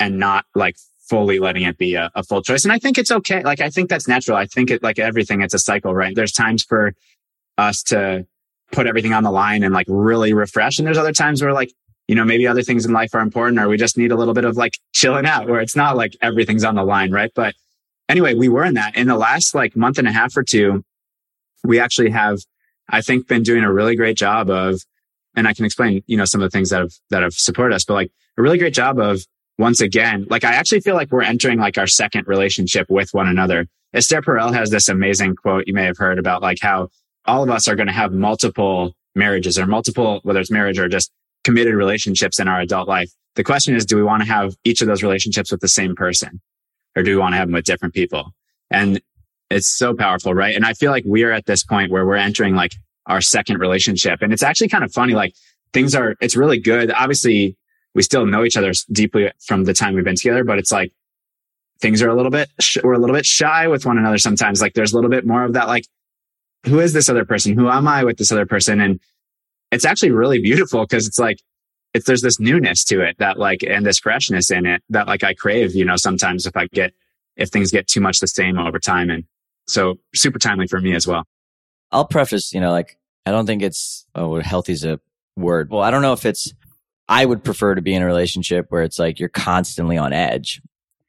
and 0.00 0.18
not 0.18 0.44
like 0.54 0.76
fully 1.08 1.38
letting 1.38 1.62
it 1.62 1.78
be 1.78 1.94
a, 1.94 2.10
a, 2.14 2.22
full 2.22 2.42
choice. 2.42 2.64
And 2.64 2.72
I 2.72 2.78
think 2.78 2.98
it's 2.98 3.10
okay. 3.10 3.42
Like, 3.42 3.60
I 3.60 3.70
think 3.70 3.88
that's 3.88 4.08
natural. 4.08 4.36
I 4.36 4.46
think 4.46 4.70
it, 4.70 4.82
like 4.82 4.98
everything, 4.98 5.40
it's 5.40 5.54
a 5.54 5.58
cycle, 5.58 5.94
right? 5.94 6.14
There's 6.14 6.32
times 6.32 6.64
for 6.64 6.94
us 7.58 7.82
to 7.84 8.26
put 8.72 8.86
everything 8.86 9.12
on 9.12 9.22
the 9.22 9.30
line 9.30 9.62
and 9.62 9.72
like 9.72 9.86
really 9.88 10.32
refresh. 10.32 10.78
And 10.78 10.86
there's 10.86 10.98
other 10.98 11.12
times 11.12 11.42
where 11.42 11.52
like, 11.52 11.72
you 12.08 12.14
know, 12.14 12.24
maybe 12.24 12.46
other 12.46 12.62
things 12.62 12.84
in 12.84 12.92
life 12.92 13.14
are 13.14 13.20
important 13.20 13.58
or 13.58 13.68
we 13.68 13.76
just 13.76 13.96
need 13.96 14.12
a 14.12 14.16
little 14.16 14.34
bit 14.34 14.44
of 14.44 14.56
like 14.56 14.78
chilling 14.92 15.26
out 15.26 15.48
where 15.48 15.60
it's 15.60 15.76
not 15.76 15.96
like 15.96 16.16
everything's 16.22 16.64
on 16.64 16.74
the 16.74 16.84
line, 16.84 17.12
right? 17.12 17.30
But 17.34 17.54
anyway, 18.08 18.34
we 18.34 18.48
were 18.48 18.64
in 18.64 18.74
that 18.74 18.96
in 18.96 19.06
the 19.06 19.16
last 19.16 19.54
like 19.54 19.76
month 19.76 19.98
and 19.98 20.08
a 20.08 20.12
half 20.12 20.36
or 20.36 20.42
two. 20.42 20.84
We 21.64 21.80
actually 21.80 22.10
have, 22.10 22.40
I 22.88 23.00
think, 23.00 23.26
been 23.26 23.42
doing 23.42 23.64
a 23.64 23.72
really 23.72 23.96
great 23.96 24.16
job 24.16 24.50
of, 24.50 24.80
and 25.36 25.46
I 25.46 25.52
can 25.52 25.64
explain, 25.64 26.02
you 26.06 26.16
know, 26.16 26.24
some 26.24 26.42
of 26.42 26.50
the 26.50 26.56
things 26.56 26.70
that 26.70 26.80
have, 26.80 26.92
that 27.10 27.22
have 27.22 27.34
supported 27.34 27.74
us, 27.74 27.84
but 27.84 27.94
like 27.94 28.10
a 28.38 28.42
really 28.42 28.58
great 28.58 28.74
job 28.74 28.98
of 28.98 29.20
once 29.58 29.80
again, 29.80 30.26
like 30.28 30.44
I 30.44 30.54
actually 30.54 30.80
feel 30.80 30.94
like 30.94 31.12
we're 31.12 31.22
entering 31.22 31.58
like 31.58 31.78
our 31.78 31.86
second 31.86 32.26
relationship 32.26 32.88
with 32.90 33.10
one 33.12 33.28
another. 33.28 33.66
Esther 33.92 34.20
Perel 34.20 34.52
has 34.52 34.70
this 34.70 34.88
amazing 34.88 35.36
quote 35.36 35.66
you 35.66 35.74
may 35.74 35.84
have 35.84 35.96
heard 35.96 36.18
about 36.18 36.42
like 36.42 36.58
how 36.60 36.88
all 37.26 37.42
of 37.42 37.50
us 37.50 37.68
are 37.68 37.76
going 37.76 37.86
to 37.86 37.92
have 37.92 38.12
multiple 38.12 38.92
marriages 39.14 39.58
or 39.58 39.66
multiple, 39.66 40.20
whether 40.22 40.40
it's 40.40 40.50
marriage 40.50 40.78
or 40.78 40.88
just 40.88 41.10
committed 41.44 41.74
relationships 41.74 42.38
in 42.38 42.48
our 42.48 42.60
adult 42.60 42.88
life. 42.88 43.10
The 43.34 43.44
question 43.44 43.74
is, 43.74 43.86
do 43.86 43.96
we 43.96 44.02
want 44.02 44.22
to 44.22 44.28
have 44.28 44.54
each 44.64 44.80
of 44.80 44.88
those 44.88 45.02
relationships 45.02 45.50
with 45.50 45.60
the 45.60 45.68
same 45.68 45.94
person 45.94 46.40
or 46.96 47.02
do 47.02 47.10
we 47.10 47.16
want 47.16 47.32
to 47.32 47.38
have 47.38 47.48
them 47.48 47.54
with 47.54 47.64
different 47.64 47.94
people? 47.94 48.32
And 48.70 49.00
it's 49.50 49.68
so 49.68 49.94
powerful, 49.94 50.34
right? 50.34 50.54
And 50.54 50.64
I 50.64 50.72
feel 50.74 50.90
like 50.90 51.04
we 51.06 51.22
are 51.22 51.32
at 51.32 51.46
this 51.46 51.62
point 51.62 51.90
where 51.90 52.04
we're 52.04 52.16
entering 52.16 52.54
like 52.54 52.72
our 53.06 53.20
second 53.20 53.58
relationship. 53.58 54.20
And 54.22 54.32
it's 54.32 54.42
actually 54.42 54.68
kind 54.68 54.84
of 54.84 54.92
funny. 54.92 55.14
Like 55.14 55.34
things 55.72 55.94
are, 55.94 56.14
it's 56.20 56.36
really 56.36 56.58
good. 56.58 56.90
Obviously, 56.90 57.56
we 57.94 58.02
still 58.02 58.26
know 58.26 58.44
each 58.44 58.56
other 58.56 58.72
deeply 58.92 59.32
from 59.46 59.64
the 59.64 59.72
time 59.72 59.94
we've 59.94 60.04
been 60.04 60.16
together, 60.16 60.44
but 60.44 60.58
it's 60.58 60.72
like 60.72 60.92
things 61.80 62.02
are 62.02 62.08
a 62.08 62.14
little 62.14 62.30
bit, 62.30 62.50
we're 62.82 62.92
a 62.92 62.98
little 62.98 63.16
bit 63.16 63.26
shy 63.26 63.68
with 63.68 63.86
one 63.86 63.98
another 63.98 64.18
sometimes. 64.18 64.60
Like 64.60 64.74
there's 64.74 64.92
a 64.92 64.96
little 64.96 65.10
bit 65.10 65.26
more 65.26 65.44
of 65.44 65.54
that, 65.54 65.68
like, 65.68 65.84
who 66.64 66.80
is 66.80 66.92
this 66.92 67.08
other 67.08 67.24
person? 67.24 67.56
Who 67.56 67.68
am 67.68 67.86
I 67.86 68.04
with 68.04 68.16
this 68.18 68.32
other 68.32 68.46
person? 68.46 68.80
And 68.80 69.00
it's 69.70 69.84
actually 69.84 70.10
really 70.10 70.40
beautiful 70.40 70.82
because 70.82 71.06
it's 71.06 71.18
like, 71.18 71.38
it's, 71.94 72.06
there's 72.06 72.22
this 72.22 72.40
newness 72.40 72.84
to 72.86 73.00
it 73.02 73.16
that 73.18 73.38
like, 73.38 73.62
and 73.62 73.86
this 73.86 73.98
freshness 73.98 74.50
in 74.50 74.66
it 74.66 74.82
that 74.90 75.06
like 75.06 75.24
I 75.24 75.32
crave, 75.34 75.74
you 75.74 75.84
know, 75.84 75.96
sometimes 75.96 76.44
if 76.44 76.56
I 76.56 76.66
get, 76.66 76.92
if 77.36 77.50
things 77.50 77.70
get 77.70 77.86
too 77.86 78.00
much 78.00 78.18
the 78.18 78.26
same 78.26 78.58
over 78.58 78.78
time. 78.78 79.10
And 79.10 79.24
so 79.66 79.94
super 80.14 80.38
timely 80.38 80.66
for 80.66 80.80
me 80.80 80.94
as 80.94 81.06
well. 81.06 81.24
I'll 81.92 82.06
preface, 82.06 82.52
you 82.52 82.60
know, 82.60 82.72
like 82.72 82.98
I 83.24 83.30
don't 83.30 83.46
think 83.46 83.62
it's 83.62 84.06
oh, 84.14 84.40
healthy 84.40 84.72
is 84.72 84.84
a 84.84 85.00
word. 85.36 85.70
Well, 85.70 85.82
I 85.82 85.90
don't 85.90 86.02
know 86.02 86.12
if 86.12 86.24
it's, 86.26 86.52
I 87.08 87.24
would 87.24 87.44
prefer 87.44 87.74
to 87.74 87.82
be 87.82 87.94
in 87.94 88.02
a 88.02 88.06
relationship 88.06 88.66
where 88.70 88.82
it's 88.82 88.98
like 88.98 89.20
you're 89.20 89.28
constantly 89.28 89.96
on 89.96 90.12
edge, 90.12 90.60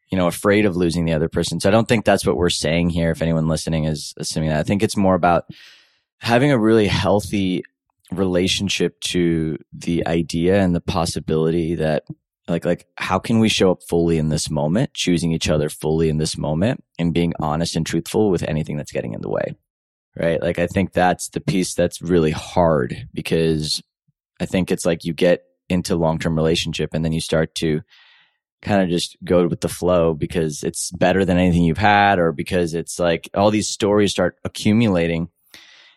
you 0.09 0.17
know, 0.17 0.27
afraid 0.27 0.65
of 0.65 0.75
losing 0.75 1.05
the 1.05 1.13
other 1.13 1.29
person. 1.29 1.59
So 1.59 1.69
I 1.69 1.71
don't 1.71 1.87
think 1.87 2.05
that's 2.05 2.25
what 2.25 2.37
we're 2.37 2.49
saying 2.49 2.91
here. 2.91 3.11
If 3.11 3.21
anyone 3.21 3.47
listening 3.47 3.85
is 3.85 4.13
assuming 4.17 4.49
that, 4.49 4.59
I 4.59 4.63
think 4.63 4.83
it's 4.83 4.97
more 4.97 5.15
about 5.15 5.45
having 6.19 6.51
a 6.51 6.59
really 6.59 6.87
healthy 6.87 7.63
relationship 8.11 8.99
to 9.01 9.57
the 9.73 10.05
idea 10.07 10.61
and 10.61 10.75
the 10.75 10.81
possibility 10.81 11.75
that 11.75 12.03
like 12.47 12.63
like 12.63 12.87
how 12.95 13.19
can 13.19 13.39
we 13.39 13.49
show 13.49 13.71
up 13.71 13.83
fully 13.83 14.17
in 14.17 14.29
this 14.29 14.49
moment 14.49 14.93
choosing 14.93 15.33
each 15.33 15.49
other 15.49 15.67
fully 15.67 16.07
in 16.07 16.17
this 16.17 16.37
moment 16.37 16.83
and 16.97 17.13
being 17.13 17.33
honest 17.39 17.75
and 17.75 17.85
truthful 17.85 18.29
with 18.29 18.43
anything 18.43 18.77
that's 18.77 18.93
getting 18.93 19.13
in 19.13 19.21
the 19.21 19.29
way 19.29 19.55
right 20.19 20.41
like 20.41 20.59
i 20.59 20.67
think 20.67 20.93
that's 20.93 21.29
the 21.29 21.39
piece 21.39 21.73
that's 21.73 22.01
really 22.01 22.31
hard 22.31 23.07
because 23.13 23.81
i 24.39 24.45
think 24.45 24.71
it's 24.71 24.85
like 24.85 25.03
you 25.03 25.13
get 25.13 25.43
into 25.69 25.95
long-term 25.95 26.35
relationship 26.35 26.91
and 26.93 27.03
then 27.03 27.11
you 27.11 27.21
start 27.21 27.53
to 27.55 27.81
kind 28.61 28.81
of 28.81 28.89
just 28.89 29.17
go 29.23 29.47
with 29.47 29.61
the 29.61 29.69
flow 29.69 30.13
because 30.13 30.63
it's 30.63 30.91
better 30.91 31.23
than 31.23 31.37
anything 31.37 31.63
you've 31.63 31.77
had 31.77 32.17
or 32.17 32.31
because 32.31 32.73
it's 32.73 32.97
like 32.99 33.29
all 33.35 33.51
these 33.51 33.69
stories 33.69 34.11
start 34.11 34.35
accumulating 34.43 35.29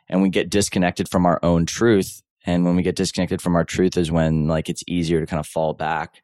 and 0.09 0.21
we 0.21 0.29
get 0.29 0.51
disconnected 0.51 1.09
from 1.09 1.25
our 1.25 1.39
own 1.43 1.65
truth 1.65 2.23
and 2.45 2.65
when 2.65 2.77
we 2.77 2.83
get 2.83 2.97
disconnected 2.97 3.41
from 3.41 3.55
our 3.55 3.65
truth 3.65 3.97
is 3.97 4.11
when 4.11 4.47
like 4.47 4.69
it's 4.69 4.85
easier 4.87 5.21
to 5.21 5.27
kind 5.27 5.41
of 5.41 5.47
fall 5.47 5.73
back 5.73 6.23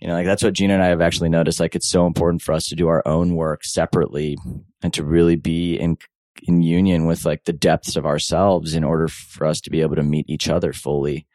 you 0.00 0.06
know, 0.06 0.14
like 0.14 0.26
that's 0.26 0.42
what 0.44 0.54
Gina 0.54 0.74
and 0.74 0.82
I 0.82 0.86
have 0.86 1.00
actually 1.00 1.28
noticed. 1.28 1.58
Like 1.58 1.74
it's 1.74 1.88
so 1.88 2.06
important 2.06 2.42
for 2.42 2.52
us 2.52 2.68
to 2.68 2.76
do 2.76 2.88
our 2.88 3.06
own 3.06 3.34
work 3.34 3.64
separately 3.64 4.38
and 4.82 4.92
to 4.94 5.02
really 5.02 5.36
be 5.36 5.74
in 5.74 5.96
in 6.42 6.62
union 6.62 7.06
with 7.06 7.24
like 7.24 7.44
the 7.44 7.52
depths 7.52 7.96
of 7.96 8.06
ourselves 8.06 8.74
in 8.74 8.84
order 8.84 9.08
for 9.08 9.46
us 9.46 9.60
to 9.62 9.70
be 9.70 9.80
able 9.80 9.96
to 9.96 10.02
meet 10.02 10.28
each 10.28 10.48
other 10.48 10.72
fully. 10.72 11.26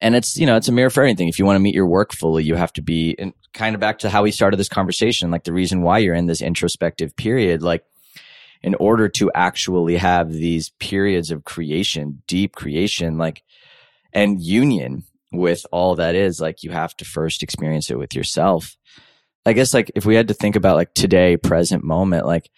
And 0.00 0.14
it's, 0.14 0.36
you 0.36 0.46
know, 0.46 0.56
it's 0.56 0.68
a 0.68 0.72
mirror 0.72 0.90
for 0.90 1.02
anything. 1.02 1.28
If 1.28 1.38
you 1.38 1.44
want 1.44 1.56
to 1.56 1.60
meet 1.62 1.74
your 1.74 1.86
work 1.86 2.12
fully, 2.12 2.44
you 2.44 2.54
have 2.54 2.72
to 2.74 2.82
be 2.82 3.14
and 3.18 3.34
kind 3.52 3.74
of 3.74 3.80
back 3.80 3.98
to 4.00 4.10
how 4.10 4.22
we 4.22 4.30
started 4.30 4.56
this 4.56 4.68
conversation, 4.68 5.30
like 5.30 5.44
the 5.44 5.52
reason 5.52 5.82
why 5.82 5.98
you're 5.98 6.14
in 6.14 6.26
this 6.26 6.40
introspective 6.40 7.14
period, 7.16 7.62
like 7.62 7.84
in 8.62 8.74
order 8.76 9.08
to 9.08 9.30
actually 9.34 9.96
have 9.96 10.32
these 10.32 10.70
periods 10.78 11.30
of 11.30 11.44
creation, 11.44 12.22
deep 12.26 12.54
creation, 12.54 13.18
like 13.18 13.42
and 14.12 14.40
union, 14.40 15.04
with 15.32 15.64
all 15.70 15.96
that 15.96 16.14
is 16.14 16.40
like 16.40 16.62
you 16.62 16.70
have 16.70 16.96
to 16.96 17.04
first 17.04 17.42
experience 17.42 17.90
it 17.90 17.98
with 17.98 18.14
yourself 18.14 18.76
i 19.46 19.52
guess 19.52 19.72
like 19.72 19.90
if 19.94 20.04
we 20.04 20.14
had 20.14 20.28
to 20.28 20.34
think 20.34 20.56
about 20.56 20.76
like 20.76 20.92
today 20.94 21.36
present 21.36 21.84
moment 21.84 22.26
like 22.26 22.50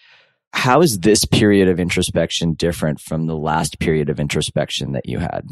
how 0.52 0.82
is 0.82 1.00
this 1.00 1.24
period 1.24 1.68
of 1.68 1.80
introspection 1.80 2.54
different 2.54 3.00
from 3.00 3.26
the 3.26 3.36
last 3.36 3.78
period 3.78 4.08
of 4.08 4.20
introspection 4.20 4.92
that 4.92 5.08
you 5.08 5.18
had? 5.18 5.48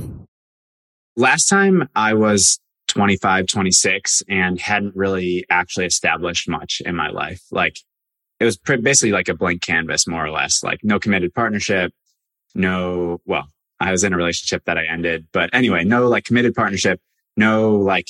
Last 1.16 1.48
time 1.48 1.88
i 1.94 2.14
was 2.14 2.60
25 2.88 3.46
26 3.46 4.22
and 4.28 4.60
hadn't 4.60 4.96
really 4.96 5.44
actually 5.50 5.86
established 5.86 6.48
much 6.48 6.82
in 6.84 6.96
my 6.96 7.08
life. 7.10 7.42
Like 7.50 7.78
it 8.38 8.44
was 8.44 8.56
basically 8.56 9.12
like 9.12 9.28
a 9.28 9.34
blank 9.34 9.62
canvas 9.62 10.06
more 10.06 10.24
or 10.24 10.30
less. 10.30 10.62
Like 10.62 10.80
no 10.82 10.98
committed 10.98 11.34
partnership 11.34 11.92
no 12.54 13.20
well 13.24 13.48
I 13.80 13.90
was 13.90 14.04
in 14.04 14.12
a 14.12 14.16
relationship 14.16 14.64
that 14.66 14.76
I 14.76 14.84
ended, 14.84 15.26
but 15.32 15.50
anyway, 15.54 15.84
no 15.84 16.06
like 16.06 16.24
committed 16.24 16.54
partnership, 16.54 17.00
no 17.36 17.76
like 17.76 18.08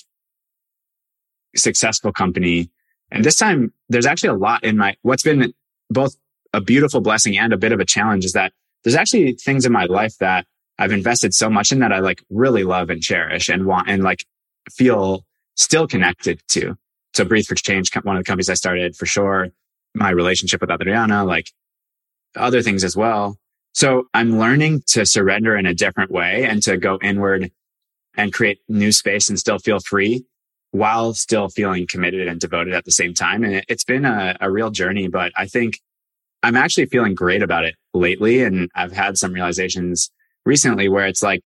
successful 1.55 2.13
company. 2.13 2.71
And 3.13 3.25
this 3.25 3.37
time 3.37 3.73
there's 3.89 4.07
actually 4.07 4.31
a 4.31 4.35
lot 4.35 4.65
in 4.65 4.77
my, 4.77 4.97
what's 5.03 5.23
been 5.23 5.53
both 5.89 6.17
a 6.53 6.61
beautiful 6.61 7.01
blessing 7.01 7.39
and 7.39 7.53
a 7.53 7.59
bit 7.59 7.73
of 7.73 7.81
a 7.81 7.85
challenge 7.85 8.25
is 8.25 8.33
that 8.33 8.53
there's 8.83 8.97
actually 8.97 9.33
things 9.33 9.65
in 9.65 9.73
my 9.73 9.85
life 9.85 10.17
that 10.19 10.47
I've 10.79 10.93
invested 10.93 11.35
so 11.35 11.51
much 11.51 11.73
in 11.73 11.81
that 11.81 11.93
I 11.93 11.99
like 11.99 12.23
really 12.31 12.65
love 12.65 12.91
and 12.91 13.03
cherish 13.03 13.49
and 13.49 13.67
want 13.67 13.89
and 13.89 14.03
like 14.03 14.25
feel 14.71 15.25
still 15.57 15.87
connected 15.87 16.41
to. 16.49 16.77
So 17.15 17.25
Breathe 17.25 17.47
for 17.47 17.55
Change, 17.55 17.95
one 18.03 18.17
of 18.17 18.25
the 18.25 18.27
companies 18.27 18.49
I 18.49 18.55
started 18.55 18.97
for 18.97 19.07
sure. 19.07 19.49
My 19.95 20.11
relationship 20.11 20.61
with 20.61 20.71
Adriana, 20.71 21.25
like 21.25 21.51
other 22.37 22.63
things 22.63 22.85
as 22.85 22.97
well. 22.97 23.37
So 23.73 24.05
I'm 24.15 24.39
learning 24.39 24.85
to 24.89 25.05
surrender 25.05 25.57
in 25.57 25.67
a 25.67 25.75
different 25.75 26.11
way 26.11 26.45
and 26.45 26.63
to 26.63 26.77
go 26.77 26.99
inward 27.03 27.51
and 28.17 28.33
create 28.33 28.61
new 28.69 28.93
space 28.93 29.29
and 29.29 29.39
still 29.39 29.59
feel 29.59 29.81
free 29.81 30.25
while 30.73 31.15
still 31.15 31.49
feeling 31.49 31.87
committed 31.87 32.29
and 32.29 32.41
devoted 32.41 32.75
at 32.75 32.85
the 32.85 32.93
same 32.93 33.15
time. 33.15 33.45
And 33.45 33.55
it, 33.55 33.65
has 33.69 33.85
been 33.85 34.05
a, 34.05 34.37
a 34.41 34.51
real 34.51 34.71
journey, 34.71 35.09
but 35.09 35.33
I 35.37 35.47
think 35.47 35.81
I'm 36.43 36.57
actually 36.57 36.87
feeling 36.87 37.15
great 37.15 37.43
about 37.43 37.65
it 37.65 37.75
lately. 37.95 38.43
And 38.43 38.71
I've 38.75 38.93
had 38.93 39.19
some 39.19 39.33
realizations 39.33 40.11
recently 40.47 40.89
where 40.89 41.07
it's 41.07 41.23
like, 41.23 41.43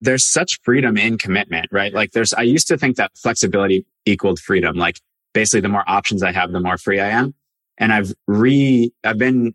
there's 0.00 0.26
such 0.26 0.60
freedom 0.62 0.96
in 0.96 1.16
commitment, 1.16 1.68
right? 1.70 1.92
Like 1.92 2.12
there's, 2.12 2.34
I 2.34 2.42
used 2.42 2.68
to 2.68 2.76
think 2.76 2.96
that 2.96 3.12
flexibility 3.16 3.86
equaled 4.04 4.38
freedom. 4.38 4.76
Like 4.76 5.00
basically 5.32 5.60
the 5.60 5.68
more 5.68 5.84
options 5.86 6.22
I 6.22 6.32
have, 6.32 6.52
the 6.52 6.60
more 6.60 6.76
free 6.76 7.00
I 7.00 7.08
am. 7.08 7.34
And 7.78 7.92
I've 7.92 8.12
re, 8.26 8.92
I've 9.04 9.18
been 9.18 9.54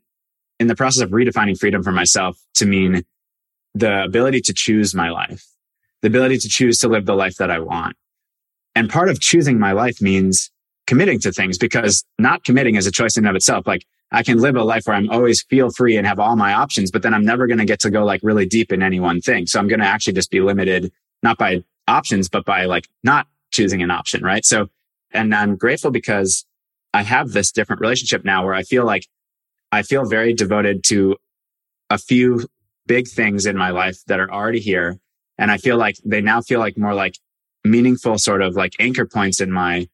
in 0.60 0.68
the 0.68 0.76
process 0.76 1.04
of 1.04 1.12
redefining 1.12 1.60
freedom 1.60 1.84
for 1.84 1.92
myself 1.92 2.40
to 2.56 2.66
mean 2.66 3.04
the 3.74 4.04
ability 4.04 4.42
to 4.42 4.54
choose 4.54 4.96
my 4.96 5.10
life 5.10 5.46
the 6.02 6.08
ability 6.08 6.38
to 6.40 6.50
choose 6.50 6.80
to 6.80 6.88
live 6.88 7.06
the 7.06 7.16
life 7.16 7.38
that 7.38 7.52
I 7.52 7.60
want. 7.60 7.96
And 8.76 8.90
part 8.90 9.10
of 9.10 9.20
choosing 9.20 9.60
my 9.60 9.72
life 9.72 10.02
means 10.02 10.52
committing 10.88 11.20
to 11.20 11.32
things 11.32 11.58
because 11.58 12.04
not 12.18 12.44
committing 12.44 12.76
is 12.76 12.88
a 12.88 12.92
choice 12.92 13.18
in 13.18 13.26
and 13.26 13.30
of 13.30 13.36
itself. 13.36 13.68
Like 13.68 13.86
I 14.12 14.24
can 14.24 14.40
live 14.40 14.56
a 14.56 14.64
life 14.64 14.84
where 14.86 14.96
I'm 14.96 15.10
always 15.10 15.44
feel 15.44 15.70
free 15.72 15.96
and 15.96 16.06
have 16.06 16.20
all 16.20 16.36
my 16.36 16.54
options, 16.54 16.92
but 16.92 17.02
then 17.02 17.14
I'm 17.14 17.24
never 17.24 17.48
going 17.48 17.60
to 17.60 17.66
get 17.66 17.80
to 17.82 17.90
go 17.90 18.04
like 18.04 18.22
really 18.24 18.46
deep 18.46 18.72
in 18.72 18.82
any 18.82 19.00
one 19.00 19.22
thing. 19.22 19.48
So 19.48 19.60
I'm 19.60 19.68
going 19.68 19.80
to 19.80 19.86
actually 19.86 20.14
just 20.14 20.32
be 20.32 20.42
limited, 20.42 20.92
not 21.24 21.38
by 21.38 21.64
options, 21.88 22.28
but 22.28 22.44
by 22.44 22.66
like 22.66 22.88
not 23.04 23.28
choosing 23.52 23.82
an 23.82 23.92
option. 23.92 24.24
Right. 24.24 24.46
So, 24.46 24.70
and 25.12 25.34
I'm 25.34 25.56
grateful 25.56 25.92
because 25.92 26.46
I 26.94 27.04
have 27.04 27.32
this 27.32 27.52
different 27.52 27.82
relationship 27.82 28.26
now 28.26 28.46
where 28.46 28.54
I 28.54 28.64
feel 28.64 28.86
like 28.86 29.08
I 29.72 29.84
feel 29.84 30.06
very 30.06 30.34
devoted 30.34 30.84
to 30.86 31.16
a 31.90 31.98
few 31.98 32.48
big 32.88 33.08
things 33.08 33.46
in 33.46 33.56
my 33.56 33.70
life 33.70 33.98
that 34.08 34.20
are 34.20 34.32
already 34.32 34.60
here 34.60 35.00
and 35.42 35.52
I 35.52 35.58
feel 35.58 35.78
like 35.78 35.96
they 36.06 36.22
now 36.22 36.40
feel 36.42 36.60
like 36.60 36.78
more 36.78 36.94
like 36.94 37.18
meaningful 37.64 38.20
sort 38.20 38.44
of 38.44 38.56
like 38.56 38.76
anchor 38.80 39.08
points 39.08 39.42
in 39.42 39.52
my 39.52 39.88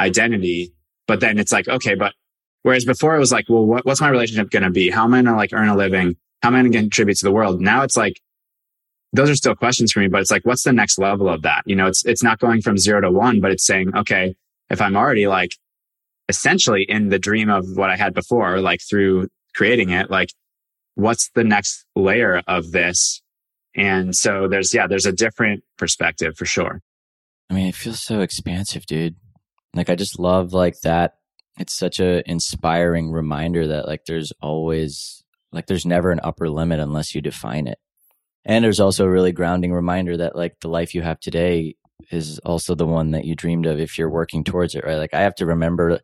identity. 0.00 0.72
But 1.06 1.20
then 1.20 1.38
it's 1.38 1.52
like, 1.52 1.68
okay, 1.68 1.94
but 1.94 2.14
whereas 2.64 2.84
before 2.84 3.14
it 3.14 3.20
was 3.20 3.30
like, 3.30 3.48
well, 3.48 3.64
what, 3.64 3.86
what's 3.86 4.00
my 4.00 4.08
relationship 4.08 4.50
going 4.50 4.64
to 4.64 4.70
be? 4.70 4.90
How 4.90 5.04
am 5.04 5.14
I 5.14 5.18
going 5.18 5.26
to 5.26 5.36
like 5.36 5.52
earn 5.52 5.68
a 5.68 5.76
living? 5.76 6.16
How 6.42 6.48
am 6.48 6.56
I 6.56 6.60
going 6.60 6.72
to 6.72 6.78
contribute 6.80 7.16
to 7.18 7.24
the 7.24 7.32
world? 7.32 7.60
Now 7.60 7.84
it's 7.84 7.96
like, 7.96 8.20
those 9.12 9.30
are 9.30 9.36
still 9.36 9.54
questions 9.54 9.92
for 9.92 10.00
me, 10.00 10.08
but 10.08 10.20
it's 10.20 10.32
like, 10.32 10.44
what's 10.44 10.64
the 10.64 10.72
next 10.72 10.98
level 10.98 11.28
of 11.28 11.42
that? 11.42 11.62
You 11.66 11.76
know, 11.76 11.86
it's, 11.86 12.04
it's 12.04 12.22
not 12.22 12.40
going 12.40 12.60
from 12.60 12.76
zero 12.76 13.00
to 13.00 13.12
one, 13.12 13.40
but 13.40 13.52
it's 13.52 13.64
saying, 13.64 13.96
okay, 13.96 14.34
if 14.70 14.80
I'm 14.80 14.96
already 14.96 15.28
like 15.28 15.52
essentially 16.28 16.82
in 16.82 17.10
the 17.10 17.18
dream 17.18 17.48
of 17.48 17.64
what 17.76 17.90
I 17.90 17.96
had 17.96 18.12
before, 18.12 18.60
like 18.60 18.80
through 18.82 19.28
creating 19.54 19.90
it, 19.90 20.10
like 20.10 20.30
what's 20.96 21.30
the 21.30 21.44
next 21.44 21.86
layer 21.94 22.42
of 22.48 22.72
this 22.72 23.22
and 23.74 24.14
so 24.14 24.46
there's, 24.48 24.72
yeah, 24.72 24.86
there's 24.86 25.06
a 25.06 25.12
different 25.12 25.64
perspective 25.76 26.36
for 26.36 26.46
sure. 26.46 26.80
I 27.50 27.54
mean, 27.54 27.66
it 27.66 27.74
feels 27.74 28.00
so 28.00 28.20
expansive, 28.20 28.86
dude. 28.86 29.16
Like, 29.74 29.90
I 29.90 29.96
just 29.96 30.18
love 30.18 30.52
like 30.52 30.80
that. 30.82 31.14
It's 31.58 31.74
such 31.74 32.00
a 32.00 32.28
inspiring 32.28 33.10
reminder 33.10 33.68
that 33.68 33.86
like 33.86 34.06
there's 34.06 34.32
always, 34.42 35.22
like, 35.52 35.66
there's 35.66 35.86
never 35.86 36.10
an 36.10 36.20
upper 36.22 36.48
limit 36.48 36.80
unless 36.80 37.14
you 37.14 37.20
define 37.20 37.68
it. 37.68 37.78
And 38.44 38.64
there's 38.64 38.80
also 38.80 39.04
a 39.04 39.10
really 39.10 39.32
grounding 39.32 39.72
reminder 39.72 40.16
that 40.16 40.36
like 40.36 40.60
the 40.60 40.68
life 40.68 40.94
you 40.94 41.02
have 41.02 41.20
today 41.20 41.76
is 42.10 42.38
also 42.40 42.74
the 42.74 42.86
one 42.86 43.12
that 43.12 43.24
you 43.24 43.34
dreamed 43.34 43.66
of 43.66 43.80
if 43.80 43.96
you're 43.96 44.10
working 44.10 44.44
towards 44.44 44.74
it, 44.74 44.84
right? 44.84 44.96
Like 44.96 45.14
I 45.14 45.22
have 45.22 45.36
to 45.36 45.46
remember, 45.46 46.00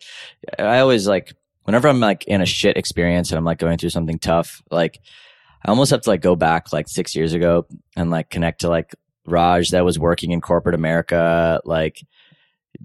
I 0.59 0.79
always 0.79 1.07
like, 1.07 1.35
whenever 1.65 1.89
I'm 1.89 2.01
like 2.01 2.25
in 2.27 2.41
a 2.41 2.47
shit 2.47 2.77
experience 2.77 3.31
and 3.31 3.39
I'm 3.39 3.45
like 3.45 3.59
going 3.59 3.77
through 3.77 3.91
something 3.91 4.19
tough, 4.19 4.63
like 4.71 5.01
I 5.65 5.69
almost 5.69 5.91
have 5.91 6.01
to 6.03 6.11
like 6.11 6.23
go 6.23 6.37
back 6.37 6.73
like 6.73 6.89
six 6.89 7.15
years 7.15 7.35
ago 7.35 7.67
and 7.97 8.11
like 8.11 8.31
connect 8.31 8.63
to 8.63 8.69
like 8.69 8.95
Raj 9.27 9.71
that 9.71 9.85
was 9.85 9.99
working 9.99 10.31
in 10.31 10.41
corporate 10.41 10.75
America, 10.75 11.61
like, 11.65 12.03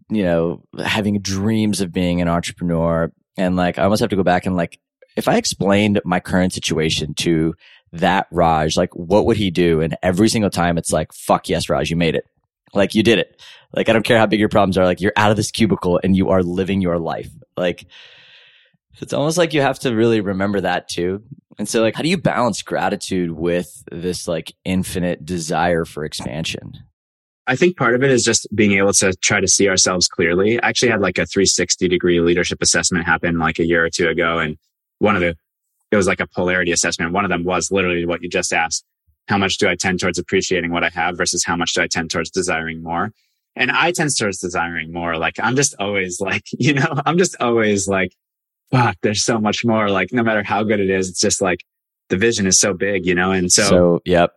you 0.09 0.23
know, 0.23 0.63
having 0.83 1.21
dreams 1.21 1.81
of 1.81 1.91
being 1.91 2.21
an 2.21 2.27
entrepreneur. 2.27 3.11
And 3.37 3.55
like, 3.55 3.77
I 3.77 3.83
almost 3.83 4.01
have 4.01 4.09
to 4.09 4.15
go 4.15 4.23
back 4.23 4.45
and 4.45 4.55
like, 4.55 4.79
if 5.15 5.27
I 5.27 5.37
explained 5.37 6.01
my 6.03 6.19
current 6.19 6.53
situation 6.53 7.13
to 7.15 7.55
that 7.93 8.27
Raj, 8.31 8.75
like, 8.75 8.93
what 8.95 9.25
would 9.25 9.37
he 9.37 9.49
do? 9.49 9.81
And 9.81 9.95
every 10.03 10.27
single 10.27 10.49
time 10.49 10.77
it's 10.77 10.91
like, 10.91 11.13
fuck 11.13 11.47
yes, 11.47 11.69
Raj, 11.69 11.89
you 11.89 11.95
made 11.95 12.15
it. 12.15 12.25
Like, 12.73 12.95
you 12.95 13.03
did 13.03 13.19
it. 13.19 13.41
Like, 13.73 13.87
I 13.87 13.93
don't 13.93 14.03
care 14.03 14.17
how 14.17 14.25
big 14.25 14.39
your 14.39 14.49
problems 14.49 14.77
are. 14.77 14.83
Like, 14.83 14.99
you're 14.99 15.13
out 15.15 15.31
of 15.31 15.37
this 15.37 15.51
cubicle 15.51 15.99
and 16.03 16.15
you 16.15 16.29
are 16.29 16.43
living 16.43 16.81
your 16.81 16.99
life. 16.99 17.29
Like, 17.55 17.85
it's 19.01 19.13
almost 19.13 19.37
like 19.37 19.53
you 19.53 19.61
have 19.61 19.79
to 19.79 19.95
really 19.95 20.21
remember 20.21 20.61
that 20.61 20.87
too. 20.87 21.23
And 21.57 21.67
so 21.67 21.81
like 21.81 21.95
how 21.95 22.01
do 22.01 22.09
you 22.09 22.17
balance 22.17 22.61
gratitude 22.61 23.31
with 23.31 23.83
this 23.91 24.27
like 24.27 24.53
infinite 24.63 25.25
desire 25.25 25.85
for 25.85 26.03
expansion? 26.03 26.73
I 27.47 27.55
think 27.55 27.77
part 27.77 27.93
of 27.93 28.03
it 28.03 28.11
is 28.11 28.23
just 28.23 28.47
being 28.55 28.73
able 28.73 28.93
to 28.93 29.13
try 29.21 29.39
to 29.39 29.47
see 29.47 29.69
ourselves 29.69 30.07
clearly. 30.07 30.59
I 30.61 30.69
actually 30.69 30.91
had 30.91 31.01
like 31.01 31.17
a 31.17 31.25
360 31.25 31.87
degree 31.87 32.19
leadership 32.19 32.59
assessment 32.61 33.05
happen 33.05 33.37
like 33.37 33.59
a 33.59 33.65
year 33.65 33.85
or 33.85 33.89
two 33.89 34.07
ago. 34.07 34.39
And 34.39 34.57
one 34.99 35.15
of 35.15 35.21
the, 35.21 35.35
it 35.91 35.95
was 35.95 36.07
like 36.07 36.19
a 36.19 36.27
polarity 36.27 36.71
assessment. 36.71 37.13
One 37.13 37.23
of 37.23 37.29
them 37.29 37.43
was 37.43 37.71
literally 37.71 38.05
what 38.05 38.23
you 38.23 38.29
just 38.29 38.51
asked. 38.51 38.83
how 39.27 39.37
much 39.37 39.57
do 39.57 39.67
I 39.67 39.75
tend 39.75 39.99
towards 39.99 40.19
appreciating 40.19 40.71
what 40.71 40.83
I 40.83 40.89
have 40.89 41.17
versus 41.17 41.43
how 41.43 41.55
much 41.55 41.73
do 41.73 41.81
I 41.81 41.87
tend 41.87 42.09
towards 42.09 42.31
desiring 42.31 42.81
more? 42.81 43.11
And 43.55 43.71
I 43.71 43.91
tend 43.91 44.15
towards 44.17 44.39
desiring 44.39 44.91
more. 44.91 45.17
Like 45.17 45.35
I'm 45.39 45.55
just 45.55 45.75
always 45.79 46.19
like, 46.29 46.43
you 46.51 46.73
know, 46.73 47.01
I'm 47.05 47.17
just 47.17 47.35
always 47.39 47.87
like, 47.87 48.11
fuck, 48.71 48.97
there's 49.03 49.23
so 49.23 49.39
much 49.39 49.63
more. 49.63 49.89
Like 49.89 50.11
no 50.11 50.23
matter 50.23 50.43
how 50.43 50.63
good 50.63 50.79
it 50.79 50.89
is, 50.89 51.09
it's 51.09 51.21
just 51.21 51.41
like 51.41 51.59
the 52.09 52.17
vision 52.17 52.47
is 52.47 52.59
so 52.59 52.73
big, 52.73 53.05
you 53.05 53.13
know? 53.13 53.31
And 53.31 53.51
so, 53.51 53.63
so 53.63 54.01
yep. 54.03 54.31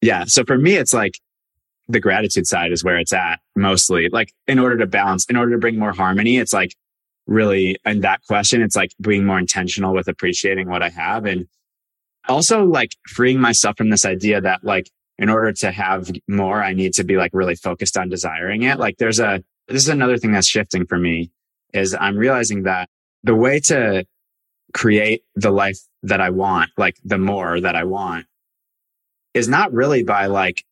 Yeah. 0.00 0.24
So 0.26 0.44
for 0.44 0.58
me, 0.58 0.76
it's 0.76 0.94
like 0.94 1.18
the 1.88 2.00
gratitude 2.00 2.46
side 2.46 2.72
is 2.72 2.82
where 2.82 2.98
it's 2.98 3.12
at 3.12 3.40
mostly. 3.56 4.08
Like 4.08 4.32
in 4.46 4.58
order 4.58 4.76
to 4.78 4.86
balance, 4.86 5.26
in 5.26 5.36
order 5.36 5.52
to 5.52 5.58
bring 5.58 5.78
more 5.78 5.92
harmony, 5.92 6.38
it's 6.38 6.52
like 6.52 6.74
really 7.26 7.76
in 7.84 8.00
that 8.00 8.22
question, 8.26 8.62
it's 8.62 8.76
like 8.76 8.92
being 9.00 9.24
more 9.24 9.38
intentional 9.38 9.94
with 9.94 10.08
appreciating 10.08 10.68
what 10.68 10.82
I 10.82 10.88
have 10.90 11.24
and 11.24 11.46
also 12.28 12.64
like 12.64 12.92
freeing 13.08 13.40
myself 13.40 13.76
from 13.76 13.90
this 13.90 14.04
idea 14.04 14.40
that 14.40 14.64
like 14.64 14.90
in 15.18 15.28
order 15.28 15.52
to 15.52 15.70
have 15.70 16.10
more, 16.26 16.62
I 16.62 16.72
need 16.72 16.94
to 16.94 17.04
be 17.04 17.16
like 17.16 17.30
really 17.32 17.54
focused 17.54 17.96
on 17.96 18.08
desiring 18.08 18.62
it. 18.62 18.78
Like 18.78 18.96
there's 18.98 19.20
a, 19.20 19.42
this 19.68 19.82
is 19.82 19.88
another 19.88 20.18
thing 20.18 20.32
that's 20.32 20.48
shifting 20.48 20.86
for 20.86 20.98
me 20.98 21.30
is 21.72 21.94
I'm 21.98 22.16
realizing 22.16 22.64
that 22.64 22.88
the 23.22 23.34
way 23.34 23.60
to 23.60 24.06
create 24.72 25.22
the 25.34 25.50
life 25.50 25.78
that 26.02 26.20
I 26.20 26.30
want, 26.30 26.70
like 26.76 26.96
the 27.04 27.18
more 27.18 27.60
that 27.60 27.76
I 27.76 27.84
want 27.84 28.26
is 29.34 29.48
not 29.48 29.72
really 29.72 30.02
by 30.02 30.26
like 30.26 30.64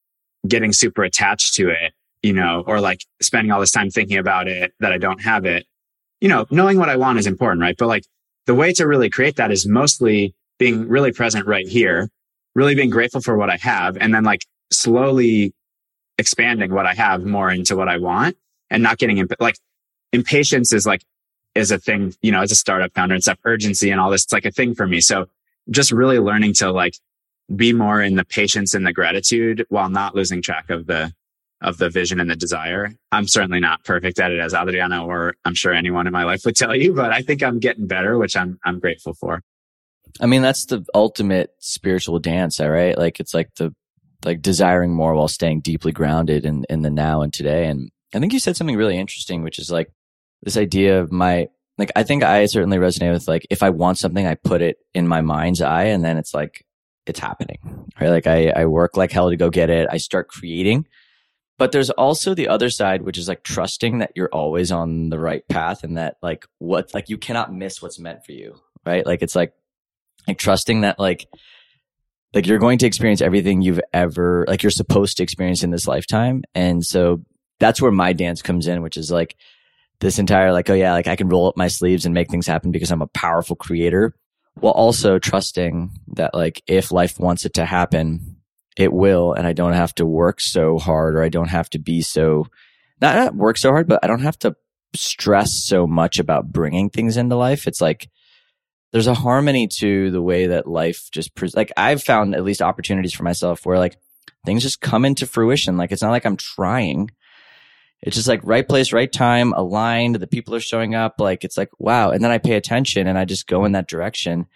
getting 0.47 0.72
super 0.72 1.05
attached 1.05 1.55
to 1.55 1.70
it, 1.70 1.93
you 2.22 2.32
know, 2.32 2.64
or 2.66 2.80
like 2.80 3.05
spending 3.20 3.51
all 3.53 3.61
this 3.61 3.70
time 3.70 3.90
thinking 3.90 4.18
about 4.18 4.49
it 4.49 4.72
that 4.80 4.93
I 4.93 4.99
don't 4.99 5.22
have 5.22 5.45
it. 5.45 5.66
You 6.20 6.28
know, 6.28 6.47
knowing 6.51 6.78
what 6.78 6.88
I 6.88 6.97
want 6.97 7.18
is 7.18 7.26
important, 7.26 7.61
right? 7.61 7.76
But 7.76 7.88
like 7.88 8.05
the 8.47 8.55
way 8.55 8.72
to 8.74 8.86
really 8.86 9.11
create 9.11 9.36
that 9.36 9.51
is 9.51 9.66
mostly 9.66 10.34
being 10.59 10.88
really 10.88 11.12
present 11.12 11.47
right 11.47 11.66
here, 11.66 12.09
really 12.55 12.74
being 12.74 12.90
grateful 12.90 13.20
for 13.20 13.36
what 13.36 13.51
I 13.51 13.57
have, 13.57 13.97
and 13.97 14.14
then 14.14 14.24
like 14.24 14.45
slowly 14.70 15.55
expanding 16.18 16.72
what 16.72 16.86
I 16.86 16.95
have 16.95 17.24
more 17.24 17.51
into 17.51 17.76
what 17.76 17.88
I 17.88 17.99
want 17.99 18.36
and 18.70 18.82
not 18.82 18.99
getting 18.99 19.18
imp- 19.18 19.40
like 19.40 19.57
impatience 20.12 20.72
is 20.72 20.86
like 20.86 21.03
is 21.55 21.70
a 21.70 21.78
thing, 21.78 22.14
you 22.22 22.32
know, 22.32 22.40
as 22.40 22.53
a 22.53 22.57
startup 22.57 22.93
founder 22.95 23.14
and 23.14 23.22
stuff, 23.22 23.38
urgency 23.45 23.90
and 23.90 24.01
all 24.01 24.11
this. 24.11 24.24
It's 24.24 24.32
like 24.32 24.47
a 24.47 24.51
thing 24.51 24.74
for 24.74 24.86
me. 24.86 25.01
So 25.01 25.26
just 25.70 25.93
really 25.93 26.18
learning 26.18 26.55
to 26.55 26.72
like 26.72 26.95
be 27.55 27.72
more 27.72 28.00
in 28.00 28.16
the 28.16 28.24
patience 28.24 28.74
and 28.74 28.86
the 28.86 28.92
gratitude 28.92 29.64
while 29.68 29.88
not 29.88 30.14
losing 30.14 30.42
track 30.42 30.70
of 30.70 30.86
the 30.86 31.12
of 31.61 31.78
the 31.78 31.88
vision 31.88 32.18
and 32.18 32.28
the 32.28 32.36
desire. 32.36 32.90
I'm 33.12 33.28
certainly 33.28 33.61
not 33.61 33.84
perfect 33.84 34.18
at 34.18 34.32
it 34.32 34.40
as 34.40 34.53
Adriana 34.53 35.07
or 35.07 35.36
I'm 35.44 35.55
sure 35.55 35.72
anyone 35.72 36.07
in 36.07 36.12
my 36.12 36.24
life 36.24 36.44
would 36.44 36.57
tell 36.57 36.74
you, 36.74 36.92
but 36.92 37.12
I 37.12 37.22
think 37.22 37.42
I'm 37.42 37.61
getting 37.61 37.86
better, 37.86 38.18
which 38.18 38.36
I'm 38.36 38.59
I'm 38.64 38.80
grateful 38.80 39.14
for. 39.14 39.42
I 40.20 40.26
mean, 40.26 40.42
that's 40.42 40.66
the 40.66 40.84
ultimate 40.94 41.55
spiritual 41.61 42.18
dance, 42.18 42.61
right? 42.61 42.98
Like 42.98 43.20
it's 43.20 43.32
like 43.32 43.55
the 43.55 43.74
like 44.24 44.42
desiring 44.42 44.92
more 44.92 45.14
while 45.14 45.28
staying 45.28 45.61
deeply 45.61 45.92
grounded 45.92 46.44
in 46.44 46.64
in 46.68 46.82
the 46.82 46.90
now 46.90 47.22
and 47.22 47.32
today. 47.32 47.66
And 47.66 47.90
I 48.14 48.18
think 48.18 48.32
you 48.32 48.40
said 48.40 48.57
something 48.57 48.76
really 48.76 48.98
interesting, 48.98 49.42
which 49.42 49.59
is 49.59 49.70
like 49.70 49.90
this 50.42 50.57
idea 50.57 51.00
of 51.00 51.12
my 51.12 51.48
like 51.78 51.92
I 51.96 52.03
think 52.03 52.22
I 52.22 52.46
certainly 52.46 52.78
resonate 52.78 53.12
with 53.12 53.28
like 53.28 53.46
if 53.50 53.62
I 53.62 53.70
want 53.70 53.98
something, 53.98 54.26
I 54.26 54.34
put 54.34 54.62
it 54.62 54.78
in 54.94 55.09
my 55.09 55.20
mind's 55.20 55.62
eye, 55.62 55.84
and 55.84 56.05
then 56.05 56.18
it's 56.18 56.34
like 56.34 56.64
it's 57.07 57.18
happening, 57.18 57.59
right? 58.00 58.11
Like 58.11 58.26
I, 58.26 58.50
I 58.50 58.66
work 58.66 58.96
like 58.96 59.12
hell 59.12 59.30
to 59.30 59.36
go 59.36 59.50
get 59.50 59.70
it. 59.70 59.88
I 59.90 59.96
start 59.96 60.28
creating. 60.28 60.86
But 61.59 61.72
there's 61.72 61.90
also 61.90 62.34
the 62.34 62.48
other 62.48 62.70
side, 62.70 63.03
which 63.03 63.18
is 63.18 63.28
like 63.28 63.42
trusting 63.42 63.98
that 63.98 64.12
you're 64.16 64.30
always 64.32 64.72
on 64.72 65.11
the 65.11 65.18
right 65.18 65.46
path 65.48 65.84
and 65.84 65.96
that 65.96 66.16
like 66.22 66.46
what, 66.59 66.92
like 66.94 67.09
you 67.09 67.18
cannot 67.18 67.53
miss 67.53 67.80
what's 67.82 67.98
meant 67.98 68.24
for 68.24 68.32
you, 68.32 68.57
right? 68.84 69.07
Like 69.07 69.22
it's 69.22 69.36
like, 69.36 69.53
like 70.26 70.38
trusting 70.38 70.80
that 70.80 70.98
like, 70.98 71.26
like 72.34 72.46
you're 72.46 72.59
going 72.59 72.78
to 72.78 72.86
experience 72.86 73.20
everything 73.20 73.62
you've 73.62 73.80
ever, 73.92 74.44
like 74.48 74.62
you're 74.62 74.70
supposed 74.70 75.18
to 75.18 75.22
experience 75.22 75.62
in 75.62 75.70
this 75.70 75.86
lifetime. 75.86 76.42
And 76.55 76.84
so 76.84 77.22
that's 77.61 77.82
where 77.82 77.92
my 77.92 78.12
dance 78.12 78.42
comes 78.42 78.66
in, 78.66 78.82
which 78.82 78.96
is 78.96 79.11
like 79.11 79.36
this 80.00 80.18
entire, 80.18 80.53
like, 80.53 80.70
oh 80.70 80.74
yeah, 80.74 80.92
like 80.92 81.07
I 81.07 81.16
can 81.16 81.28
roll 81.28 81.48
up 81.48 81.57
my 81.57 81.68
sleeves 81.68 82.07
and 82.07 82.14
make 82.14 82.30
things 82.30 82.46
happen 82.46 82.72
because 82.72 82.90
I'm 82.90 83.03
a 83.03 83.09
powerful 83.09 83.55
creator 83.55 84.14
while 84.55 84.72
also 84.72 85.18
trusting 85.18 85.90
that 86.14 86.34
like 86.34 86.62
if 86.66 86.92
life 86.92 87.18
wants 87.18 87.44
it 87.44 87.55
to 87.55 87.64
happen, 87.64 88.36
it 88.76 88.92
will, 88.92 89.32
and 89.32 89.46
I 89.46 89.53
don't 89.53 89.72
have 89.72 89.94
to 89.96 90.07
work 90.07 90.40
so 90.40 90.78
hard 90.78 91.16
or 91.16 91.22
I 91.22 91.28
don't 91.28 91.48
have 91.48 91.70
to 91.70 91.78
be 91.78 92.03
so 92.03 92.46
not, 93.00 93.16
not 93.16 93.34
work 93.34 93.59
so 93.59 93.70
hard, 93.70 93.88
but 93.88 94.00
I 94.03 94.07
don't 94.07 94.22
have 94.22 94.38
to 94.40 94.55
stress 94.94 95.64
so 95.64 95.86
much 95.86 96.18
about 96.18 96.53
bringing 96.53 96.90
things 96.90 97.16
into 97.16 97.36
life. 97.36 97.66
It's 97.66 97.80
like 97.80 98.09
there's 98.92 99.07
a 99.07 99.14
harmony 99.14 99.66
to 99.78 100.11
the 100.11 100.22
way 100.22 100.48
that 100.48 100.68
life 100.68 101.09
just 101.11 101.34
pre- 101.34 101.50
like 101.55 101.72
I've 101.76 102.03
found 102.03 102.34
at 102.34 102.44
least 102.44 102.62
opportunities 102.62 103.14
for 103.14 103.22
myself 103.24 103.64
where 103.64 103.78
like 103.78 103.96
things 104.44 104.62
just 104.62 104.80
come 104.80 105.05
into 105.05 105.26
fruition. 105.26 105.76
Like 105.76 105.92
it's 105.92 106.03
not 106.03 106.11
like 106.11 106.26
I'm 106.26 106.36
trying. 106.36 107.11
It's 108.03 108.16
just 108.16 108.28
like 108.28 108.40
right 108.42 108.68
place, 108.68 108.92
right 108.92 109.11
time, 109.11 109.53
aligned. 109.53 110.16
The 110.16 110.26
people 110.26 110.55
are 110.55 110.61
showing 110.61 110.94
up. 110.94 111.20
Like 111.20 111.44
it's 111.44 111.57
like, 111.57 111.70
wow. 111.78 112.11
And 112.11 112.22
then 112.22 112.32
I 112.32 112.38
pay 112.38 112.55
attention 112.55 113.07
and 113.07 113.16
I 113.16 113.24
just 113.24 113.46
go 113.46 113.64
in 113.64 113.72
that 113.72 113.86
direction. 113.86 114.46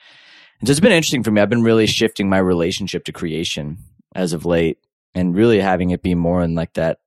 And 0.59 0.67
so 0.67 0.73
it's 0.73 0.81
been 0.81 0.93
interesting 0.93 1.23
for 1.23 1.31
me. 1.31 1.41
I've 1.41 1.51
been 1.51 1.63
really 1.63 1.87
shifting 1.87 2.29
my 2.29 2.39
relationship 2.39 3.05
to 3.05 3.13
creation 3.13 3.79
as 4.15 4.33
of 4.33 4.47
late 4.47 4.79
and 5.15 5.37
really 5.37 5.61
having 5.61 5.91
it 5.91 6.03
be 6.03 6.15
more 6.15 6.43
in 6.43 6.55
like 6.55 6.73
that. 6.75 6.99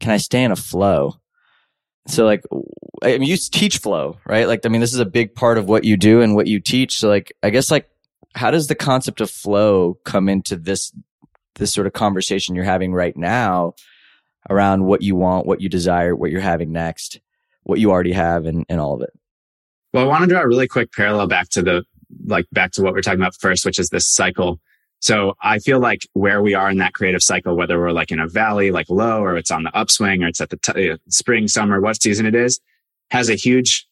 Can 0.00 0.10
I 0.10 0.16
stay 0.16 0.42
in 0.42 0.50
a 0.50 0.56
flow? 0.56 1.20
So 2.08 2.24
like, 2.24 2.42
I 3.02 3.18
mean, 3.18 3.28
you 3.28 3.36
teach 3.36 3.78
flow, 3.78 4.18
right? 4.26 4.48
Like, 4.48 4.66
I 4.66 4.68
mean, 4.68 4.80
this 4.80 4.92
is 4.92 5.00
a 5.00 5.06
big 5.06 5.34
part 5.34 5.58
of 5.58 5.68
what 5.68 5.84
you 5.84 5.96
do 5.96 6.20
and 6.20 6.34
what 6.34 6.46
you 6.46 6.60
teach. 6.60 6.98
So 6.98 7.08
like, 7.08 7.32
I 7.42 7.50
guess 7.50 7.70
like, 7.70 7.88
how 8.34 8.50
does 8.50 8.66
the 8.66 8.74
concept 8.74 9.20
of 9.20 9.30
flow 9.30 9.98
come 10.04 10.28
into 10.28 10.56
this, 10.56 10.92
this 11.54 11.72
sort 11.72 11.86
of 11.86 11.92
conversation 11.92 12.54
you're 12.54 12.64
having 12.64 12.92
right 12.92 13.16
now? 13.16 13.74
Around 14.50 14.84
what 14.84 15.02
you 15.02 15.16
want, 15.16 15.46
what 15.46 15.60
you 15.60 15.68
desire, 15.68 16.14
what 16.14 16.30
you're 16.30 16.40
having 16.40 16.72
next, 16.72 17.20
what 17.64 17.80
you 17.80 17.90
already 17.90 18.12
have, 18.12 18.46
and, 18.46 18.64
and 18.68 18.80
all 18.80 18.94
of 18.94 19.02
it. 19.02 19.10
Well, 19.92 20.04
I 20.04 20.08
want 20.08 20.22
to 20.22 20.28
draw 20.28 20.42
a 20.42 20.48
really 20.48 20.68
quick 20.68 20.92
parallel 20.92 21.26
back 21.26 21.48
to 21.50 21.62
the, 21.62 21.84
like, 22.26 22.46
back 22.52 22.72
to 22.72 22.82
what 22.82 22.92
we 22.92 22.98
are 22.98 23.02
talking 23.02 23.20
about 23.20 23.34
first, 23.40 23.64
which 23.64 23.78
is 23.78 23.88
this 23.88 24.08
cycle. 24.08 24.60
So 25.00 25.34
I 25.42 25.58
feel 25.58 25.78
like 25.78 26.08
where 26.14 26.42
we 26.42 26.54
are 26.54 26.70
in 26.70 26.78
that 26.78 26.94
creative 26.94 27.22
cycle, 27.22 27.56
whether 27.56 27.78
we're 27.78 27.92
like 27.92 28.10
in 28.10 28.18
a 28.18 28.26
valley, 28.26 28.70
like 28.70 28.88
low, 28.88 29.22
or 29.22 29.36
it's 29.36 29.50
on 29.50 29.62
the 29.62 29.76
upswing, 29.76 30.22
or 30.22 30.28
it's 30.28 30.40
at 30.40 30.50
the 30.50 30.56
t- 30.56 30.90
uh, 30.90 30.96
spring, 31.08 31.48
summer, 31.48 31.80
what 31.80 32.00
season 32.00 32.26
it 32.26 32.34
is, 32.34 32.60
has 33.10 33.28
a 33.28 33.34
huge 33.34 33.86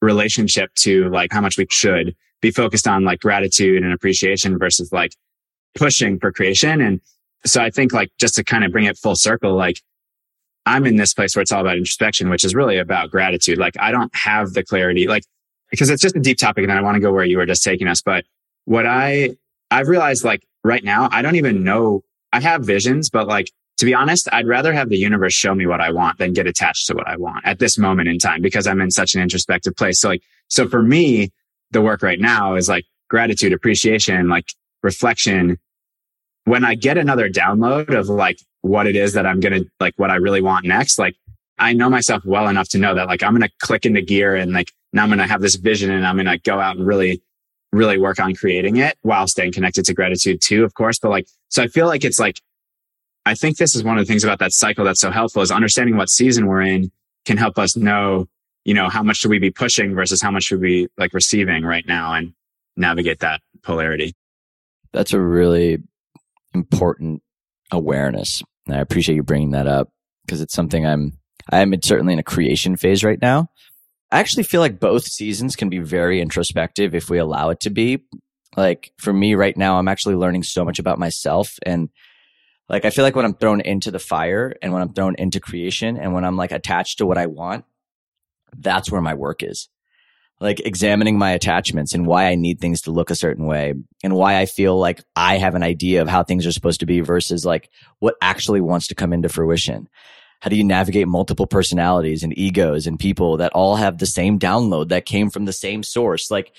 relationship 0.00 0.72
to 0.76 1.08
like 1.10 1.32
how 1.32 1.40
much 1.40 1.58
we 1.58 1.66
should 1.70 2.14
be 2.40 2.50
focused 2.50 2.86
on 2.86 3.04
like 3.04 3.20
gratitude 3.20 3.82
and 3.82 3.92
appreciation 3.92 4.58
versus 4.58 4.92
like 4.92 5.14
pushing 5.74 6.18
for 6.18 6.32
creation. 6.32 6.80
And 6.80 7.00
so 7.44 7.62
I 7.62 7.70
think 7.70 7.92
like 7.92 8.10
just 8.18 8.34
to 8.36 8.44
kind 8.44 8.64
of 8.64 8.72
bring 8.72 8.84
it 8.84 8.98
full 8.98 9.16
circle, 9.16 9.54
like 9.54 9.80
I'm 10.66 10.86
in 10.86 10.96
this 10.96 11.14
place 11.14 11.34
where 11.34 11.42
it's 11.42 11.52
all 11.52 11.60
about 11.60 11.76
introspection, 11.76 12.28
which 12.28 12.44
is 12.44 12.54
really 12.54 12.78
about 12.78 13.10
gratitude. 13.10 13.58
Like 13.58 13.74
I 13.80 13.92
don't 13.92 14.14
have 14.14 14.52
the 14.52 14.62
clarity, 14.62 15.06
like, 15.08 15.24
because 15.70 15.88
it's 15.88 16.02
just 16.02 16.16
a 16.16 16.20
deep 16.20 16.38
topic 16.38 16.64
and 16.64 16.72
I 16.72 16.80
want 16.80 16.96
to 16.96 17.00
go 17.00 17.12
where 17.12 17.24
you 17.24 17.38
were 17.38 17.46
just 17.46 17.62
taking 17.62 17.86
us. 17.86 18.02
But 18.02 18.24
what 18.64 18.86
I, 18.86 19.36
I've 19.70 19.88
realized 19.88 20.24
like 20.24 20.44
right 20.64 20.84
now, 20.84 21.08
I 21.10 21.22
don't 21.22 21.36
even 21.36 21.64
know, 21.64 22.02
I 22.32 22.40
have 22.40 22.64
visions, 22.64 23.08
but 23.10 23.26
like, 23.26 23.50
to 23.78 23.86
be 23.86 23.94
honest, 23.94 24.28
I'd 24.30 24.46
rather 24.46 24.74
have 24.74 24.90
the 24.90 24.98
universe 24.98 25.32
show 25.32 25.54
me 25.54 25.66
what 25.66 25.80
I 25.80 25.90
want 25.90 26.18
than 26.18 26.34
get 26.34 26.46
attached 26.46 26.86
to 26.88 26.94
what 26.94 27.08
I 27.08 27.16
want 27.16 27.46
at 27.46 27.58
this 27.58 27.78
moment 27.78 28.08
in 28.08 28.18
time 28.18 28.42
because 28.42 28.66
I'm 28.66 28.80
in 28.82 28.90
such 28.90 29.14
an 29.14 29.22
introspective 29.22 29.74
place. 29.74 30.00
So 30.00 30.08
like, 30.10 30.22
so 30.48 30.68
for 30.68 30.82
me, 30.82 31.32
the 31.70 31.80
work 31.80 32.02
right 32.02 32.20
now 32.20 32.56
is 32.56 32.68
like 32.68 32.84
gratitude, 33.08 33.54
appreciation, 33.54 34.28
like 34.28 34.46
reflection, 34.82 35.58
when 36.44 36.64
I 36.64 36.74
get 36.74 36.98
another 36.98 37.28
download 37.28 37.96
of 37.96 38.08
like 38.08 38.40
what 38.62 38.86
it 38.86 38.96
is 38.96 39.12
that 39.14 39.26
I'm 39.26 39.40
going 39.40 39.64
to 39.64 39.70
like 39.80 39.94
what 39.96 40.10
I 40.10 40.16
really 40.16 40.42
want 40.42 40.66
next, 40.66 40.98
like 40.98 41.16
I 41.58 41.72
know 41.72 41.90
myself 41.90 42.24
well 42.24 42.48
enough 42.48 42.68
to 42.70 42.78
know 42.78 42.94
that 42.94 43.06
like 43.06 43.22
I'm 43.22 43.32
going 43.32 43.48
to 43.48 43.54
click 43.60 43.86
into 43.86 44.02
gear 44.02 44.36
and 44.36 44.52
like 44.52 44.72
now 44.92 45.02
I'm 45.02 45.08
going 45.08 45.18
to 45.18 45.26
have 45.26 45.40
this 45.40 45.56
vision 45.56 45.90
and 45.90 46.06
I'm 46.06 46.16
going 46.16 46.26
to 46.26 46.38
go 46.38 46.58
out 46.58 46.76
and 46.76 46.86
really, 46.86 47.22
really 47.72 47.98
work 47.98 48.18
on 48.18 48.34
creating 48.34 48.76
it 48.76 48.96
while 49.02 49.26
staying 49.26 49.52
connected 49.52 49.84
to 49.84 49.94
gratitude 49.94 50.40
too, 50.40 50.64
of 50.64 50.74
course. 50.74 50.98
But 50.98 51.10
like, 51.10 51.28
so 51.48 51.62
I 51.62 51.68
feel 51.68 51.86
like 51.86 52.04
it's 52.04 52.18
like, 52.18 52.40
I 53.26 53.34
think 53.34 53.58
this 53.58 53.76
is 53.76 53.84
one 53.84 53.98
of 53.98 54.06
the 54.06 54.10
things 54.10 54.24
about 54.24 54.38
that 54.38 54.52
cycle 54.52 54.84
that's 54.84 55.00
so 55.00 55.10
helpful 55.10 55.42
is 55.42 55.50
understanding 55.50 55.96
what 55.96 56.08
season 56.08 56.46
we're 56.46 56.62
in 56.62 56.90
can 57.26 57.36
help 57.36 57.58
us 57.58 57.76
know, 57.76 58.26
you 58.64 58.74
know, 58.74 58.88
how 58.88 59.02
much 59.02 59.18
should 59.18 59.30
we 59.30 59.38
be 59.38 59.50
pushing 59.50 59.94
versus 59.94 60.22
how 60.22 60.30
much 60.30 60.44
should 60.44 60.60
we 60.60 60.88
like 60.96 61.12
receiving 61.12 61.64
right 61.64 61.86
now 61.86 62.14
and 62.14 62.32
navigate 62.76 63.20
that 63.20 63.40
polarity. 63.62 64.14
That's 64.92 65.12
a 65.12 65.20
really 65.20 65.82
important 66.54 67.22
awareness. 67.70 68.42
And 68.66 68.76
I 68.76 68.80
appreciate 68.80 69.16
you 69.16 69.22
bringing 69.22 69.50
that 69.52 69.66
up 69.66 69.88
because 70.24 70.40
it's 70.40 70.54
something 70.54 70.86
I'm, 70.86 71.18
I'm 71.50 71.74
certainly 71.82 72.12
in 72.12 72.18
a 72.18 72.24
creation 72.24 72.76
phase 72.76 73.02
right 73.04 73.20
now. 73.20 73.48
I 74.12 74.18
actually 74.18 74.42
feel 74.42 74.60
like 74.60 74.80
both 74.80 75.04
seasons 75.04 75.56
can 75.56 75.68
be 75.68 75.78
very 75.78 76.20
introspective 76.20 76.94
if 76.94 77.08
we 77.08 77.18
allow 77.18 77.50
it 77.50 77.60
to 77.60 77.70
be. 77.70 78.04
Like 78.56 78.92
for 78.98 79.12
me 79.12 79.34
right 79.34 79.56
now, 79.56 79.78
I'm 79.78 79.88
actually 79.88 80.16
learning 80.16 80.42
so 80.42 80.64
much 80.64 80.78
about 80.78 80.98
myself 80.98 81.58
and 81.64 81.88
like 82.68 82.84
I 82.84 82.90
feel 82.90 83.04
like 83.04 83.16
when 83.16 83.24
I'm 83.24 83.34
thrown 83.34 83.60
into 83.60 83.90
the 83.90 83.98
fire 83.98 84.54
and 84.62 84.72
when 84.72 84.80
I'm 84.80 84.92
thrown 84.92 85.16
into 85.16 85.40
creation 85.40 85.96
and 85.96 86.14
when 86.14 86.24
I'm 86.24 86.36
like 86.36 86.52
attached 86.52 86.98
to 86.98 87.06
what 87.06 87.18
I 87.18 87.26
want, 87.26 87.64
that's 88.56 88.90
where 88.90 89.00
my 89.00 89.14
work 89.14 89.42
is. 89.42 89.68
Like 90.40 90.60
examining 90.60 91.18
my 91.18 91.32
attachments 91.32 91.92
and 91.92 92.06
why 92.06 92.26
I 92.26 92.34
need 92.34 92.60
things 92.60 92.82
to 92.82 92.90
look 92.90 93.10
a 93.10 93.14
certain 93.14 93.44
way 93.44 93.74
and 94.02 94.14
why 94.14 94.38
I 94.38 94.46
feel 94.46 94.78
like 94.78 95.02
I 95.14 95.36
have 95.36 95.54
an 95.54 95.62
idea 95.62 96.00
of 96.00 96.08
how 96.08 96.24
things 96.24 96.46
are 96.46 96.52
supposed 96.52 96.80
to 96.80 96.86
be 96.86 97.00
versus 97.00 97.44
like 97.44 97.68
what 97.98 98.14
actually 98.22 98.62
wants 98.62 98.86
to 98.88 98.94
come 98.94 99.12
into 99.12 99.28
fruition. 99.28 99.88
How 100.40 100.48
do 100.48 100.56
you 100.56 100.64
navigate 100.64 101.06
multiple 101.06 101.46
personalities 101.46 102.22
and 102.22 102.36
egos 102.38 102.86
and 102.86 102.98
people 102.98 103.36
that 103.36 103.52
all 103.52 103.76
have 103.76 103.98
the 103.98 104.06
same 104.06 104.38
download 104.38 104.88
that 104.88 105.04
came 105.04 105.28
from 105.28 105.44
the 105.44 105.52
same 105.52 105.82
source? 105.82 106.30
Like, 106.30 106.52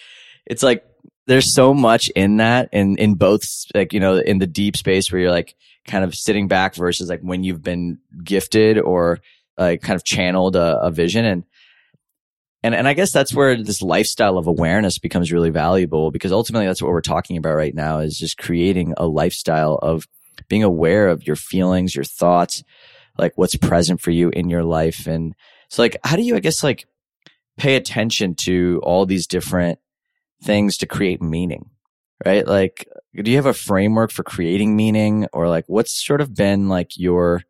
it's 0.46 0.62
like 0.62 0.86
there's 1.26 1.52
so 1.52 1.74
much 1.74 2.10
in 2.10 2.38
that 2.38 2.70
and 2.72 3.00
in 3.00 3.16
both, 3.16 3.44
like, 3.74 3.94
you 3.94 4.00
know, 4.00 4.18
in 4.18 4.38
the 4.38 4.46
deep 4.46 4.78
space 4.78 5.12
where 5.12 5.22
you're 5.22 5.32
like 5.32 5.56
kind 5.86 6.04
of 6.04 6.14
sitting 6.14 6.48
back 6.48 6.76
versus 6.76 7.10
like 7.10 7.22
when 7.22 7.44
you've 7.44 7.64
been 7.64 7.98
gifted 8.24 8.78
or 8.78 9.20
like 9.58 9.82
kind 9.82 9.96
of 9.96 10.04
channeled 10.04 10.56
a, 10.56 10.80
a 10.82 10.92
vision. 10.92 11.26
And 11.26 11.44
and, 12.64 12.76
and 12.76 12.88
I 12.88 12.94
guess 12.94 13.12
that's 13.12 13.34
where 13.34 13.62
this 13.62 13.82
lifestyle 13.82 14.38
of 14.38 14.48
awareness 14.48 15.00
becomes 15.00 15.32
really 15.32 15.50
valuable 15.50 16.12
because 16.12 16.32
ultimately 16.32 16.68
that's 16.68 16.82
what 16.82 16.92
we're 16.92 17.02
talking 17.02 17.38
about 17.38 17.56
right 17.56 17.74
now 17.74 18.00
is 18.00 18.18
just 18.18 18.38
creating 18.38 18.94
a 18.98 19.08
lifestyle 19.08 19.76
of 19.76 20.08
being 20.48 20.64
aware 20.64 21.08
of 21.08 21.26
your 21.26 21.36
feelings, 21.36 21.96
your 21.96 22.04
thoughts, 22.04 22.64
like 23.18 23.34
what's 23.36 23.56
present 23.56 24.00
for 24.00 24.12
you 24.12 24.30
in 24.30 24.50
your 24.50 24.64
life. 24.64 25.08
And 25.08 25.34
so 25.70 25.82
like, 25.82 25.98
how 26.04 26.16
do 26.16 26.22
you, 26.22 26.36
I 26.36 26.40
guess, 26.40 26.64
like 26.64 26.86
pay 27.58 27.76
attention 27.76 28.36
to 28.36 28.80
all 28.84 29.06
these 29.06 29.28
different 29.28 29.80
things 30.44 30.78
to 30.78 30.86
create 30.86 31.22
meaning? 31.22 31.70
Right? 32.24 32.46
Like, 32.46 32.88
do 33.16 33.32
you 33.32 33.38
have 33.38 33.48
a 33.48 33.54
framework 33.54 34.12
for 34.12 34.22
creating 34.22 34.76
meaning 34.76 35.28
or 35.34 35.50
like 35.50 35.66
what's 35.68 36.06
sort 36.06 36.22
of 36.22 36.36
been 36.36 36.70
like 36.70 36.92
your 36.96 37.44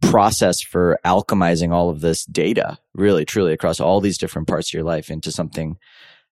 process 0.00 0.60
for 0.60 0.98
alchemizing 1.04 1.72
all 1.72 1.90
of 1.90 2.00
this 2.00 2.24
data 2.24 2.78
really 2.94 3.24
truly 3.24 3.52
across 3.52 3.80
all 3.80 4.00
these 4.00 4.18
different 4.18 4.46
parts 4.46 4.70
of 4.70 4.74
your 4.74 4.84
life 4.84 5.10
into 5.10 5.32
something 5.32 5.76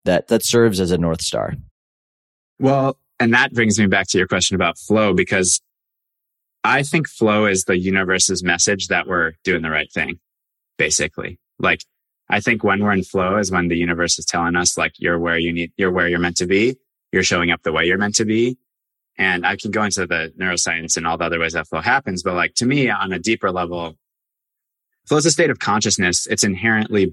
that 0.04 0.28
that 0.28 0.44
serves 0.44 0.80
as 0.80 0.90
a 0.90 0.98
north 0.98 1.22
star. 1.22 1.54
Well 2.58 2.98
and 3.20 3.32
that 3.34 3.52
brings 3.52 3.78
me 3.78 3.86
back 3.86 4.08
to 4.08 4.18
your 4.18 4.26
question 4.26 4.56
about 4.56 4.78
flow 4.78 5.14
because 5.14 5.60
i 6.64 6.82
think 6.82 7.08
flow 7.08 7.46
is 7.46 7.64
the 7.64 7.78
universe's 7.78 8.42
message 8.42 8.88
that 8.88 9.06
we're 9.06 9.32
doing 9.44 9.62
the 9.62 9.70
right 9.70 9.92
thing 9.92 10.18
basically. 10.76 11.38
Like 11.58 11.84
i 12.28 12.40
think 12.40 12.64
when 12.64 12.82
we're 12.82 12.92
in 12.92 13.04
flow 13.04 13.38
is 13.38 13.52
when 13.52 13.68
the 13.68 13.76
universe 13.76 14.18
is 14.18 14.24
telling 14.24 14.56
us 14.56 14.76
like 14.76 14.94
you're 14.98 15.18
where 15.18 15.38
you 15.38 15.52
need 15.52 15.72
you're 15.76 15.92
where 15.92 16.08
you're 16.08 16.18
meant 16.18 16.36
to 16.38 16.46
be. 16.46 16.76
You're 17.12 17.22
showing 17.22 17.50
up 17.50 17.62
the 17.62 17.72
way 17.72 17.84
you're 17.84 17.98
meant 17.98 18.14
to 18.16 18.24
be 18.24 18.56
and 19.18 19.46
I 19.46 19.56
can 19.56 19.70
go 19.70 19.82
into 19.82 20.06
the 20.06 20.32
neuroscience 20.38 20.96
and 20.96 21.06
all 21.06 21.18
the 21.18 21.24
other 21.24 21.38
ways 21.38 21.52
that 21.52 21.68
flow 21.68 21.80
happens. 21.80 22.22
But 22.22 22.34
like 22.34 22.54
to 22.54 22.66
me, 22.66 22.88
on 22.88 23.12
a 23.12 23.18
deeper 23.18 23.50
level, 23.50 23.94
flow 25.06 25.18
is 25.18 25.26
a 25.26 25.30
state 25.30 25.50
of 25.50 25.58
consciousness. 25.58 26.26
It's 26.26 26.44
inherently, 26.44 27.12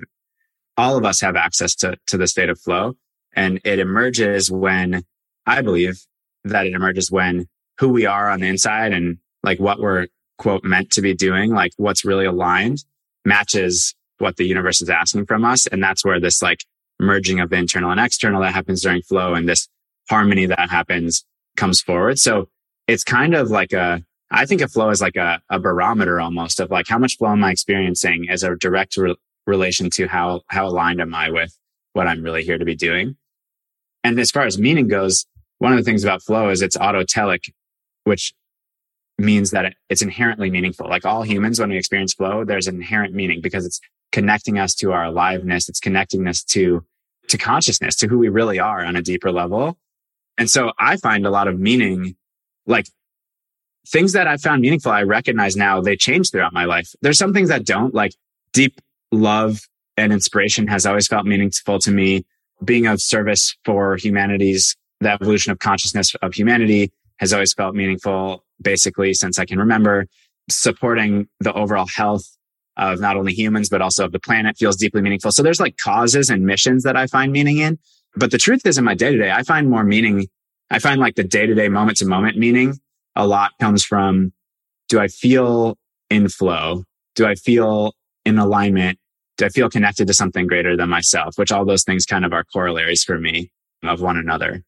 all 0.78 0.97
of 0.97 1.06
us 1.06 1.22
have 1.22 1.36
access 1.36 1.76
to, 1.76 1.97
to 2.08 2.18
the 2.18 2.28
state 2.28 2.50
of 2.50 2.60
flow. 2.60 2.95
And 3.36 3.60
it 3.64 3.80
emerges 3.80 4.52
when 4.52 5.04
I 5.45 5.62
believe 5.62 6.00
that 6.45 6.66
it 6.66 6.74
emerges 6.74 7.12
when 7.12 7.47
who 7.80 7.89
we 7.89 8.06
are 8.06 8.30
on 8.30 8.39
the 8.39 8.47
inside 8.47 8.93
and 8.93 9.18
like 9.43 9.60
what 9.60 9.80
we're 9.80 10.08
quote 10.38 10.64
meant 10.64 10.91
to 10.91 11.02
be 11.02 11.14
doing, 11.14 11.52
like 11.52 11.74
what's 11.78 12.06
really 12.06 12.26
aligned 12.26 12.84
matches 13.26 13.93
what 14.20 14.38
the 14.38 14.45
universe 14.45 14.82
is 14.82 14.89
asking 14.89 15.26
from 15.26 15.45
us. 15.45 15.68
And 15.68 15.82
that's 15.82 16.04
where 16.04 16.20
this 16.20 16.41
like 16.41 16.66
merging 17.00 17.39
of 17.39 17.50
the 17.50 17.56
internal 17.56 17.91
and 17.91 18.00
external 18.00 18.41
that 18.41 18.54
happens 18.54 18.82
during 18.82 19.02
flow 19.02 19.34
and 19.34 19.47
this 19.47 19.68
harmony 20.10 20.45
that 20.45 20.70
happens 20.70 21.26
comes 21.58 21.82
forward. 21.82 22.20
So 22.20 22.50
it's 22.88 23.04
kind 23.04 23.36
of 23.36 23.50
like 23.50 23.74
a, 23.74 24.04
I 24.32 24.45
think 24.45 24.62
of 24.62 24.72
flow 24.72 24.89
as 24.89 25.02
like 25.02 25.16
a, 25.16 25.41
a 25.50 25.60
barometer 25.60 26.20
almost 26.20 26.60
of 26.60 26.72
like 26.72 26.88
how 26.88 26.97
much 26.97 27.18
flow 27.18 27.30
am 27.30 27.43
I 27.43 27.52
experiencing 27.52 28.28
as 28.30 28.43
a 28.43 28.56
direct 28.56 28.97
re- 28.97 29.16
relation 29.47 29.89
to 29.91 30.08
how, 30.08 30.41
how 30.47 30.68
aligned 30.68 31.02
am 31.02 31.14
I 31.14 31.30
with 31.30 31.58
what 31.93 32.08
I'm 32.08 32.24
really 32.24 32.43
here 32.43 32.58
to 32.58 32.66
be 32.66 32.76
doing. 32.76 33.16
And 34.04 34.20
as 34.20 34.32
far 34.32 34.45
as 34.45 34.58
meaning 34.58 34.88
goes, 34.88 35.26
one 35.58 35.74
of 35.74 35.78
the 35.78 35.84
things 35.84 36.04
about 36.04 36.24
flow 36.24 36.50
is 36.50 36.62
it's 36.62 36.78
autotelic, 36.78 37.52
which 38.06 38.34
means 39.18 39.52
that 39.52 39.74
it's 39.89 40.02
inherently 40.02 40.50
meaningful. 40.50 40.88
Like 40.88 41.06
all 41.06 41.24
humans, 41.24 41.60
when 41.60 41.70
we 41.70 41.78
experience 41.78 42.14
flow, 42.14 42.45
there's 42.45 42.68
an 42.68 42.76
inherent 42.76 43.14
meaning 43.14 43.41
because 43.41 43.66
it's 43.66 43.82
connecting 44.12 44.58
us 44.58 44.74
to 44.76 44.93
our 44.93 45.06
aliveness. 45.06 45.68
It's 45.68 45.80
connecting 45.80 46.28
us 46.28 46.43
to, 46.45 46.86
to 47.28 47.38
consciousness, 47.38 47.95
to 47.97 48.08
who 48.08 48.18
we 48.18 48.30
really 48.30 48.60
are 48.60 48.84
on 48.84 48.95
a 48.95 49.02
deeper 49.02 49.32
level. 49.32 49.78
And 50.40 50.50
so 50.50 50.72
I 50.80 50.96
find 50.96 51.28
a 51.28 51.30
lot 51.30 51.48
of 51.50 51.60
meaning, 51.60 52.16
like 52.66 52.88
things 53.88 54.14
that 54.14 54.26
I 54.26 54.38
found 54.38 54.62
meaningful, 54.62 54.92
I 54.92 55.04
recognize 55.04 55.58
now 55.58 55.82
they 55.82 55.98
change 55.98 56.32
throughout 56.32 56.54
my 56.54 56.64
life. 56.64 56.96
There's 57.02 57.18
some 57.18 57.34
things 57.34 57.50
that 57.50 57.66
don't, 57.66 57.94
like 57.94 58.14
deep 58.54 58.80
love 59.12 59.60
and 59.98 60.14
inspiration 60.14 60.66
has 60.68 60.86
always 60.86 61.08
felt 61.08 61.26
meaningful 61.26 61.78
to 61.80 61.92
me. 61.92 62.26
Being 62.64 62.88
of 62.88 63.02
service 63.02 63.56
for 63.66 63.98
humanity's, 63.98 64.76
the 65.02 65.12
evolution 65.12 65.52
of 65.52 65.60
consciousness 65.60 66.16
of 66.22 66.34
humanity 66.34 66.92
has 67.18 67.34
always 67.34 67.54
felt 67.54 67.76
meaningful, 67.76 68.44
basically, 68.62 69.14
since 69.14 69.40
I 69.40 69.46
can 69.46 69.60
remember. 69.60 70.08
Supporting 70.50 71.28
the 71.42 71.54
overall 71.54 71.86
health 71.86 72.26
of 72.78 73.00
not 73.02 73.18
only 73.18 73.34
humans, 73.34 73.68
but 73.70 73.82
also 73.82 74.06
of 74.06 74.14
the 74.14 74.20
planet 74.20 74.58
feels 74.58 74.78
deeply 74.78 75.02
meaningful. 75.02 75.32
So 75.32 75.44
there's 75.44 75.60
like 75.60 75.78
causes 75.78 76.30
and 76.30 76.46
missions 76.46 76.84
that 76.84 76.96
I 76.96 77.08
find 77.08 77.32
meaning 77.32 77.58
in. 77.58 77.78
But 78.20 78.32
the 78.32 78.38
truth 78.38 78.65
is 78.65 78.78
in 78.78 78.84
my 78.84 78.95
day 78.95 79.11
to 79.11 79.17
day, 79.17 79.32
I 79.32 79.43
find 79.43 79.70
more 79.70 79.86
meaning. 79.86 80.28
I 80.70 80.80
find 80.80 80.99
like 80.99 81.15
the 81.15 81.24
day 81.24 81.47
to 81.47 81.55
day 81.55 81.70
moment 81.70 81.97
to 81.97 82.05
moment 82.05 82.38
meaning 82.38 82.78
a 83.15 83.26
lot 83.26 83.51
comes 83.59 83.84
from 83.84 84.34
do 84.89 84.99
I 84.99 85.07
feel 85.07 85.78
in 86.09 86.28
flow? 86.28 86.84
Do 87.15 87.26
I 87.26 87.36
feel 87.36 87.93
in 88.26 88.38
alignment? 88.38 88.99
Do 89.38 89.45
I 89.45 89.49
feel 89.49 89.70
connected 89.70 90.07
to 90.07 90.13
something 90.13 90.47
greater 90.47 90.76
than 90.76 90.89
myself? 90.89 91.36
Which 91.38 91.51
all 91.51 91.65
those 91.65 91.84
things 91.84 92.05
kind 92.05 92.26
of 92.26 92.34
are 92.34 92.43
corollaries 92.51 93.03
for 93.03 93.20
me 93.20 93.51
of 93.84 94.01
one 94.01 94.17
another. 94.17 94.63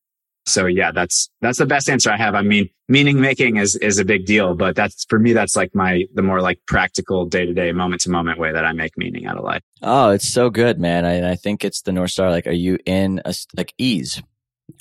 So 0.45 0.65
yeah, 0.65 0.91
that's, 0.91 1.29
that's 1.41 1.59
the 1.59 1.65
best 1.65 1.89
answer 1.89 2.11
I 2.11 2.17
have. 2.17 2.33
I 2.33 2.41
mean, 2.41 2.69
meaning 2.87 3.21
making 3.21 3.57
is, 3.57 3.75
is 3.75 3.99
a 3.99 4.05
big 4.05 4.25
deal, 4.25 4.55
but 4.55 4.75
that's 4.75 5.05
for 5.05 5.19
me, 5.19 5.33
that's 5.33 5.55
like 5.55 5.73
my, 5.75 6.05
the 6.13 6.23
more 6.23 6.41
like 6.41 6.59
practical 6.65 7.25
day 7.25 7.45
to 7.45 7.53
day, 7.53 7.71
moment 7.71 8.01
to 8.01 8.09
moment 8.09 8.39
way 8.39 8.51
that 8.51 8.65
I 8.65 8.73
make 8.73 8.97
meaning 8.97 9.27
out 9.27 9.37
of 9.37 9.43
life. 9.43 9.61
Oh, 9.81 10.09
it's 10.09 10.33
so 10.33 10.49
good, 10.49 10.79
man. 10.79 11.05
I, 11.05 11.31
I 11.31 11.35
think 11.35 11.63
it's 11.63 11.83
the 11.83 11.91
North 11.91 12.11
Star. 12.11 12.31
Like, 12.31 12.47
are 12.47 12.51
you 12.51 12.79
in 12.85 13.21
a, 13.23 13.35
like 13.55 13.73
ease? 13.77 14.21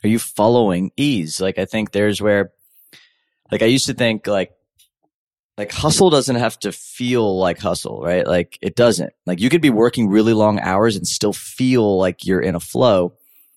Are 0.03 0.09
you 0.09 0.19
following 0.19 0.93
ease? 0.97 1.41
Like, 1.41 1.59
I 1.59 1.67
think 1.67 1.93
there's 1.93 2.23
where, 2.23 2.53
like, 3.53 3.63
I 3.63 3.67
used 3.67 3.87
to 3.87 3.95
think 3.95 4.27
like, 4.27 4.53
like 5.59 5.73
hustle 5.73 6.09
doesn't 6.09 6.37
have 6.37 6.59
to 6.61 6.73
feel 6.73 7.39
like 7.39 7.59
hustle, 7.59 8.01
right? 8.01 8.27
Like 8.27 8.59
it 8.63 8.75
doesn't. 8.75 9.13
Like 9.27 9.41
you 9.41 9.51
could 9.51 9.61
be 9.61 9.69
working 9.69 10.09
really 10.09 10.33
long 10.33 10.59
hours 10.59 10.97
and 10.97 11.07
still 11.07 11.35
feel 11.35 11.99
like 11.99 12.25
you're 12.25 12.41
in 12.41 12.55
a 12.55 12.61
flow 12.61 13.13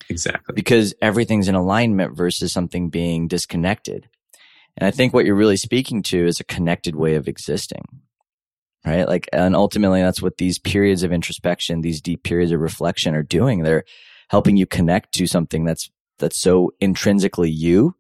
Exactly. 0.10 0.54
Because 0.54 0.94
everything's 1.02 1.48
in 1.48 1.56
alignment 1.56 2.16
versus 2.16 2.52
something 2.54 2.90
being 2.90 3.28
disconnected. 3.28 4.10
And 4.78 4.88
I 4.88 4.92
think 4.92 5.14
what 5.14 5.26
you're 5.26 5.36
really 5.36 5.58
speaking 5.58 6.04
to 6.04 6.26
is 6.26 6.40
a 6.40 6.46
connected 6.46 6.96
way 6.96 7.16
of 7.16 7.28
existing. 7.28 7.84
Right. 8.86 9.08
Like, 9.08 9.30
and 9.32 9.56
ultimately 9.56 10.02
that's 10.02 10.22
what 10.22 10.38
these 10.38 10.60
periods 10.60 11.04
of 11.04 11.14
introspection, 11.14 11.82
these 11.82 12.02
deep 12.02 12.24
periods 12.24 12.52
of 12.52 12.60
reflection 12.60 13.16
are 13.16 13.24
doing. 13.24 13.64
They're 13.64 13.86
helping 14.30 14.58
you 14.58 14.66
connect 14.66 15.14
to 15.14 15.28
something 15.28 15.64
that's, 15.64 15.90
that's 16.20 16.42
so 16.42 16.72
intrinsically 16.82 17.50
you 17.50 17.96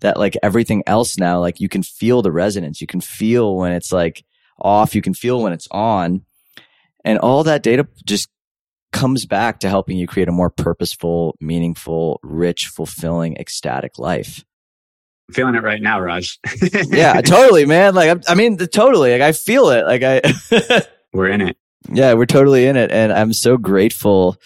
that 0.00 0.18
like 0.18 0.36
everything 0.42 0.82
else 0.86 1.18
now, 1.18 1.38
like 1.38 1.60
you 1.60 1.68
can 1.68 1.82
feel 1.82 2.22
the 2.22 2.32
resonance. 2.32 2.80
You 2.80 2.86
can 2.86 3.00
feel 3.00 3.56
when 3.56 3.72
it's 3.72 3.92
like 3.92 4.24
off. 4.58 4.94
You 4.94 5.02
can 5.02 5.14
feel 5.14 5.42
when 5.42 5.52
it's 5.52 5.68
on. 5.70 6.24
And 7.04 7.18
all 7.18 7.44
that 7.44 7.62
data 7.62 7.86
just 8.06 8.28
comes 8.94 9.26
back 9.26 9.58
to 9.60 9.68
helping 9.68 9.98
you 9.98 10.06
create 10.06 10.28
a 10.28 10.32
more 10.32 10.48
purposeful, 10.48 11.36
meaningful, 11.40 12.20
rich, 12.22 12.68
fulfilling, 12.68 13.36
ecstatic 13.36 13.98
life. 13.98 14.44
I'm 15.28 15.34
feeling 15.34 15.54
it 15.56 15.62
right 15.62 15.82
now, 15.82 16.00
Raj. 16.00 16.38
yeah, 16.86 17.20
totally, 17.20 17.66
man. 17.66 17.94
Like, 17.94 18.22
I 18.28 18.34
mean, 18.34 18.56
totally. 18.56 19.12
Like, 19.12 19.20
I 19.20 19.32
feel 19.32 19.70
it. 19.70 19.84
Like, 19.84 20.02
I, 20.04 20.82
we're 21.12 21.28
in 21.28 21.40
it. 21.40 21.56
Yeah, 21.90 22.14
we're 22.14 22.24
totally 22.24 22.66
in 22.66 22.76
it. 22.76 22.92
And 22.92 23.12
I'm 23.12 23.32
so 23.32 23.56
grateful. 23.56 24.36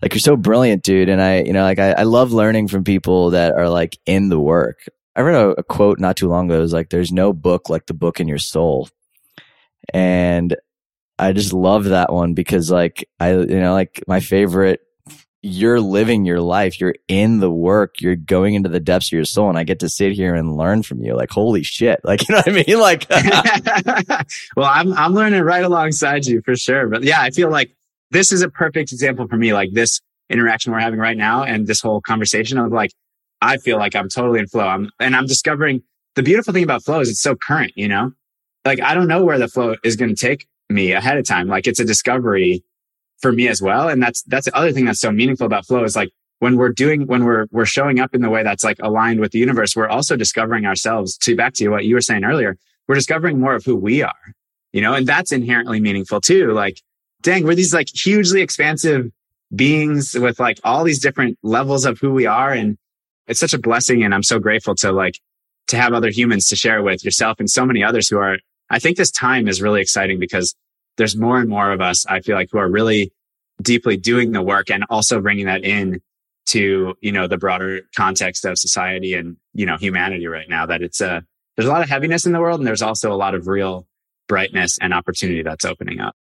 Like, 0.00 0.14
you're 0.14 0.20
so 0.20 0.36
brilliant, 0.36 0.84
dude. 0.84 1.08
And 1.08 1.20
I, 1.20 1.42
you 1.42 1.52
know, 1.52 1.62
like, 1.62 1.80
I, 1.80 1.92
I 1.92 2.02
love 2.04 2.32
learning 2.32 2.68
from 2.68 2.84
people 2.84 3.30
that 3.30 3.52
are 3.54 3.68
like 3.68 3.98
in 4.06 4.28
the 4.28 4.38
work. 4.38 4.78
I 5.16 5.22
read 5.22 5.34
a, 5.34 5.48
a 5.58 5.64
quote 5.64 5.98
not 5.98 6.16
too 6.16 6.28
long 6.28 6.46
ago. 6.46 6.58
It 6.58 6.62
was 6.62 6.72
like, 6.72 6.90
there's 6.90 7.10
no 7.10 7.32
book 7.32 7.68
like 7.68 7.86
the 7.86 7.94
book 7.94 8.20
in 8.20 8.28
your 8.28 8.38
soul. 8.38 8.88
And 9.92 10.56
I 11.18 11.32
just 11.32 11.52
love 11.52 11.84
that 11.84 12.12
one 12.12 12.34
because 12.34 12.70
like 12.70 13.08
I 13.18 13.32
you 13.32 13.60
know 13.60 13.72
like 13.72 14.02
my 14.06 14.20
favorite 14.20 14.80
you're 15.40 15.80
living 15.80 16.24
your 16.24 16.40
life 16.40 16.80
you're 16.80 16.96
in 17.06 17.38
the 17.38 17.50
work 17.50 18.00
you're 18.00 18.16
going 18.16 18.54
into 18.54 18.68
the 18.68 18.80
depths 18.80 19.08
of 19.08 19.12
your 19.12 19.24
soul 19.24 19.48
and 19.48 19.56
I 19.56 19.62
get 19.64 19.78
to 19.80 19.88
sit 19.88 20.12
here 20.12 20.34
and 20.34 20.56
learn 20.56 20.82
from 20.82 21.02
you. 21.02 21.14
Like 21.14 21.30
holy 21.30 21.62
shit. 21.62 22.00
Like 22.04 22.20
you 22.28 22.34
know 22.34 22.42
what 22.44 22.48
I 22.48 22.64
mean? 22.64 22.80
Like 22.80 23.06
well 24.56 24.70
I'm 24.72 24.92
I'm 24.94 25.14
learning 25.14 25.42
right 25.42 25.64
alongside 25.64 26.26
you 26.26 26.40
for 26.44 26.56
sure. 26.56 26.88
But 26.88 27.02
yeah 27.02 27.20
I 27.20 27.30
feel 27.30 27.50
like 27.50 27.74
this 28.10 28.32
is 28.32 28.42
a 28.42 28.48
perfect 28.48 28.92
example 28.92 29.26
for 29.28 29.36
me 29.36 29.52
like 29.52 29.72
this 29.72 30.00
interaction 30.30 30.72
we're 30.72 30.80
having 30.80 31.00
right 31.00 31.16
now 31.16 31.42
and 31.42 31.66
this 31.66 31.80
whole 31.80 32.00
conversation 32.00 32.58
of 32.58 32.72
like 32.72 32.92
I 33.40 33.56
feel 33.56 33.78
like 33.78 33.94
I'm 33.94 34.08
totally 34.08 34.40
in 34.40 34.46
flow. 34.46 34.66
I'm 34.66 34.90
and 35.00 35.16
I'm 35.16 35.26
discovering 35.26 35.82
the 36.14 36.22
beautiful 36.22 36.52
thing 36.52 36.64
about 36.64 36.84
flow 36.84 37.00
is 37.00 37.08
it's 37.08 37.22
so 37.22 37.34
current 37.34 37.72
you 37.76 37.88
know? 37.88 38.12
Like 38.64 38.80
I 38.80 38.94
don't 38.94 39.08
know 39.08 39.24
where 39.24 39.38
the 39.38 39.48
flow 39.48 39.76
is 39.82 39.96
going 39.96 40.14
to 40.14 40.26
take 40.26 40.46
me 40.68 40.92
ahead 40.92 41.18
of 41.18 41.26
time. 41.26 41.48
Like 41.48 41.66
it's 41.66 41.80
a 41.80 41.84
discovery 41.84 42.62
for 43.20 43.32
me 43.32 43.48
as 43.48 43.60
well. 43.60 43.88
And 43.88 44.02
that's, 44.02 44.22
that's 44.22 44.46
the 44.46 44.56
other 44.56 44.72
thing 44.72 44.84
that's 44.84 45.00
so 45.00 45.10
meaningful 45.10 45.46
about 45.46 45.66
flow 45.66 45.84
is 45.84 45.96
like 45.96 46.10
when 46.38 46.56
we're 46.56 46.68
doing, 46.68 47.06
when 47.06 47.24
we're, 47.24 47.46
we're 47.50 47.64
showing 47.64 47.98
up 47.98 48.14
in 48.14 48.20
the 48.20 48.30
way 48.30 48.42
that's 48.42 48.62
like 48.62 48.78
aligned 48.80 49.20
with 49.20 49.32
the 49.32 49.38
universe, 49.38 49.74
we're 49.74 49.88
also 49.88 50.16
discovering 50.16 50.66
ourselves 50.66 51.16
to 51.18 51.34
back 51.34 51.54
to 51.54 51.68
what 51.68 51.84
you 51.84 51.94
were 51.94 52.00
saying 52.00 52.24
earlier. 52.24 52.56
We're 52.86 52.94
discovering 52.94 53.40
more 53.40 53.54
of 53.54 53.64
who 53.64 53.76
we 53.76 54.02
are, 54.02 54.34
you 54.72 54.80
know, 54.80 54.94
and 54.94 55.06
that's 55.06 55.32
inherently 55.32 55.80
meaningful 55.80 56.20
too. 56.20 56.52
Like, 56.52 56.80
dang, 57.22 57.44
we're 57.44 57.54
these 57.54 57.74
like 57.74 57.88
hugely 57.92 58.40
expansive 58.40 59.10
beings 59.54 60.14
with 60.14 60.38
like 60.38 60.60
all 60.62 60.84
these 60.84 61.00
different 61.00 61.38
levels 61.42 61.84
of 61.84 61.98
who 61.98 62.12
we 62.12 62.26
are. 62.26 62.52
And 62.52 62.78
it's 63.26 63.40
such 63.40 63.54
a 63.54 63.58
blessing. 63.58 64.04
And 64.04 64.14
I'm 64.14 64.22
so 64.22 64.38
grateful 64.38 64.74
to 64.76 64.92
like, 64.92 65.18
to 65.66 65.76
have 65.76 65.92
other 65.92 66.10
humans 66.10 66.48
to 66.48 66.56
share 66.56 66.82
with 66.82 67.04
yourself 67.04 67.40
and 67.40 67.50
so 67.50 67.66
many 67.66 67.82
others 67.82 68.08
who 68.08 68.18
are, 68.18 68.38
I 68.70 68.78
think 68.78 68.96
this 68.96 69.10
time 69.10 69.48
is 69.48 69.62
really 69.62 69.80
exciting 69.80 70.18
because 70.18 70.54
there's 70.96 71.16
more 71.16 71.38
and 71.38 71.48
more 71.48 71.72
of 71.72 71.80
us, 71.80 72.06
I 72.06 72.20
feel 72.20 72.36
like, 72.36 72.48
who 72.50 72.58
are 72.58 72.70
really 72.70 73.12
deeply 73.62 73.96
doing 73.96 74.32
the 74.32 74.42
work 74.42 74.70
and 74.70 74.84
also 74.90 75.20
bringing 75.20 75.46
that 75.46 75.64
in 75.64 76.00
to, 76.46 76.94
you 77.00 77.12
know, 77.12 77.26
the 77.26 77.38
broader 77.38 77.82
context 77.96 78.44
of 78.44 78.58
society 78.58 79.14
and, 79.14 79.36
you 79.54 79.66
know, 79.66 79.76
humanity 79.76 80.26
right 80.26 80.48
now 80.48 80.66
that 80.66 80.82
it's 80.82 81.00
a, 81.00 81.22
there's 81.56 81.68
a 81.68 81.72
lot 81.72 81.82
of 81.82 81.88
heaviness 81.88 82.24
in 82.26 82.32
the 82.32 82.40
world 82.40 82.60
and 82.60 82.66
there's 82.66 82.82
also 82.82 83.12
a 83.12 83.16
lot 83.16 83.34
of 83.34 83.46
real 83.46 83.86
brightness 84.28 84.78
and 84.80 84.94
opportunity 84.94 85.42
that's 85.42 85.64
opening 85.64 86.00
up. 86.00 86.14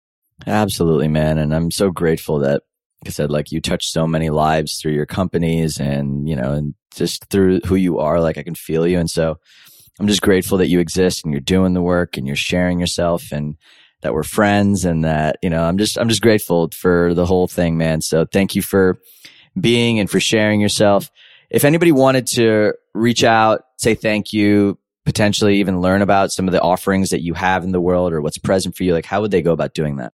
Absolutely, 0.46 1.08
man. 1.08 1.38
And 1.38 1.54
I'm 1.54 1.70
so 1.70 1.90
grateful 1.90 2.40
that, 2.40 2.62
like 3.02 3.08
I 3.08 3.10
said, 3.10 3.30
like 3.30 3.52
you 3.52 3.60
touch 3.60 3.90
so 3.90 4.06
many 4.06 4.30
lives 4.30 4.78
through 4.78 4.92
your 4.92 5.06
companies 5.06 5.78
and, 5.78 6.28
you 6.28 6.34
know, 6.34 6.52
and 6.52 6.74
just 6.94 7.26
through 7.26 7.60
who 7.66 7.76
you 7.76 7.98
are, 7.98 8.20
like 8.20 8.38
I 8.38 8.42
can 8.42 8.54
feel 8.54 8.86
you. 8.86 8.98
And 8.98 9.10
so 9.10 9.38
I'm 9.98 10.08
just 10.08 10.22
grateful 10.22 10.58
that 10.58 10.68
you 10.68 10.80
exist 10.80 11.24
and 11.24 11.32
you're 11.32 11.40
doing 11.40 11.72
the 11.72 11.82
work 11.82 12.16
and 12.16 12.26
you're 12.26 12.36
sharing 12.36 12.78
yourself 12.78 13.32
and 13.32 13.56
that 14.02 14.12
we're 14.12 14.22
friends 14.22 14.84
and 14.84 15.04
that, 15.04 15.38
you 15.42 15.48
know, 15.48 15.62
I'm 15.64 15.78
just, 15.78 15.98
I'm 15.98 16.08
just 16.08 16.22
grateful 16.22 16.68
for 16.70 17.14
the 17.14 17.24
whole 17.24 17.48
thing, 17.48 17.78
man. 17.78 18.02
So 18.02 18.26
thank 18.26 18.54
you 18.54 18.62
for 18.62 18.98
being 19.58 19.98
and 19.98 20.10
for 20.10 20.20
sharing 20.20 20.60
yourself. 20.60 21.10
If 21.48 21.64
anybody 21.64 21.92
wanted 21.92 22.26
to 22.28 22.74
reach 22.94 23.24
out, 23.24 23.62
say 23.78 23.94
thank 23.94 24.32
you, 24.32 24.78
potentially 25.06 25.56
even 25.60 25.80
learn 25.80 26.02
about 26.02 26.30
some 26.30 26.46
of 26.46 26.52
the 26.52 26.60
offerings 26.60 27.10
that 27.10 27.22
you 27.22 27.32
have 27.34 27.64
in 27.64 27.72
the 27.72 27.80
world 27.80 28.12
or 28.12 28.20
what's 28.20 28.38
present 28.38 28.76
for 28.76 28.84
you, 28.84 28.92
like 28.92 29.06
how 29.06 29.22
would 29.22 29.30
they 29.30 29.42
go 29.42 29.52
about 29.52 29.72
doing 29.72 29.96
that? 29.96 30.12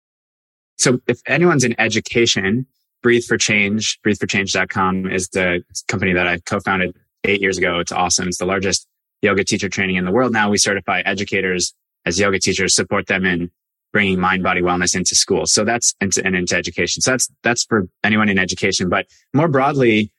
So 0.77 1.01
if 1.07 1.21
anyone's 1.27 1.65
in 1.65 1.75
education, 1.79 2.67
Breathe 3.03 3.25
for 3.25 3.37
Change, 3.37 4.01
breatheforchange.com 4.03 5.11
is 5.11 5.29
the 5.29 5.63
company 5.87 6.13
that 6.15 6.27
I 6.27 6.39
co-founded 6.39 6.97
eight 7.25 7.41
years 7.41 7.59
ago. 7.59 7.79
It's 7.79 7.93
awesome. 7.93 8.29
It's 8.29 8.39
the 8.39 8.47
largest 8.47 8.89
yoga 9.23 9.45
teacher 9.45 9.69
training 9.69 9.97
in 9.97 10.05
the 10.05 10.13
world. 10.13 10.33
Now 10.33 10.51
we 10.51 10.59
certify 10.59 11.01
educators 11.01 11.75
as 12.07 12.19
yoga 12.19 12.39
teachers, 12.39 12.75
support 12.75 13.07
them 13.07 13.25
in 13.25 13.51
bringing 13.93 14.21
mind 14.21 14.43
body 14.43 14.61
wellness 14.61 14.95
into 14.95 15.15
schools. 15.15 15.53
So 15.53 15.65
that's 15.65 15.95
into, 16.01 16.25
and 16.25 16.37
into 16.37 16.57
education. 16.57 17.03
So 17.03 17.13
that's, 17.13 17.31
that's 17.43 17.65
for 17.65 17.89
anyone 18.05 18.29
in 18.29 18.39
education. 18.39 18.89
But 18.89 19.07
more 19.33 19.49
broadly, 19.49 20.13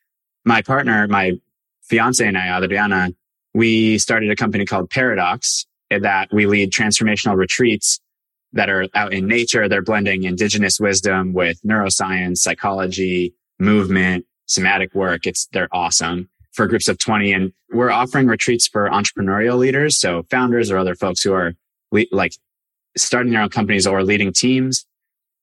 my 0.45 0.62
partner, 0.62 1.08
my 1.08 1.34
fiance 1.84 2.26
and 2.26 2.38
I, 2.38 2.56
Adriana, 2.62 3.10
we 3.54 3.97
started 3.97 4.30
a 4.32 4.36
company 4.36 4.66
called 4.66 4.89
Paradox 4.89 5.66
that 5.89 6.30
we 6.32 6.45
lead 6.45 6.72
transformational 6.72 7.36
retreats 7.36 8.00
that 8.54 8.70
are 8.70 8.88
out 8.95 9.14
in 9.14 9.28
nature. 9.28 9.68
They're 9.68 9.82
blending 9.82 10.24
indigenous 10.24 10.80
wisdom 10.80 11.34
with 11.34 11.60
neuroscience, 11.64 12.38
psychology, 12.38 13.34
movement, 13.60 14.26
somatic 14.45 14.93
work. 14.95 15.28
It's, 15.28 15.47
they're 15.52 15.70
awesome 15.72 16.30
for 16.54 16.68
groups 16.68 16.88
of 16.88 16.97
20. 16.97 17.32
And 17.32 17.54
we're 17.72 17.91
offering 17.91 18.28
retreats 18.28 18.68
for 18.68 18.89
entrepreneurial 18.89 19.58
leaders. 19.58 20.00
So 20.00 20.24
founders 20.30 20.72
or 20.72 20.78
other 20.78 20.95
folks 20.95 21.22
who 21.22 21.34
are 21.34 21.54
le- 21.91 22.06
like 22.12 22.34
starting 22.97 23.32
their 23.32 23.41
own 23.41 23.50
companies 23.50 23.86
or 23.88 24.04
leading 24.04 24.34
teams. 24.34 24.86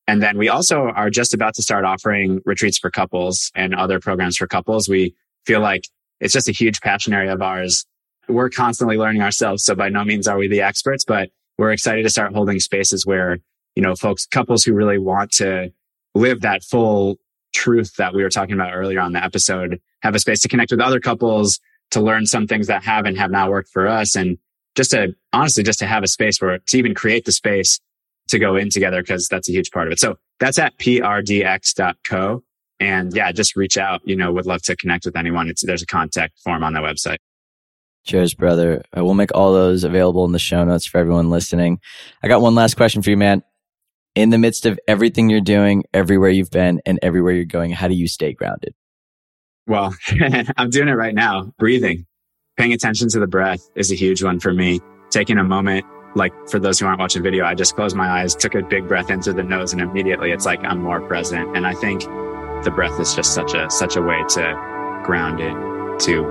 And 0.09 0.23
then 0.23 0.39
we 0.39 0.49
also 0.49 0.89
are 0.89 1.11
just 1.11 1.35
about 1.35 1.55
to 1.55 1.63
start 1.63 1.85
offering 1.85 2.41
retreats 2.45 2.79
for 2.79 2.91
couples 2.91 3.51
and 3.55 3.75
other 3.75 3.99
programs 3.99 4.37
for 4.37 4.47
couples. 4.47 4.89
We 4.89 5.15
feel 5.47 5.61
like 5.61 5.85
it's 6.21 6.33
just 6.33 6.49
a 6.49 6.53
huge 6.53 6.81
passion 6.81 7.13
area 7.13 7.33
of 7.33 7.43
ours. 7.43 7.85
We're 8.29 8.51
constantly 8.51 8.97
learning 8.97 9.23
ourselves. 9.23 9.65
So 9.65 9.75
by 9.75 9.89
no 9.89 10.05
means 10.05 10.29
are 10.29 10.39
we 10.39 10.49
the 10.49 10.61
experts, 10.61 11.05
but 11.05 11.31
we're 11.59 11.73
excited 11.73 12.03
to 12.03 12.11
start 12.11 12.35
holding 12.35 12.61
spaces 12.61 13.07
where, 13.07 13.39
you 13.75 13.83
know, 13.83 13.95
folks, 13.95 14.27
couples 14.27 14.65
who 14.65 14.75
really 14.75 14.99
want 14.99 15.33
to 15.33 15.73
live 16.15 16.41
that 16.41 16.63
full 16.63 17.19
truth 17.57 17.97
that 17.97 18.15
we 18.15 18.23
were 18.23 18.29
talking 18.29 18.55
about 18.55 18.75
earlier 18.75 19.01
on 19.01 19.13
the 19.13 19.25
episode 19.25 19.81
have 20.03 20.15
a 20.15 20.19
space 20.19 20.41
to 20.41 20.49
connect 20.49 20.71
with 20.71 20.81
other 20.81 21.01
couples, 21.01 21.59
to 21.91 22.01
learn 22.01 22.27
some 22.27 22.47
things 22.47 22.67
that 22.67 22.85
have 22.85 23.07
and 23.07 23.17
have 23.17 23.31
not 23.31 23.51
worked 23.51 23.71
for 23.71 23.89
us. 23.89 24.15
And 24.15 24.39
just 24.77 24.91
to 24.91 25.15
honestly, 25.33 25.63
just 25.63 25.79
to 25.79 25.87
have 25.87 26.03
a 26.03 26.09
space 26.09 26.41
where 26.41 26.59
to 26.59 26.79
even 26.79 26.95
create 26.95 27.25
the 27.25 27.33
space 27.33 27.81
to 28.29 28.39
go 28.39 28.57
in 28.57 28.69
together, 28.71 29.03
because 29.03 29.29
that's 29.29 29.49
a 29.49 29.53
huge 29.53 29.71
part 29.71 29.87
of 29.87 29.93
it. 29.93 29.99
So 29.99 30.17
that's 30.39 30.59
at 30.59 30.77
prdx.co. 30.79 32.43
And 32.79 33.15
yeah, 33.15 33.33
just 33.33 33.57
reach 33.57 33.79
out. 33.79 34.03
You 34.05 34.17
know, 34.17 34.33
would 34.33 34.47
love 34.47 34.63
to 34.63 34.77
connect 34.77 35.07
with 35.07 35.17
anyone. 35.17 35.49
It's, 35.49 35.65
there's 35.65 35.83
a 35.83 35.87
contact 35.87 36.39
form 36.41 36.63
on 36.63 36.75
the 36.75 36.81
website. 36.81 37.19
Cheers, 38.05 38.35
brother. 38.35 38.85
We'll 38.95 39.15
make 39.15 39.35
all 39.35 39.53
those 39.53 39.83
available 39.83 40.25
in 40.27 40.33
the 40.33 40.39
show 40.39 40.63
notes 40.63 40.87
for 40.87 40.99
everyone 40.99 41.31
listening. 41.31 41.81
I 42.23 42.29
got 42.29 42.43
one 42.43 42.55
last 42.55 42.77
question 42.77 43.03
for 43.03 43.11
you, 43.11 43.17
man. 43.17 43.43
In 44.17 44.31
the 44.31 44.39
midst 44.39 44.65
of 44.65 44.81
everything 44.89 45.29
you're 45.29 45.43
doing, 45.43 45.85
everywhere 45.93 46.31
you've 46.31 46.51
been 46.51 46.81
and 46.87 46.99
everywhere 47.03 47.35
you're 47.35 47.45
going, 47.45 47.71
how 47.71 47.87
do 47.87 47.95
you 47.95 48.09
stay 48.09 48.33
grounded? 48.33 48.75
Well, 49.67 49.95
I'm 50.57 50.71
doing 50.71 50.89
it 50.89 50.95
right 50.95 51.15
now, 51.15 51.53
breathing. 51.59 52.07
Paying 52.57 52.73
attention 52.73 53.11
to 53.11 53.21
the 53.21 53.27
breath 53.27 53.61
is 53.75 53.93
a 53.93 53.95
huge 53.95 54.23
one 54.23 54.41
for 54.41 54.55
me. 54.55 54.81
Taking 55.11 55.37
a 55.37 55.45
moment, 55.45 55.85
like 56.15 56.33
for 56.49 56.59
those 56.59 56.81
who 56.81 56.87
aren't 56.87 56.99
watching 56.99 57.23
video, 57.23 57.45
I 57.45 57.55
just 57.55 57.77
closed 57.77 57.95
my 57.95 58.09
eyes, 58.09 58.35
took 58.35 58.55
a 58.55 58.63
big 58.63 58.89
breath 58.89 59.11
into 59.11 59.35
the 59.35 59.43
nose 59.43 59.75
and 59.75 59.83
immediately 59.83 60.31
it's 60.31 60.47
like 60.47 60.65
I'm 60.65 60.81
more 60.81 61.07
present. 61.07 61.55
And 61.55 61.67
I 61.67 61.75
think 61.75 62.01
the 62.65 62.73
breath 62.75 62.99
is 62.99 63.15
just 63.15 63.35
such 63.35 63.53
a, 63.53 63.69
such 63.69 63.97
a 63.97 64.01
way 64.01 64.19
to 64.31 65.03
ground 65.05 65.41
it 65.41 66.01
to 66.07 66.23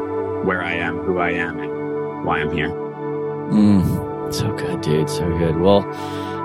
where 0.44 0.64
I 0.64 0.74
am, 0.74 0.98
who 1.04 1.20
I 1.20 1.34
am 1.34 1.60
and 1.60 2.26
why 2.26 2.40
I'm 2.40 2.52
here. 2.52 2.70
Mm, 2.70 4.34
so 4.34 4.52
good, 4.56 4.82
dude. 4.82 5.08
So 5.08 5.38
good. 5.38 5.60
Well, 5.60 5.84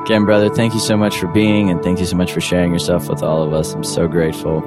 again, 0.02 0.24
brother, 0.24 0.48
thank 0.48 0.74
you 0.74 0.80
so 0.80 0.96
much 0.96 1.18
for 1.18 1.26
being 1.28 1.70
and 1.70 1.82
thank 1.82 2.00
you 2.00 2.06
so 2.06 2.16
much 2.16 2.32
for 2.32 2.40
sharing 2.40 2.72
yourself 2.72 3.08
with 3.08 3.22
all 3.22 3.42
of 3.42 3.52
us. 3.52 3.72
I'm 3.72 3.84
so 3.84 4.08
grateful. 4.08 4.62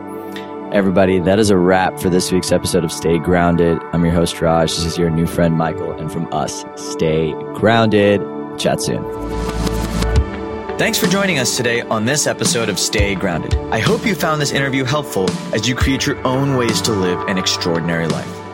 Everybody, 0.73 1.19
that 1.19 1.37
is 1.37 1.49
a 1.51 1.57
wrap 1.57 1.99
for 1.99 2.09
this 2.09 2.31
week's 2.31 2.51
episode 2.51 2.83
of 2.83 2.91
Stay 2.91 3.19
Grounded. 3.19 3.77
I'm 3.93 4.03
your 4.03 4.13
host, 4.13 4.41
Raj. 4.41 4.71
This 4.71 4.85
is 4.85 4.97
your 4.97 5.11
new 5.11 5.27
friend, 5.27 5.55
Michael. 5.55 5.91
And 5.91 6.11
from 6.11 6.31
us, 6.33 6.65
stay 6.75 7.31
grounded. 7.53 8.21
Chat 8.57 8.81
soon. 8.81 9.03
Thanks 10.79 10.97
for 10.97 11.05
joining 11.05 11.37
us 11.37 11.55
today 11.55 11.81
on 11.81 12.05
this 12.05 12.25
episode 12.25 12.69
of 12.69 12.79
Stay 12.79 13.13
Grounded. 13.13 13.55
I 13.71 13.79
hope 13.79 14.05
you 14.05 14.15
found 14.15 14.41
this 14.41 14.51
interview 14.51 14.83
helpful 14.83 15.29
as 15.53 15.67
you 15.67 15.75
create 15.75 16.07
your 16.07 16.17
own 16.25 16.55
ways 16.55 16.81
to 16.81 16.91
live 16.91 17.19
an 17.27 17.37
extraordinary 17.37 18.07
life. 18.07 18.42